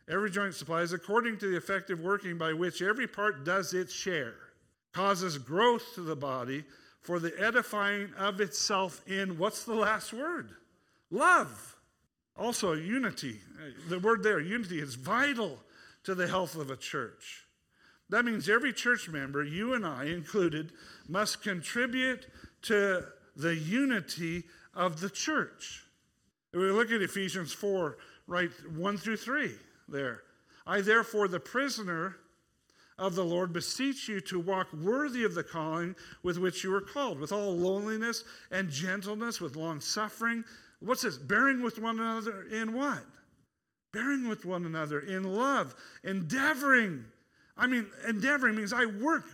Every 0.08 0.32
joint 0.32 0.56
supplies, 0.56 0.94
according 0.94 1.38
to 1.40 1.52
the 1.52 1.58
effective 1.58 2.00
working 2.00 2.38
by 2.38 2.54
which 2.54 2.82
every 2.82 3.08
part 3.08 3.44
does 3.44 3.74
its 3.74 3.92
share, 3.94 4.36
causes 4.94 5.38
growth 5.38 5.84
to 5.96 6.02
the 6.02 6.16
body 6.16 6.64
for 7.02 7.20
the 7.20 7.34
edifying 7.38 8.14
of 8.18 8.40
itself 8.40 9.02
in 9.06 9.38
what's 9.38 9.66
the 9.66 9.76
last 9.76 10.14
word? 10.14 10.52
Love. 11.12 11.77
Also, 12.38 12.74
unity. 12.74 13.40
The 13.90 14.00
word 14.00 14.24
there, 14.24 14.40
unity, 14.40 14.80
is 14.80 14.96
vital 14.96 15.60
to 16.04 16.16
the 16.16 16.28
health 16.28 16.56
of 16.56 16.70
a 16.70 16.78
church. 16.78 17.48
That 18.10 18.24
means 18.24 18.48
every 18.48 18.72
church 18.72 19.10
member, 19.10 19.44
you 19.44 19.74
and 19.74 19.86
I 19.86 20.06
included, 20.06 20.72
must 21.10 21.42
contribute 21.42 22.28
to 22.64 23.06
the 23.36 23.56
unity 23.56 24.46
of 24.74 25.02
the 25.02 25.10
church. 25.10 25.84
If 26.54 26.60
we 26.60 26.72
look 26.72 26.92
at 26.92 27.02
Ephesians 27.02 27.52
4, 27.52 27.98
right, 28.28 28.50
1 28.76 28.98
through 28.98 29.18
3 29.18 29.52
there. 29.90 30.24
I, 30.66 30.82
therefore, 30.82 31.28
the 31.28 31.40
prisoner 31.40 32.18
of 32.98 33.16
the 33.16 33.26
Lord, 33.26 33.54
beseech 33.54 34.08
you 34.08 34.20
to 34.22 34.40
walk 34.40 34.74
worthy 34.74 35.24
of 35.24 35.36
the 35.36 35.44
calling 35.44 35.96
with 36.24 36.40
which 36.40 36.64
you 36.64 36.72
were 36.72 36.82
called, 36.82 37.20
with 37.20 37.32
all 37.32 37.56
loneliness 37.56 38.24
and 38.52 38.70
gentleness, 38.70 39.40
with 39.40 39.56
long 39.56 39.80
suffering. 39.80 40.44
What's 40.80 41.02
this? 41.02 41.18
Bearing 41.18 41.62
with 41.62 41.80
one 41.80 42.00
another 42.00 42.44
in 42.52 42.74
what? 42.74 43.04
Bearing 43.94 44.28
with 44.28 44.46
one 44.46 44.66
another 44.66 45.00
in 45.00 45.24
love, 45.24 45.76
endeavoring. 46.04 47.06
I 47.58 47.68
mean, 47.68 47.88
endeavoring 48.08 48.56
means 48.56 48.74
I 48.74 48.86
work. 48.86 49.26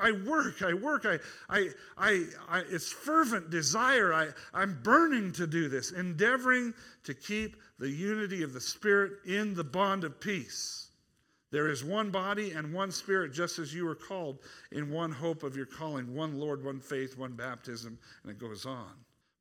I 0.00 0.12
work, 0.12 0.60
I 0.60 0.74
work, 0.74 1.06
I, 1.06 1.18
I, 1.48 1.70
I, 1.96 2.24
I, 2.50 2.62
it's 2.68 2.92
fervent 2.92 3.48
desire. 3.48 4.12
I, 4.12 4.28
I'm 4.52 4.78
burning 4.82 5.32
to 5.32 5.46
do 5.46 5.70
this, 5.70 5.90
endeavoring 5.90 6.74
to 7.04 7.14
keep 7.14 7.56
the 7.78 7.88
unity 7.88 8.42
of 8.42 8.52
the 8.52 8.60
Spirit 8.60 9.12
in 9.24 9.54
the 9.54 9.64
bond 9.64 10.04
of 10.04 10.20
peace. 10.20 10.86
There 11.50 11.68
is 11.68 11.84
one 11.84 12.10
body 12.10 12.50
and 12.50 12.74
one 12.74 12.90
spirit, 12.90 13.32
just 13.32 13.58
as 13.58 13.72
you 13.72 13.86
were 13.86 13.94
called 13.94 14.40
in 14.72 14.90
one 14.90 15.12
hope 15.12 15.42
of 15.42 15.56
your 15.56 15.64
calling, 15.64 16.14
one 16.14 16.38
Lord, 16.38 16.64
one 16.64 16.80
faith, 16.80 17.16
one 17.16 17.32
baptism, 17.32 17.98
and 18.22 18.32
it 18.32 18.38
goes 18.38 18.66
on. 18.66 18.92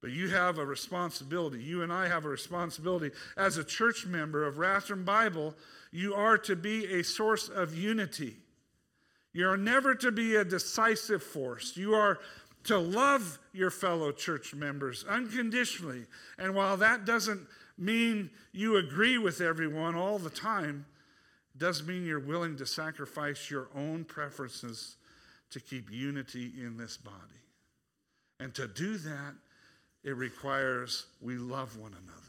But 0.06 0.14
you 0.14 0.30
have 0.30 0.60
a 0.60 0.66
responsibility. 0.66 1.64
You 1.64 1.82
and 1.82 1.92
I 1.92 2.08
have 2.08 2.26
a 2.26 2.30
responsibility. 2.30 3.10
As 3.36 3.58
a 3.58 3.64
church 3.64 4.06
member 4.06 4.46
of 4.46 4.58
Rathdrum 4.58 5.04
Bible, 5.04 5.56
you 5.92 6.14
are 6.14 6.38
to 6.38 6.56
be 6.56 6.86
a 6.94 7.04
source 7.04 7.50
of 7.50 7.76
unity. 7.76 8.36
You 9.34 9.50
are 9.50 9.58
never 9.58 9.96
to 9.96 10.12
be 10.12 10.36
a 10.36 10.46
decisive 10.46 11.24
force. 11.24 11.76
You 11.76 11.96
are 11.96 12.20
to 12.66 12.78
love 12.78 13.40
your 13.52 13.72
fellow 13.72 14.12
church 14.12 14.54
members 14.54 15.04
unconditionally. 15.10 16.06
And 16.38 16.54
while 16.54 16.78
that 16.78 17.06
doesn't 17.06 17.42
mean 17.76 18.30
you 18.52 18.78
agree 18.78 19.18
with 19.18 19.42
everyone 19.42 19.96
all 19.96 20.20
the 20.20 20.30
time, 20.30 20.86
does 21.58 21.82
mean 21.82 22.06
you're 22.06 22.20
willing 22.20 22.58
to 22.58 22.68
sacrifice 22.68 23.50
your 23.50 23.70
own 23.76 24.04
preferences 24.04 24.98
to 25.50 25.60
keep 25.60 25.92
unity 25.92 26.54
in 26.62 26.78
this 26.78 26.96
body. 26.96 27.18
And 28.40 28.54
to 28.54 28.68
do 28.68 28.98
that, 28.98 29.34
it 30.06 30.16
requires 30.16 31.08
we 31.20 31.36
love 31.36 31.78
one 31.78 31.92
another. 31.92 32.22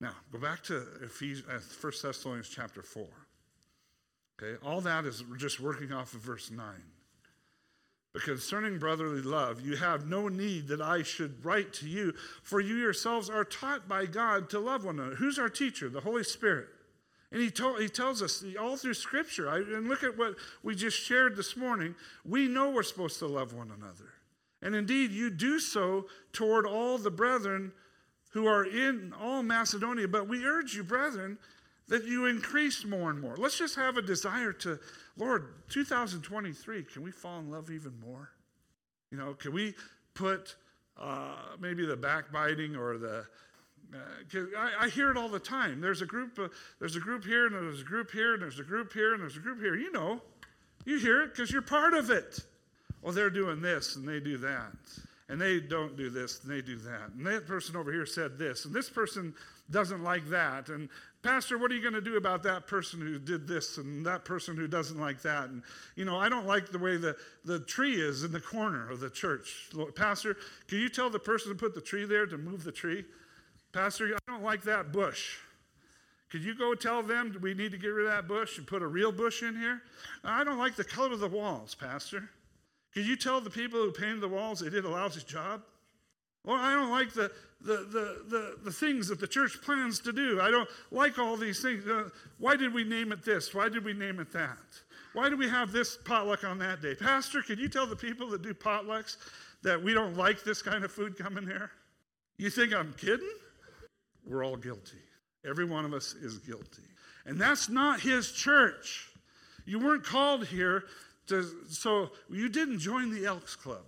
Now, 0.00 0.12
go 0.30 0.38
back 0.38 0.62
to 0.64 0.84
Ephesians, 1.02 1.48
uh, 1.48 1.60
1 1.80 1.92
Thessalonians 2.02 2.50
chapter 2.50 2.82
4. 2.82 3.06
Okay, 4.38 4.62
all 4.66 4.82
that 4.82 5.06
is 5.06 5.24
just 5.38 5.60
working 5.60 5.92
off 5.92 6.12
of 6.12 6.20
verse 6.20 6.50
9. 6.50 6.66
But 8.12 8.22
concerning 8.22 8.78
brotherly 8.78 9.22
love, 9.22 9.64
you 9.64 9.76
have 9.76 10.06
no 10.06 10.28
need 10.28 10.68
that 10.68 10.82
I 10.82 11.02
should 11.02 11.42
write 11.44 11.72
to 11.74 11.88
you, 11.88 12.12
for 12.42 12.60
you 12.60 12.74
yourselves 12.74 13.30
are 13.30 13.44
taught 13.44 13.88
by 13.88 14.04
God 14.04 14.50
to 14.50 14.58
love 14.58 14.84
one 14.84 14.98
another. 14.98 15.16
Who's 15.16 15.38
our 15.38 15.48
teacher? 15.48 15.88
The 15.88 16.00
Holy 16.00 16.24
Spirit. 16.24 16.66
And 17.30 17.40
he, 17.40 17.50
told, 17.50 17.80
he 17.80 17.88
tells 17.88 18.22
us 18.22 18.44
all 18.60 18.76
through 18.76 18.94
Scripture, 18.94 19.48
I, 19.48 19.58
and 19.58 19.88
look 19.88 20.02
at 20.02 20.16
what 20.16 20.34
we 20.62 20.74
just 20.74 20.98
shared 20.98 21.36
this 21.36 21.56
morning. 21.56 21.94
We 22.24 22.48
know 22.48 22.70
we're 22.70 22.82
supposed 22.82 23.18
to 23.20 23.26
love 23.26 23.52
one 23.54 23.70
another. 23.70 24.12
And 24.62 24.74
indeed, 24.74 25.12
you 25.12 25.30
do 25.30 25.58
so 25.58 26.06
toward 26.32 26.66
all 26.66 26.98
the 26.98 27.10
brethren 27.10 27.72
who 28.30 28.46
are 28.46 28.64
in 28.64 29.12
all 29.20 29.42
Macedonia. 29.42 30.08
But 30.08 30.28
we 30.28 30.44
urge 30.44 30.74
you, 30.74 30.84
brethren, 30.84 31.38
that 31.88 32.04
you 32.04 32.26
increase 32.26 32.84
more 32.84 33.10
and 33.10 33.20
more. 33.20 33.36
Let's 33.36 33.58
just 33.58 33.76
have 33.76 33.96
a 33.96 34.02
desire 34.02 34.52
to, 34.52 34.78
Lord, 35.16 35.54
2023, 35.68 36.84
can 36.84 37.02
we 37.02 37.10
fall 37.10 37.38
in 37.38 37.50
love 37.50 37.70
even 37.70 37.92
more? 38.00 38.30
You 39.10 39.18
know, 39.18 39.34
can 39.34 39.52
we 39.52 39.74
put 40.14 40.56
uh, 41.00 41.36
maybe 41.60 41.86
the 41.86 41.96
backbiting 41.96 42.74
or 42.74 42.98
the 42.98 43.26
uh, 43.94 43.98
I, 44.58 44.84
I, 44.86 44.88
hear 44.88 45.12
it 45.12 45.16
all 45.16 45.28
the 45.28 45.38
time. 45.38 45.80
There's 45.80 46.02
a 46.02 46.06
group. 46.06 46.38
Uh, 46.38 46.48
there's 46.80 46.96
a 46.96 47.00
group 47.00 47.24
here, 47.24 47.46
and 47.46 47.54
there's 47.54 47.82
a 47.82 47.84
group 47.84 48.10
here, 48.10 48.34
and 48.34 48.42
there's 48.42 48.58
a 48.58 48.64
group 48.64 48.92
here, 48.92 49.12
and 49.12 49.22
there's 49.22 49.36
a 49.36 49.40
group 49.40 49.60
here. 49.60 49.76
You 49.76 49.92
know, 49.92 50.20
you 50.84 50.98
hear 50.98 51.22
it 51.22 51.28
because 51.28 51.52
you're 51.52 51.62
part 51.62 51.94
of 51.94 52.10
it. 52.10 52.40
Well, 53.06 53.14
they're 53.14 53.30
doing 53.30 53.60
this 53.60 53.94
and 53.94 54.06
they 54.06 54.18
do 54.18 54.36
that, 54.38 54.72
and 55.28 55.40
they 55.40 55.60
don't 55.60 55.96
do 55.96 56.10
this 56.10 56.42
and 56.42 56.50
they 56.50 56.60
do 56.60 56.76
that, 56.78 57.12
and 57.16 57.24
that 57.24 57.46
person 57.46 57.76
over 57.76 57.92
here 57.92 58.04
said 58.04 58.36
this, 58.36 58.64
and 58.64 58.74
this 58.74 58.90
person 58.90 59.32
doesn't 59.70 60.02
like 60.02 60.28
that, 60.30 60.70
and 60.70 60.88
Pastor, 61.22 61.56
what 61.56 61.70
are 61.70 61.74
you 61.74 61.82
going 61.82 61.94
to 61.94 62.00
do 62.00 62.16
about 62.16 62.42
that 62.42 62.66
person 62.66 63.00
who 63.00 63.20
did 63.20 63.46
this 63.46 63.78
and 63.78 64.04
that 64.06 64.24
person 64.24 64.56
who 64.56 64.66
doesn't 64.66 64.98
like 64.98 65.22
that? 65.22 65.48
And, 65.48 65.62
you 65.96 66.04
know, 66.04 66.16
I 66.16 66.28
don't 66.28 66.46
like 66.46 66.70
the 66.70 66.78
way 66.78 66.96
the, 66.96 67.16
the 67.44 67.58
tree 67.58 68.00
is 68.00 68.22
in 68.22 68.30
the 68.30 68.40
corner 68.40 68.88
of 68.88 69.00
the 69.00 69.10
church. 69.10 69.70
Pastor, 69.96 70.36
can 70.68 70.78
you 70.78 70.88
tell 70.88 71.10
the 71.10 71.18
person 71.18 71.50
to 71.50 71.56
put 71.56 71.74
the 71.74 71.80
tree 71.80 72.04
there 72.04 72.26
to 72.26 72.38
move 72.38 72.62
the 72.62 72.70
tree? 72.70 73.04
Pastor, 73.72 74.14
I 74.14 74.30
don't 74.30 74.44
like 74.44 74.62
that 74.62 74.92
bush. 74.92 75.38
Could 76.30 76.44
you 76.44 76.54
go 76.54 76.74
tell 76.74 77.02
them 77.02 77.36
we 77.40 77.54
need 77.54 77.72
to 77.72 77.78
get 77.78 77.88
rid 77.88 78.06
of 78.06 78.12
that 78.12 78.28
bush 78.28 78.58
and 78.58 78.66
put 78.66 78.82
a 78.82 78.86
real 78.86 79.10
bush 79.10 79.42
in 79.42 79.56
here? 79.56 79.82
I 80.22 80.44
don't 80.44 80.58
like 80.58 80.76
the 80.76 80.84
color 80.84 81.12
of 81.12 81.18
the 81.18 81.28
walls, 81.28 81.74
Pastor. 81.74 82.30
Could 82.96 83.06
you 83.06 83.14
tell 83.14 83.42
the 83.42 83.50
people 83.50 83.78
who 83.78 83.92
painted 83.92 84.22
the 84.22 84.28
walls 84.28 84.60
they 84.60 84.70
did 84.70 84.86
a 84.86 84.88
lousy 84.88 85.20
job? 85.20 85.60
Well, 86.46 86.56
I 86.56 86.72
don't 86.72 86.90
like 86.90 87.12
the, 87.12 87.30
the, 87.60 87.76
the, 87.92 88.22
the, 88.30 88.56
the 88.64 88.72
things 88.72 89.08
that 89.08 89.20
the 89.20 89.26
church 89.26 89.60
plans 89.60 90.00
to 90.00 90.14
do. 90.14 90.40
I 90.40 90.50
don't 90.50 90.66
like 90.90 91.18
all 91.18 91.36
these 91.36 91.60
things. 91.60 91.86
Uh, 91.86 92.08
why 92.38 92.56
did 92.56 92.72
we 92.72 92.84
name 92.84 93.12
it 93.12 93.22
this? 93.22 93.52
Why 93.52 93.68
did 93.68 93.84
we 93.84 93.92
name 93.92 94.18
it 94.18 94.32
that? 94.32 94.56
Why 95.12 95.28
do 95.28 95.36
we 95.36 95.46
have 95.46 95.72
this 95.72 95.98
potluck 96.06 96.44
on 96.44 96.56
that 96.60 96.80
day? 96.80 96.94
Pastor, 96.94 97.42
could 97.42 97.58
you 97.58 97.68
tell 97.68 97.86
the 97.86 97.94
people 97.94 98.30
that 98.30 98.40
do 98.40 98.54
potlucks 98.54 99.18
that 99.62 99.82
we 99.82 99.92
don't 99.92 100.16
like 100.16 100.42
this 100.42 100.62
kind 100.62 100.82
of 100.82 100.90
food 100.90 101.18
coming 101.18 101.44
here? 101.44 101.72
You 102.38 102.48
think 102.48 102.74
I'm 102.74 102.94
kidding? 102.94 103.28
We're 104.26 104.42
all 104.42 104.56
guilty. 104.56 104.96
Every 105.46 105.66
one 105.66 105.84
of 105.84 105.92
us 105.92 106.14
is 106.14 106.38
guilty. 106.38 106.88
And 107.26 107.38
that's 107.38 107.68
not 107.68 108.00
his 108.00 108.32
church. 108.32 109.10
You 109.66 109.80
weren't 109.80 110.04
called 110.04 110.46
here 110.46 110.84
so 111.68 112.10
you 112.30 112.48
didn't 112.48 112.78
join 112.78 113.12
the 113.12 113.26
Elks 113.26 113.56
Club. 113.56 113.82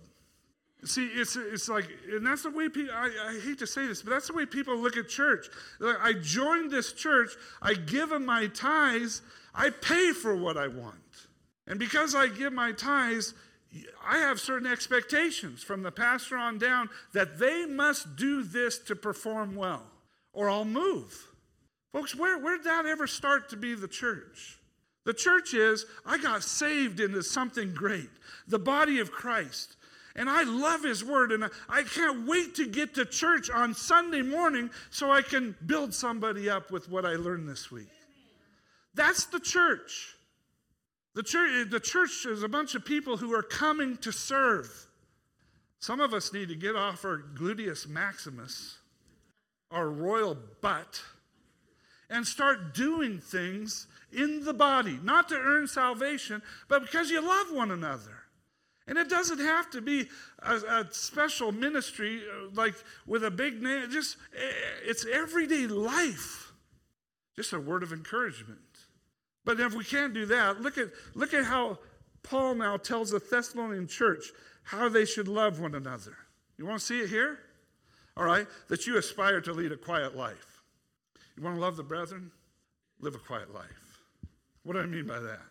See, 0.85 1.07
it's, 1.07 1.35
it's 1.35 1.67
like, 1.67 1.85
and 2.09 2.25
that's 2.25 2.43
the 2.43 2.51
way 2.51 2.69
people, 2.69 2.93
I, 2.93 3.11
I 3.31 3.39
hate 3.39 3.59
to 3.59 3.67
say 3.67 3.85
this, 3.85 4.01
but 4.01 4.11
that's 4.11 4.27
the 4.27 4.33
way 4.33 4.45
people 4.45 4.77
look 4.77 4.95
at 4.95 5.09
church. 5.09 5.47
Like, 5.79 5.97
I 6.01 6.13
joined 6.13 6.71
this 6.71 6.93
church, 6.93 7.31
I 7.61 7.73
give 7.73 8.09
them 8.09 8.25
my 8.25 8.47
tithes, 8.47 9.21
I 9.53 9.71
pay 9.71 10.13
for 10.13 10.35
what 10.35 10.55
I 10.55 10.67
want. 10.67 10.95
And 11.67 11.79
because 11.79 12.15
I 12.15 12.27
give 12.27 12.53
my 12.53 12.71
tithes, 12.71 13.33
I 14.05 14.19
have 14.19 14.39
certain 14.39 14.71
expectations 14.71 15.61
from 15.63 15.83
the 15.83 15.91
pastor 15.91 16.37
on 16.37 16.57
down 16.57 16.89
that 17.13 17.39
they 17.39 17.65
must 17.65 18.15
do 18.15 18.43
this 18.43 18.79
to 18.79 18.95
perform 18.95 19.55
well 19.55 19.83
or 20.33 20.49
I'll 20.49 20.65
move. 20.65 21.27
Folks, 21.91 22.15
where, 22.15 22.37
where 22.39 22.57
did 22.57 22.65
that 22.65 22.85
ever 22.85 23.07
start 23.07 23.49
to 23.49 23.57
be 23.57 23.75
the 23.75 23.87
church? 23.87 24.58
The 25.05 25.13
church 25.13 25.53
is, 25.53 25.85
I 26.05 26.17
got 26.17 26.43
saved 26.43 26.99
into 26.99 27.23
something 27.23 27.73
great, 27.73 28.09
the 28.47 28.59
body 28.59 28.99
of 28.99 29.11
Christ. 29.11 29.75
And 30.15 30.29
I 30.29 30.43
love 30.43 30.83
his 30.83 31.03
word, 31.03 31.31
and 31.31 31.49
I 31.69 31.83
can't 31.83 32.27
wait 32.27 32.55
to 32.55 32.67
get 32.67 32.95
to 32.95 33.05
church 33.05 33.49
on 33.49 33.73
Sunday 33.73 34.21
morning 34.21 34.69
so 34.89 35.11
I 35.11 35.21
can 35.21 35.55
build 35.65 35.93
somebody 35.93 36.49
up 36.49 36.71
with 36.71 36.89
what 36.89 37.05
I 37.05 37.15
learned 37.15 37.47
this 37.47 37.71
week. 37.71 37.87
That's 38.93 39.25
the 39.27 39.39
church. 39.39 40.15
The 41.15 41.23
church, 41.23 41.69
the 41.69 41.79
church 41.79 42.25
is 42.25 42.43
a 42.43 42.49
bunch 42.49 42.75
of 42.75 42.83
people 42.83 43.17
who 43.17 43.33
are 43.33 43.43
coming 43.43 43.97
to 43.97 44.11
serve. 44.11 44.69
Some 45.79 46.01
of 46.01 46.13
us 46.13 46.33
need 46.33 46.49
to 46.49 46.55
get 46.55 46.75
off 46.75 47.05
our 47.05 47.23
gluteus 47.35 47.87
maximus 47.87 48.79
our 49.71 49.89
royal 49.89 50.37
butt 50.61 51.01
and 52.09 52.25
start 52.25 52.73
doing 52.73 53.19
things 53.19 53.87
in 54.11 54.43
the 54.43 54.53
body, 54.53 54.99
not 55.03 55.29
to 55.29 55.35
earn 55.35 55.67
salvation, 55.67 56.41
but 56.67 56.81
because 56.81 57.09
you 57.09 57.21
love 57.21 57.51
one 57.51 57.71
another. 57.71 58.23
And 58.87 58.97
it 58.97 59.07
doesn't 59.07 59.39
have 59.39 59.69
to 59.71 59.81
be 59.81 60.07
a, 60.39 60.55
a, 60.55 60.87
special 60.91 61.51
ministry 61.51 62.23
uh, 62.23 62.49
like 62.55 62.73
with 63.05 63.23
a 63.23 63.29
big 63.29 63.61
name. 63.61 63.91
Just 63.91 64.17
eh, 64.35 64.51
it's 64.83 65.05
everyday 65.05 65.67
life. 65.67 66.51
Just 67.35 67.53
a 67.53 67.59
word 67.59 67.83
of 67.83 67.93
encouragement. 67.93 68.59
But 69.45 69.59
if 69.59 69.75
we 69.75 69.83
can't 69.83 70.13
do 70.13 70.25
that, 70.25 70.61
look 70.61 70.79
at 70.79 70.87
look 71.13 71.35
at 71.35 71.45
how 71.45 71.77
Paul 72.23 72.55
now 72.55 72.77
tells 72.77 73.11
the 73.11 73.19
Thessalonian 73.19 73.87
church 73.87 74.31
how 74.63 74.89
they 74.89 75.05
should 75.05 75.27
love 75.27 75.59
one 75.59 75.75
another. 75.75 76.17
You 76.57 76.65
want 76.65 76.79
to 76.79 76.85
see 76.85 77.01
it 77.01 77.09
here? 77.09 77.39
All 78.17 78.25
right, 78.25 78.47
that 78.67 78.85
you 78.85 78.97
aspire 78.97 79.39
to 79.41 79.53
lead 79.53 79.71
a 79.71 79.77
quiet 79.77 80.15
life. 80.15 80.63
You 81.37 81.43
want 81.43 81.55
to 81.55 81.61
love 81.61 81.77
the 81.77 81.83
brethren? 81.83 82.31
Live 82.99 83.15
a 83.15 83.19
quiet 83.19 83.53
life. 83.53 83.88
What 84.69 84.75
do 84.75 84.81
I 84.81 84.85
mean 84.85 85.07
by 85.07 85.19
that? 85.19 85.41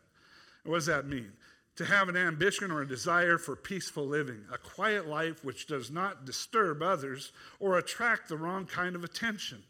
What 0.63 0.77
does 0.77 0.87
that 0.87 1.09
mean? 1.09 1.33
To 1.75 1.85
have 1.85 2.09
an 2.09 2.17
ambition 2.17 2.71
or 2.71 2.83
a 2.83 2.87
desire 2.87 3.37
for 3.37 3.57
peaceful 3.57 4.07
living, 4.07 4.45
a 4.55 4.59
quiet 4.59 5.09
life 5.09 5.45
which 5.45 5.67
does 5.67 5.91
not 5.91 6.25
disturb 6.25 6.83
others 6.83 7.33
or 7.59 7.79
attract 7.79 8.29
the 8.29 8.37
wrong 8.37 8.65
kind 8.65 8.95
of 8.95 9.03
attention. 9.03 9.65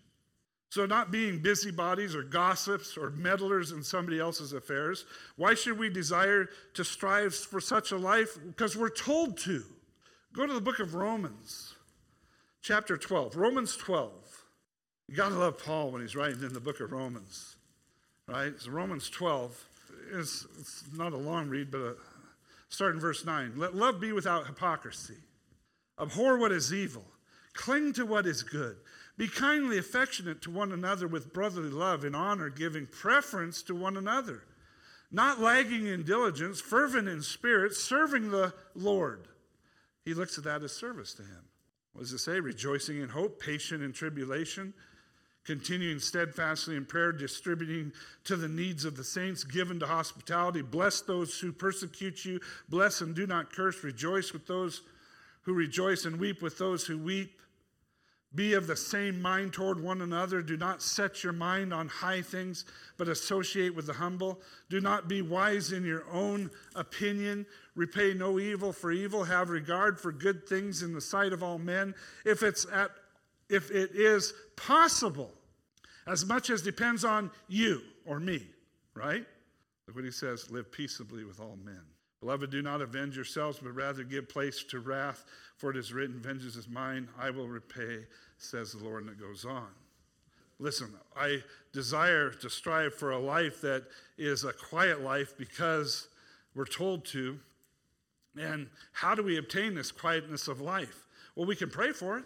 So, 0.69 0.85
not 0.85 1.11
being 1.11 1.39
busybodies 1.39 2.15
or 2.15 2.25
gossips 2.25 2.99
or 2.99 3.09
meddlers 3.09 3.73
in 3.73 3.83
somebody 3.83 4.21
else's 4.21 4.53
affairs. 4.53 5.07
Why 5.37 5.55
should 5.55 5.79
we 5.79 5.89
desire 5.89 6.51
to 6.75 6.85
strive 6.85 7.35
for 7.35 7.59
such 7.59 7.91
a 7.91 7.97
life? 7.97 8.39
Because 8.47 8.77
we're 8.77 8.91
told 8.91 9.39
to. 9.39 9.65
Go 10.35 10.47
to 10.47 10.53
the 10.53 10.61
book 10.61 10.79
of 10.79 10.95
Romans, 10.95 11.75
chapter 12.61 12.99
12. 12.99 13.35
Romans 13.35 13.79
12. 13.79 14.13
You 15.09 15.17
got 15.17 15.31
to 15.31 15.37
love 15.37 15.57
Paul 15.57 15.91
when 15.91 16.03
he's 16.03 16.15
writing 16.15 16.43
in 16.43 16.53
the 16.53 16.61
book 16.61 16.81
of 16.81 16.93
Romans, 16.93 17.57
right? 18.29 18.53
So 18.59 18.71
Romans 18.71 19.11
12 19.11 19.65
is 20.13 20.47
it's 20.61 20.85
not 20.95 21.13
a 21.13 21.17
long 21.17 21.49
read, 21.49 21.71
but 21.71 21.81
a, 21.81 21.95
start 22.69 22.95
in 22.95 23.01
verse 23.01 23.25
9. 23.25 23.55
Let 23.57 23.75
love 23.75 24.01
be 24.01 24.13
without 24.13 24.47
hypocrisy. 24.47 25.17
Abhor 26.01 26.39
what 26.39 26.53
is 26.53 26.73
evil. 26.73 27.05
Cling 27.55 27.93
to 27.95 28.07
what 28.07 28.27
is 28.27 28.43
good. 28.43 28.77
Be 29.17 29.27
kindly 29.27 29.79
affectionate 29.79 30.41
to 30.43 30.51
one 30.51 30.71
another 30.71 31.09
with 31.09 31.33
brotherly 31.33 31.71
love 31.71 32.05
and 32.05 32.15
honor, 32.15 32.49
giving 32.49 32.87
preference 32.87 33.63
to 33.65 33.75
one 33.75 33.97
another. 33.97 34.45
Not 35.11 35.41
lagging 35.41 35.87
in 35.87 36.05
diligence, 36.05 36.61
fervent 36.61 37.09
in 37.09 37.23
spirit, 37.23 37.75
serving 37.75 38.31
the 38.31 38.55
Lord. 38.75 39.27
He 40.05 40.15
looks 40.15 40.39
at 40.39 40.45
that 40.45 40.63
as 40.63 40.73
service 40.73 41.15
to 41.15 41.23
him. 41.23 41.49
What 41.93 42.03
does 42.03 42.13
it 42.13 42.19
say? 42.19 42.39
Rejoicing 42.39 43.01
in 43.01 43.09
hope, 43.09 43.41
patient 43.41 43.83
in 43.83 43.93
tribulation, 43.93 44.73
continuing 45.49 45.99
steadfastly 45.99 46.77
in 46.77 46.85
prayer, 46.85 47.11
distributing 47.11 47.91
to 48.23 48.37
the 48.37 48.47
needs 48.47 48.85
of 48.85 48.99
the 48.99 49.03
saints, 49.03 49.45
given 49.45 49.81
to 49.81 49.87
hospitality. 49.87 50.61
Bless 50.61 51.01
those 51.01 51.39
who 51.39 51.53
persecute 51.53 52.23
you. 52.23 52.39
Bless 52.69 53.01
and 53.01 53.15
do 53.15 53.27
not 53.27 53.51
curse. 53.51 53.83
Rejoice 53.83 54.35
with 54.35 54.47
those 54.47 54.83
who 55.45 55.55
rejoice 55.55 56.05
and 56.05 56.21
weep 56.21 56.43
with 56.43 56.59
those 56.59 56.85
who 56.85 56.99
weep. 56.99 57.41
Be 58.35 58.53
of 58.53 58.67
the 58.67 58.77
same 58.77 59.23
mind 59.23 59.55
toward 59.55 59.83
one 59.83 60.03
another. 60.03 60.43
Do 60.43 60.59
not 60.59 60.83
set 60.83 61.25
your 61.25 61.33
mind 61.33 61.73
on 61.73 61.89
high 61.89 62.21
things, 62.21 62.67
but 62.99 63.09
associate 63.09 63.75
with 63.75 63.87
the 63.87 63.95
humble. 63.95 64.43
Do 64.69 64.83
not 64.83 65.09
be 65.09 65.23
wise 65.23 65.73
in 65.73 65.83
your 65.83 66.05
own 66.13 66.51
opinion. 66.77 67.47
Repay 67.75 68.13
no 68.13 68.39
evil 68.39 68.71
for 68.71 68.93
evil. 68.93 69.25
Have 69.25 69.49
regard 69.49 69.99
for 69.99 70.13
good 70.13 70.47
things 70.47 70.83
in 70.83 70.93
the 70.93 71.01
sight 71.01 71.33
of 71.33 71.43
all 71.43 71.59
men. 71.59 71.95
If 72.27 72.43
it's 72.43 72.67
at 72.71 72.91
if 73.49 73.71
it 73.71 73.93
is 73.95 74.35
possible, 74.57 75.38
as 76.09 76.27
much 76.27 76.51
as 76.51 76.63
depends 76.63 77.05
on 77.05 77.31
you 77.49 77.83
or 78.07 78.19
me, 78.19 78.43
right? 78.95 79.25
Look 79.87 79.97
what 79.97 80.05
he 80.05 80.11
says 80.11 80.51
live 80.51 80.73
peaceably 80.73 81.25
with 81.25 81.39
all 81.39 81.59
men. 81.65 81.83
Beloved, 82.21 82.51
do 82.51 82.63
not 82.63 82.81
avenge 82.81 83.15
yourselves, 83.15 83.61
but 83.63 83.75
rather 83.75 84.03
give 84.03 84.29
place 84.29 84.65
to 84.65 84.81
wrath, 84.81 85.25
for 85.57 85.71
it 85.71 85.77
is 85.77 85.93
written, 85.93 86.19
Vengeance 86.21 86.57
is 86.57 86.69
mine, 86.69 87.09
I 87.19 87.31
will 87.31 87.47
repay, 87.47 88.07
says 88.39 88.73
the 88.73 88.83
Lord. 88.83 89.05
And 89.05 89.13
it 89.13 89.21
goes 89.21 89.45
on. 89.45 89.69
Listen, 90.59 90.93
I 91.17 91.45
desire 91.73 92.31
to 92.31 92.51
strive 92.51 92.95
for 92.95 93.13
a 93.13 93.19
life 93.19 93.61
that 93.61 93.85
is 94.17 94.43
a 94.43 94.53
quiet 94.53 95.03
life 95.03 95.35
because 95.39 96.09
we're 96.55 96.65
told 96.65 97.05
to. 97.07 97.39
And 98.37 98.69
how 98.93 99.15
do 99.15 99.23
we 99.23 99.39
obtain 99.39 99.75
this 99.75 99.93
quietness 99.93 100.49
of 100.49 100.61
life? 100.61 101.07
Well, 101.37 101.47
we 101.47 101.55
can 101.55 101.71
pray 101.71 101.93
for 101.93 102.19
it. 102.19 102.25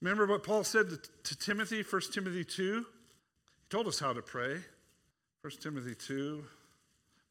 Remember 0.00 0.26
what 0.26 0.42
Paul 0.42 0.64
said 0.64 0.90
to, 1.24 1.38
Timothy, 1.38 1.82
1 1.82 2.02
Timothy 2.12 2.44
2? 2.44 2.84
He 3.68 3.76
told 3.76 3.86
us 3.86 4.00
how 4.00 4.14
to 4.14 4.22
pray. 4.22 4.56
1 5.42 5.52
Timothy 5.60 5.94
2, 5.94 6.42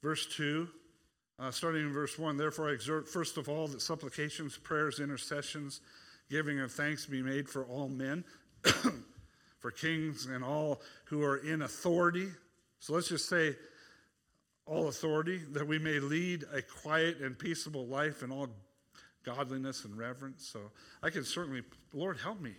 verse 0.03 0.27
2. 0.35 0.69
Uh, 1.39 1.49
starting 1.49 1.81
in 1.81 1.91
verse 1.91 2.19
1, 2.19 2.37
therefore 2.37 2.69
I 2.69 2.73
exhort 2.73 3.09
first 3.09 3.37
of 3.37 3.49
all 3.49 3.67
that 3.69 3.81
supplications, 3.81 4.55
prayers, 4.55 4.99
intercessions, 4.99 5.81
giving 6.29 6.59
of 6.59 6.71
thanks 6.71 7.07
be 7.07 7.23
made 7.23 7.49
for 7.49 7.65
all 7.65 7.89
men, 7.89 8.23
for 9.57 9.71
kings 9.71 10.27
and 10.27 10.43
all 10.43 10.81
who 11.05 11.23
are 11.23 11.37
in 11.37 11.63
authority. 11.63 12.27
So 12.81 12.93
let's 12.93 13.09
just 13.09 13.27
say 13.27 13.55
all 14.67 14.89
authority, 14.89 15.41
that 15.53 15.65
we 15.65 15.79
may 15.79 15.99
lead 15.99 16.43
a 16.53 16.61
quiet 16.61 17.17
and 17.19 17.37
peaceable 17.37 17.87
life 17.87 18.21
in 18.21 18.31
all 18.31 18.49
godliness 19.23 19.85
and 19.85 19.97
reverence. 19.97 20.47
So 20.47 20.59
I 21.01 21.09
can 21.09 21.23
certainly, 21.23 21.63
Lord, 21.93 22.17
help 22.17 22.39
me. 22.39 22.53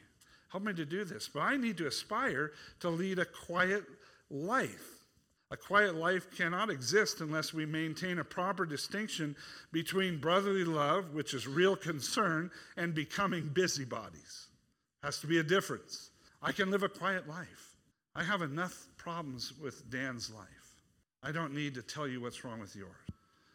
Help 0.48 0.64
me 0.64 0.72
to 0.74 0.84
do 0.84 1.04
this. 1.04 1.28
But 1.28 1.40
I 1.40 1.56
need 1.56 1.76
to 1.78 1.86
aspire 1.86 2.52
to 2.80 2.88
lead 2.88 3.18
a 3.18 3.24
quiet 3.24 3.84
life. 4.30 4.98
A 5.50 5.56
quiet 5.56 5.94
life 5.94 6.34
cannot 6.36 6.68
exist 6.68 7.20
unless 7.20 7.54
we 7.54 7.64
maintain 7.64 8.18
a 8.18 8.24
proper 8.24 8.66
distinction 8.66 9.34
between 9.72 10.20
brotherly 10.20 10.64
love, 10.64 11.14
which 11.14 11.32
is 11.32 11.46
real 11.46 11.74
concern, 11.74 12.50
and 12.76 12.94
becoming 12.94 13.48
busybodies. 13.48 14.48
Has 15.02 15.18
to 15.20 15.26
be 15.26 15.38
a 15.38 15.42
difference. 15.42 16.10
I 16.42 16.52
can 16.52 16.70
live 16.70 16.82
a 16.82 16.88
quiet 16.88 17.28
life. 17.28 17.76
I 18.14 18.24
have 18.24 18.42
enough 18.42 18.88
problems 18.96 19.54
with 19.62 19.90
Dan's 19.90 20.30
life. 20.30 20.46
I 21.22 21.32
don't 21.32 21.54
need 21.54 21.74
to 21.74 21.82
tell 21.82 22.06
you 22.06 22.20
what's 22.20 22.44
wrong 22.44 22.60
with 22.60 22.76
yours. 22.76 22.90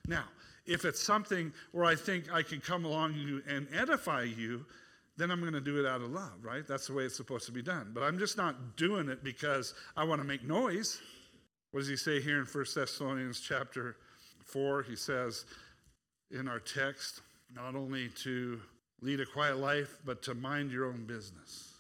Now, 0.08 0.26
if 0.66 0.86
it's 0.86 1.02
something 1.02 1.54
where 1.72 1.86
I 1.86 1.96
think 1.96 2.34
I 2.34 2.42
can 2.42 2.60
come 2.60 2.86
along 2.86 3.42
and 3.48 3.68
edify 3.74 4.24
you, 4.24 4.66
then 5.18 5.30
I'm 5.30 5.42
going 5.42 5.54
to 5.54 5.62
do 5.62 5.80
it 5.80 5.86
out 5.86 6.02
of 6.02 6.10
love, 6.10 6.44
right? 6.44 6.68
That's 6.68 6.88
the 6.88 6.94
way 6.94 7.04
it's 7.04 7.16
supposed 7.16 7.46
to 7.46 7.52
be 7.52 7.62
done. 7.62 7.92
But 7.94 8.04
I'm 8.04 8.18
just 8.18 8.38
not 8.38 8.78
doing 8.78 9.10
it 9.10 9.24
because 9.24 9.74
I 9.96 10.04
want 10.04 10.22
to 10.22 10.28
make 10.28 10.44
noise. 10.44 11.00
What 11.72 11.82
does 11.82 11.90
he 11.90 11.96
say 11.96 12.20
here 12.22 12.40
in 12.40 12.46
1 12.46 12.66
Thessalonians 12.74 13.40
chapter 13.40 13.98
4? 14.46 14.84
He 14.84 14.96
says 14.96 15.46
in 16.32 16.48
our 16.48 16.60
text, 16.60 17.22
not 17.56 17.76
only 17.76 18.10
to 18.24 18.60
lead 19.02 19.20
a 19.20 19.26
quiet 19.26 19.60
life, 19.60 19.98
but 20.06 20.24
to 20.24 20.34
mind 20.34 20.72
your 20.72 20.86
own 20.86 21.06
business. 21.06 21.74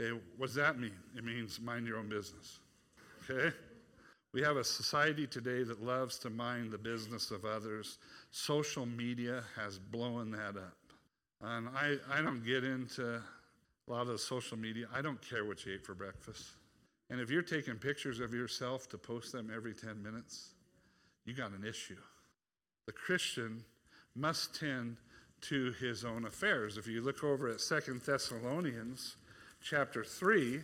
Okay, 0.00 0.18
what 0.36 0.46
does 0.46 0.54
that 0.56 0.78
mean? 0.78 0.96
It 1.16 1.24
means 1.24 1.60
mind 1.60 1.86
your 1.86 1.98
own 1.98 2.08
business. 2.08 2.58
Okay? 3.28 3.54
We 4.32 4.42
have 4.42 4.56
a 4.56 4.64
society 4.64 5.26
today 5.26 5.62
that 5.64 5.82
loves 5.82 6.18
to 6.20 6.30
mind 6.30 6.70
the 6.70 6.78
business 6.78 7.30
of 7.30 7.44
others. 7.44 7.98
Social 8.30 8.86
media 8.86 9.42
has 9.56 9.78
blown 9.78 10.30
that 10.32 10.56
up. 10.56 10.76
And 11.40 11.68
I, 11.68 11.96
I 12.12 12.20
don't 12.20 12.44
get 12.44 12.64
into 12.64 13.16
a 13.16 13.90
lot 13.90 14.02
of 14.02 14.08
the 14.08 14.18
social 14.18 14.56
media. 14.56 14.86
I 14.94 15.02
don't 15.02 15.20
care 15.22 15.44
what 15.44 15.64
you 15.64 15.74
ate 15.74 15.84
for 15.84 15.94
breakfast. 15.94 16.44
And 17.10 17.20
if 17.20 17.30
you're 17.30 17.42
taking 17.42 17.76
pictures 17.76 18.20
of 18.20 18.34
yourself 18.34 18.88
to 18.90 18.98
post 18.98 19.32
them 19.32 19.50
every 19.54 19.72
10 19.72 20.02
minutes, 20.02 20.50
you 21.24 21.32
got 21.34 21.52
an 21.52 21.64
issue. 21.64 21.96
The 22.86 22.92
Christian 22.92 23.64
must 24.14 24.58
tend 24.58 24.96
to 25.42 25.72
his 25.80 26.04
own 26.04 26.24
affairs. 26.24 26.76
If 26.76 26.86
you 26.86 27.00
look 27.00 27.22
over 27.22 27.48
at 27.48 27.60
Second 27.60 28.02
Thessalonians 28.02 29.16
chapter 29.62 30.04
3, 30.04 30.60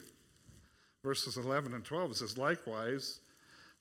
verses 1.03 1.37
11 1.37 1.75
and 1.75 1.85
12, 1.85 2.11
it 2.11 2.17
says, 2.17 2.37
Likewise, 2.37 3.21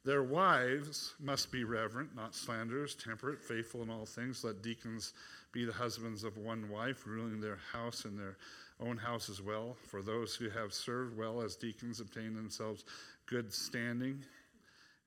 their 0.05 0.23
wives 0.23 1.13
must 1.19 1.51
be 1.51 1.63
reverent, 1.63 2.13
not 2.15 2.35
slanderers, 2.35 2.93
temperate, 2.95 3.41
faithful 3.41 3.83
in 3.83 3.89
all 3.89 4.05
things. 4.05 4.43
Let 4.43 4.61
deacons 4.61 5.13
be 5.53 5.63
the 5.63 5.71
husbands 5.71 6.25
of 6.25 6.37
one 6.37 6.69
wife, 6.69 7.03
ruling 7.05 7.39
their 7.39 7.59
house 7.71 8.03
and 8.03 8.19
their 8.19 8.37
own 8.81 8.97
house 8.97 9.29
as 9.29 9.41
well. 9.41 9.77
For 9.89 10.01
those 10.01 10.35
who 10.35 10.49
have 10.49 10.73
served 10.73 11.17
well 11.17 11.41
as 11.41 11.55
deacons 11.55 12.01
obtain 12.01 12.35
themselves 12.35 12.83
good 13.27 13.53
standing, 13.53 14.21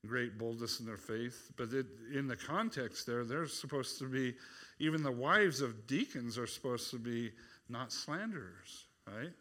great 0.06 0.38
boldness 0.38 0.80
in 0.80 0.86
their 0.86 0.96
faith. 0.96 1.52
But 1.56 1.74
it, 1.74 1.86
in 2.14 2.26
the 2.26 2.36
context 2.36 3.06
there, 3.06 3.24
they're 3.24 3.46
supposed 3.46 3.98
to 3.98 4.06
be, 4.06 4.34
even 4.78 5.02
the 5.02 5.12
wives 5.12 5.60
of 5.60 5.86
deacons 5.86 6.38
are 6.38 6.46
supposed 6.46 6.90
to 6.92 6.98
be 6.98 7.32
not 7.68 7.92
slanderers, 7.92 8.86
right? 9.06 9.32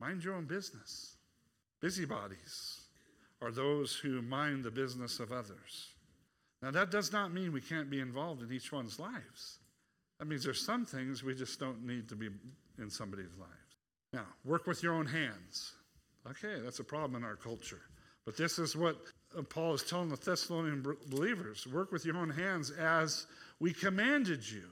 Mind 0.00 0.24
your 0.24 0.34
own 0.34 0.46
business. 0.46 1.16
Busybodies 1.80 2.87
are 3.40 3.50
those 3.50 3.94
who 3.94 4.22
mind 4.22 4.64
the 4.64 4.70
business 4.70 5.20
of 5.20 5.32
others. 5.32 5.94
Now, 6.62 6.70
that 6.72 6.90
does 6.90 7.12
not 7.12 7.32
mean 7.32 7.52
we 7.52 7.60
can't 7.60 7.88
be 7.88 8.00
involved 8.00 8.42
in 8.42 8.52
each 8.52 8.72
one's 8.72 8.98
lives. 8.98 9.58
That 10.18 10.26
means 10.26 10.42
there's 10.42 10.64
some 10.64 10.84
things 10.84 11.22
we 11.22 11.34
just 11.34 11.60
don't 11.60 11.86
need 11.86 12.08
to 12.08 12.16
be 12.16 12.28
in 12.78 12.90
somebody's 12.90 13.36
lives. 13.38 13.52
Now, 14.12 14.26
work 14.44 14.66
with 14.66 14.82
your 14.82 14.94
own 14.94 15.06
hands. 15.06 15.74
Okay, 16.28 16.60
that's 16.62 16.80
a 16.80 16.84
problem 16.84 17.22
in 17.22 17.26
our 17.26 17.36
culture. 17.36 17.82
But 18.24 18.36
this 18.36 18.58
is 18.58 18.76
what 18.76 18.96
uh, 19.36 19.42
Paul 19.42 19.74
is 19.74 19.82
telling 19.82 20.08
the 20.08 20.16
Thessalonian 20.16 20.84
believers 21.08 21.66
work 21.66 21.92
with 21.92 22.04
your 22.04 22.16
own 22.16 22.30
hands 22.30 22.70
as 22.70 23.26
we 23.60 23.72
commanded 23.72 24.50
you. 24.50 24.64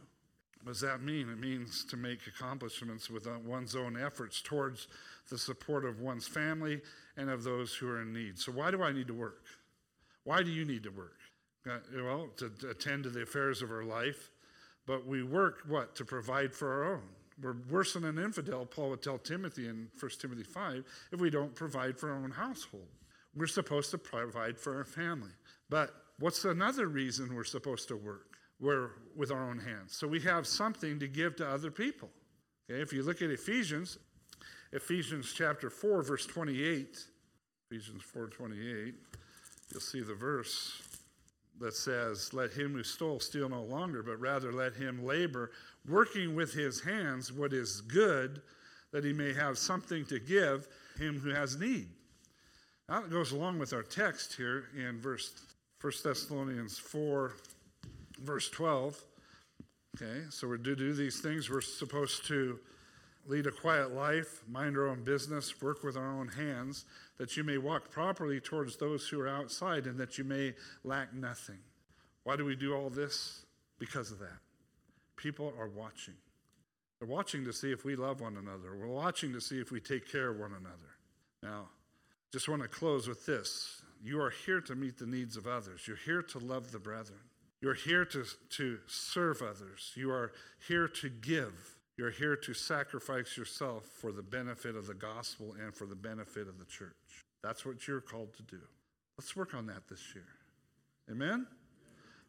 What 0.62 0.72
does 0.72 0.80
that 0.80 1.00
mean? 1.00 1.28
It 1.30 1.38
means 1.38 1.84
to 1.86 1.96
make 1.96 2.26
accomplishments 2.26 3.08
with 3.08 3.28
one's 3.44 3.76
own 3.76 3.96
efforts 3.96 4.42
towards 4.42 4.88
the 5.28 5.38
support 5.38 5.84
of 5.84 6.00
one's 6.00 6.26
family 6.26 6.80
and 7.16 7.30
of 7.30 7.44
those 7.44 7.74
who 7.74 7.88
are 7.88 8.02
in 8.02 8.12
need. 8.12 8.38
So, 8.38 8.52
why 8.52 8.70
do 8.70 8.82
I 8.82 8.92
need 8.92 9.08
to 9.08 9.14
work? 9.14 9.44
Why 10.24 10.42
do 10.42 10.50
you 10.50 10.64
need 10.64 10.82
to 10.84 10.90
work? 10.90 11.18
Uh, 11.68 11.78
well, 11.96 12.28
to, 12.36 12.50
attend 12.70 13.04
to 13.04 13.10
the 13.10 13.22
affairs 13.22 13.62
of 13.62 13.70
our 13.70 13.84
life, 13.84 14.30
but 14.86 15.06
we 15.06 15.22
work 15.22 15.62
what? 15.66 15.96
To 15.96 16.04
provide 16.04 16.54
for 16.54 16.72
our 16.72 16.94
own. 16.94 17.08
We're 17.40 17.56
worse 17.68 17.92
than 17.94 18.04
an 18.04 18.18
infidel, 18.18 18.64
Paul 18.64 18.90
would 18.90 19.02
tell 19.02 19.18
Timothy 19.18 19.68
in 19.68 19.88
1 20.00 20.10
Timothy 20.18 20.42
5, 20.42 20.84
if 21.12 21.20
we 21.20 21.28
don't 21.28 21.54
provide 21.54 21.98
for 21.98 22.10
our 22.10 22.16
own 22.16 22.30
household. 22.30 22.88
We're 23.34 23.46
supposed 23.46 23.90
to 23.90 23.98
provide 23.98 24.58
for 24.58 24.76
our 24.76 24.84
family. 24.84 25.32
But 25.68 25.90
what's 26.18 26.44
another 26.44 26.88
reason 26.88 27.34
we're 27.34 27.44
supposed 27.44 27.88
to 27.88 27.96
work? 27.96 28.38
We're 28.58 28.90
with 29.14 29.30
our 29.30 29.50
own 29.50 29.58
hands. 29.58 29.94
So 29.94 30.08
we 30.08 30.20
have 30.20 30.46
something 30.46 30.98
to 31.00 31.08
give 31.08 31.36
to 31.36 31.48
other 31.48 31.70
people. 31.70 32.08
Okay, 32.70 32.80
if 32.80 32.92
you 32.92 33.02
look 33.02 33.20
at 33.20 33.30
Ephesians, 33.30 33.98
Ephesians 34.76 35.32
chapter 35.32 35.70
4, 35.70 36.02
verse 36.02 36.26
28, 36.26 36.98
Ephesians 37.70 38.02
4 38.02 38.26
28, 38.26 38.94
you'll 39.72 39.80
see 39.80 40.02
the 40.02 40.14
verse 40.14 40.82
that 41.58 41.74
says, 41.74 42.34
Let 42.34 42.52
him 42.52 42.74
who 42.74 42.82
stole 42.82 43.18
steal 43.18 43.48
no 43.48 43.62
longer, 43.62 44.02
but 44.02 44.20
rather 44.20 44.52
let 44.52 44.74
him 44.74 45.02
labor, 45.02 45.50
working 45.88 46.34
with 46.34 46.52
his 46.52 46.82
hands 46.82 47.32
what 47.32 47.54
is 47.54 47.80
good, 47.80 48.42
that 48.92 49.02
he 49.02 49.14
may 49.14 49.32
have 49.32 49.56
something 49.56 50.04
to 50.04 50.18
give 50.18 50.68
him 50.98 51.20
who 51.20 51.30
has 51.30 51.58
need. 51.58 51.88
Now 52.86 52.98
it 52.98 53.10
goes 53.10 53.32
along 53.32 53.58
with 53.58 53.72
our 53.72 53.82
text 53.82 54.34
here 54.34 54.66
in 54.76 55.00
verse 55.00 55.40
1 55.80 55.92
Thessalonians 56.04 56.78
4, 56.78 57.32
verse 58.20 58.50
12. 58.50 59.02
Okay, 59.96 60.24
so 60.28 60.46
we're 60.46 60.58
to 60.58 60.76
do 60.76 60.92
these 60.92 61.22
things. 61.22 61.48
We're 61.48 61.62
supposed 61.62 62.26
to 62.26 62.60
lead 63.28 63.46
a 63.46 63.50
quiet 63.50 63.92
life, 63.92 64.42
mind 64.48 64.76
our 64.76 64.88
own 64.88 65.02
business, 65.02 65.60
work 65.60 65.82
with 65.82 65.96
our 65.96 66.12
own 66.12 66.28
hands, 66.28 66.84
that 67.18 67.36
you 67.36 67.44
may 67.44 67.58
walk 67.58 67.90
properly 67.90 68.40
towards 68.40 68.76
those 68.76 69.08
who 69.08 69.20
are 69.20 69.28
outside 69.28 69.86
and 69.86 69.98
that 69.98 70.18
you 70.18 70.24
may 70.24 70.54
lack 70.84 71.14
nothing. 71.14 71.58
Why 72.24 72.36
do 72.36 72.44
we 72.44 72.56
do 72.56 72.74
all 72.74 72.90
this? 72.90 73.44
Because 73.78 74.10
of 74.10 74.18
that. 74.18 74.38
People 75.16 75.52
are 75.58 75.68
watching. 75.68 76.14
They're 76.98 77.08
watching 77.08 77.44
to 77.44 77.52
see 77.52 77.72
if 77.72 77.84
we 77.84 77.96
love 77.96 78.20
one 78.20 78.36
another. 78.36 78.76
We're 78.76 78.86
watching 78.86 79.32
to 79.32 79.40
see 79.40 79.60
if 79.60 79.70
we 79.70 79.80
take 79.80 80.10
care 80.10 80.30
of 80.30 80.38
one 80.38 80.52
another. 80.52 80.96
Now, 81.42 81.68
just 82.32 82.48
want 82.48 82.62
to 82.62 82.68
close 82.68 83.06
with 83.06 83.26
this. 83.26 83.82
You 84.02 84.20
are 84.20 84.30
here 84.30 84.60
to 84.62 84.74
meet 84.74 84.98
the 84.98 85.06
needs 85.06 85.36
of 85.36 85.46
others. 85.46 85.86
You're 85.86 85.96
here 85.96 86.22
to 86.22 86.38
love 86.38 86.72
the 86.72 86.78
brethren. 86.78 87.20
You're 87.60 87.74
here 87.74 88.04
to, 88.04 88.24
to 88.50 88.78
serve 88.86 89.42
others. 89.42 89.92
You 89.94 90.10
are 90.10 90.32
here 90.68 90.88
to 90.88 91.08
give. 91.08 91.75
You're 91.98 92.10
here 92.10 92.36
to 92.36 92.52
sacrifice 92.52 93.38
yourself 93.38 93.84
for 93.86 94.12
the 94.12 94.22
benefit 94.22 94.76
of 94.76 94.86
the 94.86 94.94
gospel 94.94 95.56
and 95.62 95.74
for 95.74 95.86
the 95.86 95.94
benefit 95.94 96.46
of 96.46 96.58
the 96.58 96.66
church. 96.66 96.92
That's 97.42 97.64
what 97.64 97.88
you're 97.88 98.02
called 98.02 98.34
to 98.34 98.42
do. 98.42 98.60
Let's 99.16 99.34
work 99.34 99.54
on 99.54 99.66
that 99.66 99.88
this 99.88 100.14
year. 100.14 100.26
Amen? 101.10 101.46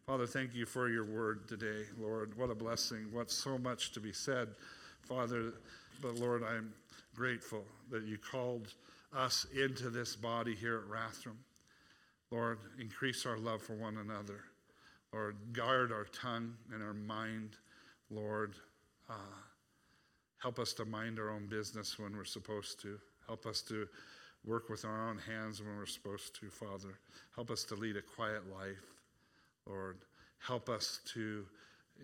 Father, 0.05 0.26
thank 0.26 0.55
you 0.55 0.65
for 0.65 0.88
your 0.88 1.03
word 1.03 1.49
today, 1.49 1.84
Lord. 1.99 2.38
What 2.38 2.49
a 2.49 2.55
blessing. 2.55 3.07
What 3.11 3.30
so 3.30 3.57
much 3.57 3.91
to 3.91 3.99
be 3.99 4.13
said, 4.13 4.49
Father. 5.01 5.53
But 6.01 6.15
Lord, 6.15 6.43
I'm 6.43 6.72
grateful 7.13 7.65
that 7.91 8.03
you 8.03 8.18
called 8.18 8.74
us 9.13 9.45
into 9.53 9.89
this 9.89 10.15
body 10.15 10.55
here 10.55 10.78
at 10.78 10.89
Rathdrum. 10.89 11.36
Lord, 12.32 12.59
increase 12.80 13.26
our 13.26 13.38
love 13.38 13.61
for 13.61 13.74
one 13.74 13.97
another. 13.97 14.41
Lord, 15.11 15.36
guard 15.51 15.91
our 15.91 16.05
tongue 16.05 16.53
and 16.74 16.82
our 16.82 16.93
mind. 16.93 17.57
Lord, 18.09 18.53
uh, 19.09 19.13
help 20.42 20.60
us 20.60 20.74
to 20.74 20.86
mind 20.86 21.20
our 21.20 21.30
own 21.30 21.48
business 21.48 21.98
when 22.00 22.16
we're 22.16 22.26
supposed 22.26 22.82
to. 22.82 23.00
Help 23.26 23.46
us 23.46 23.62
to 23.64 23.88
work 24.46 24.70
with 24.70 24.86
our 24.86 25.10
own 25.10 25.18
hands 25.18 25.62
when 25.62 25.76
we're 25.78 25.86
supposed 25.86 26.40
to, 26.40 26.50
Father. 26.50 27.00
Help 27.36 27.52
us 27.52 27.64
to 27.66 27.76
lead 27.76 27.98
a 27.98 28.02
quiet 28.02 28.44
life, 28.50 28.94
Lord. 29.66 29.98
Help 30.40 30.70
us 30.70 31.00
to, 31.14 31.46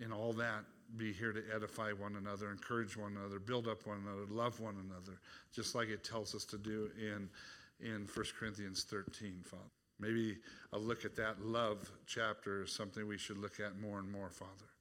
in 0.00 0.12
all 0.12 0.32
that, 0.34 0.64
be 0.96 1.12
here 1.12 1.32
to 1.32 1.42
edify 1.54 1.92
one 1.92 2.16
another, 2.16 2.50
encourage 2.50 2.96
one 2.96 3.16
another, 3.16 3.38
build 3.38 3.66
up 3.66 3.86
one 3.86 4.02
another, 4.06 4.26
love 4.28 4.60
one 4.60 4.76
another, 4.88 5.18
just 5.52 5.74
like 5.74 5.88
it 5.88 6.04
tells 6.04 6.34
us 6.34 6.44
to 6.44 6.58
do 6.58 6.90
in, 6.98 7.28
in 7.80 8.06
1 8.12 8.26
Corinthians 8.38 8.84
13, 8.84 9.40
Father. 9.44 9.62
Maybe 10.00 10.36
a 10.72 10.78
look 10.78 11.04
at 11.04 11.16
that 11.16 11.40
love 11.40 11.90
chapter 12.06 12.64
is 12.64 12.72
something 12.72 13.06
we 13.06 13.16
should 13.16 13.38
look 13.38 13.60
at 13.60 13.78
more 13.80 13.98
and 13.98 14.10
more, 14.10 14.30
Father. 14.30 14.73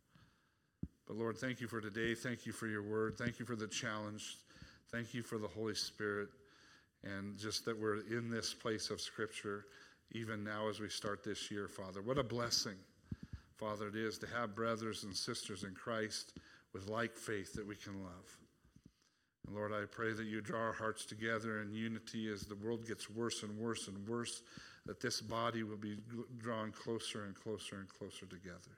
But 1.07 1.17
Lord, 1.17 1.37
thank 1.37 1.59
you 1.59 1.67
for 1.67 1.81
today. 1.81 2.15
Thank 2.15 2.45
you 2.45 2.51
for 2.51 2.67
your 2.67 2.83
word. 2.83 3.17
Thank 3.17 3.39
you 3.39 3.45
for 3.45 3.55
the 3.55 3.67
challenge. 3.67 4.37
Thank 4.91 5.13
you 5.13 5.21
for 5.21 5.37
the 5.37 5.47
Holy 5.47 5.75
Spirit. 5.75 6.29
And 7.03 7.37
just 7.37 7.65
that 7.65 7.79
we're 7.79 7.99
in 8.01 8.29
this 8.29 8.53
place 8.53 8.89
of 8.89 9.01
Scripture 9.01 9.65
even 10.11 10.43
now 10.43 10.69
as 10.69 10.79
we 10.79 10.89
start 10.89 11.23
this 11.23 11.49
year, 11.49 11.67
Father. 11.67 12.01
What 12.01 12.17
a 12.17 12.23
blessing, 12.23 12.77
Father, 13.57 13.87
it 13.87 13.95
is 13.95 14.17
to 14.19 14.27
have 14.27 14.55
brothers 14.55 15.03
and 15.03 15.15
sisters 15.15 15.63
in 15.63 15.73
Christ 15.73 16.33
with 16.73 16.87
like 16.87 17.15
faith 17.15 17.53
that 17.53 17.67
we 17.67 17.75
can 17.75 18.01
love. 18.03 18.37
And 19.45 19.55
Lord, 19.55 19.71
I 19.73 19.85
pray 19.85 20.13
that 20.13 20.25
you 20.25 20.41
draw 20.41 20.59
our 20.59 20.73
hearts 20.73 21.05
together 21.05 21.61
in 21.61 21.73
unity 21.73 22.31
as 22.31 22.43
the 22.43 22.55
world 22.55 22.87
gets 22.87 23.09
worse 23.09 23.43
and 23.43 23.57
worse 23.57 23.87
and 23.87 24.07
worse 24.07 24.41
that 24.85 25.01
this 25.01 25.21
body 25.21 25.63
will 25.63 25.77
be 25.77 25.97
drawn 26.37 26.71
closer 26.71 27.25
and 27.25 27.35
closer 27.35 27.77
and 27.77 27.89
closer 27.89 28.25
together. 28.25 28.77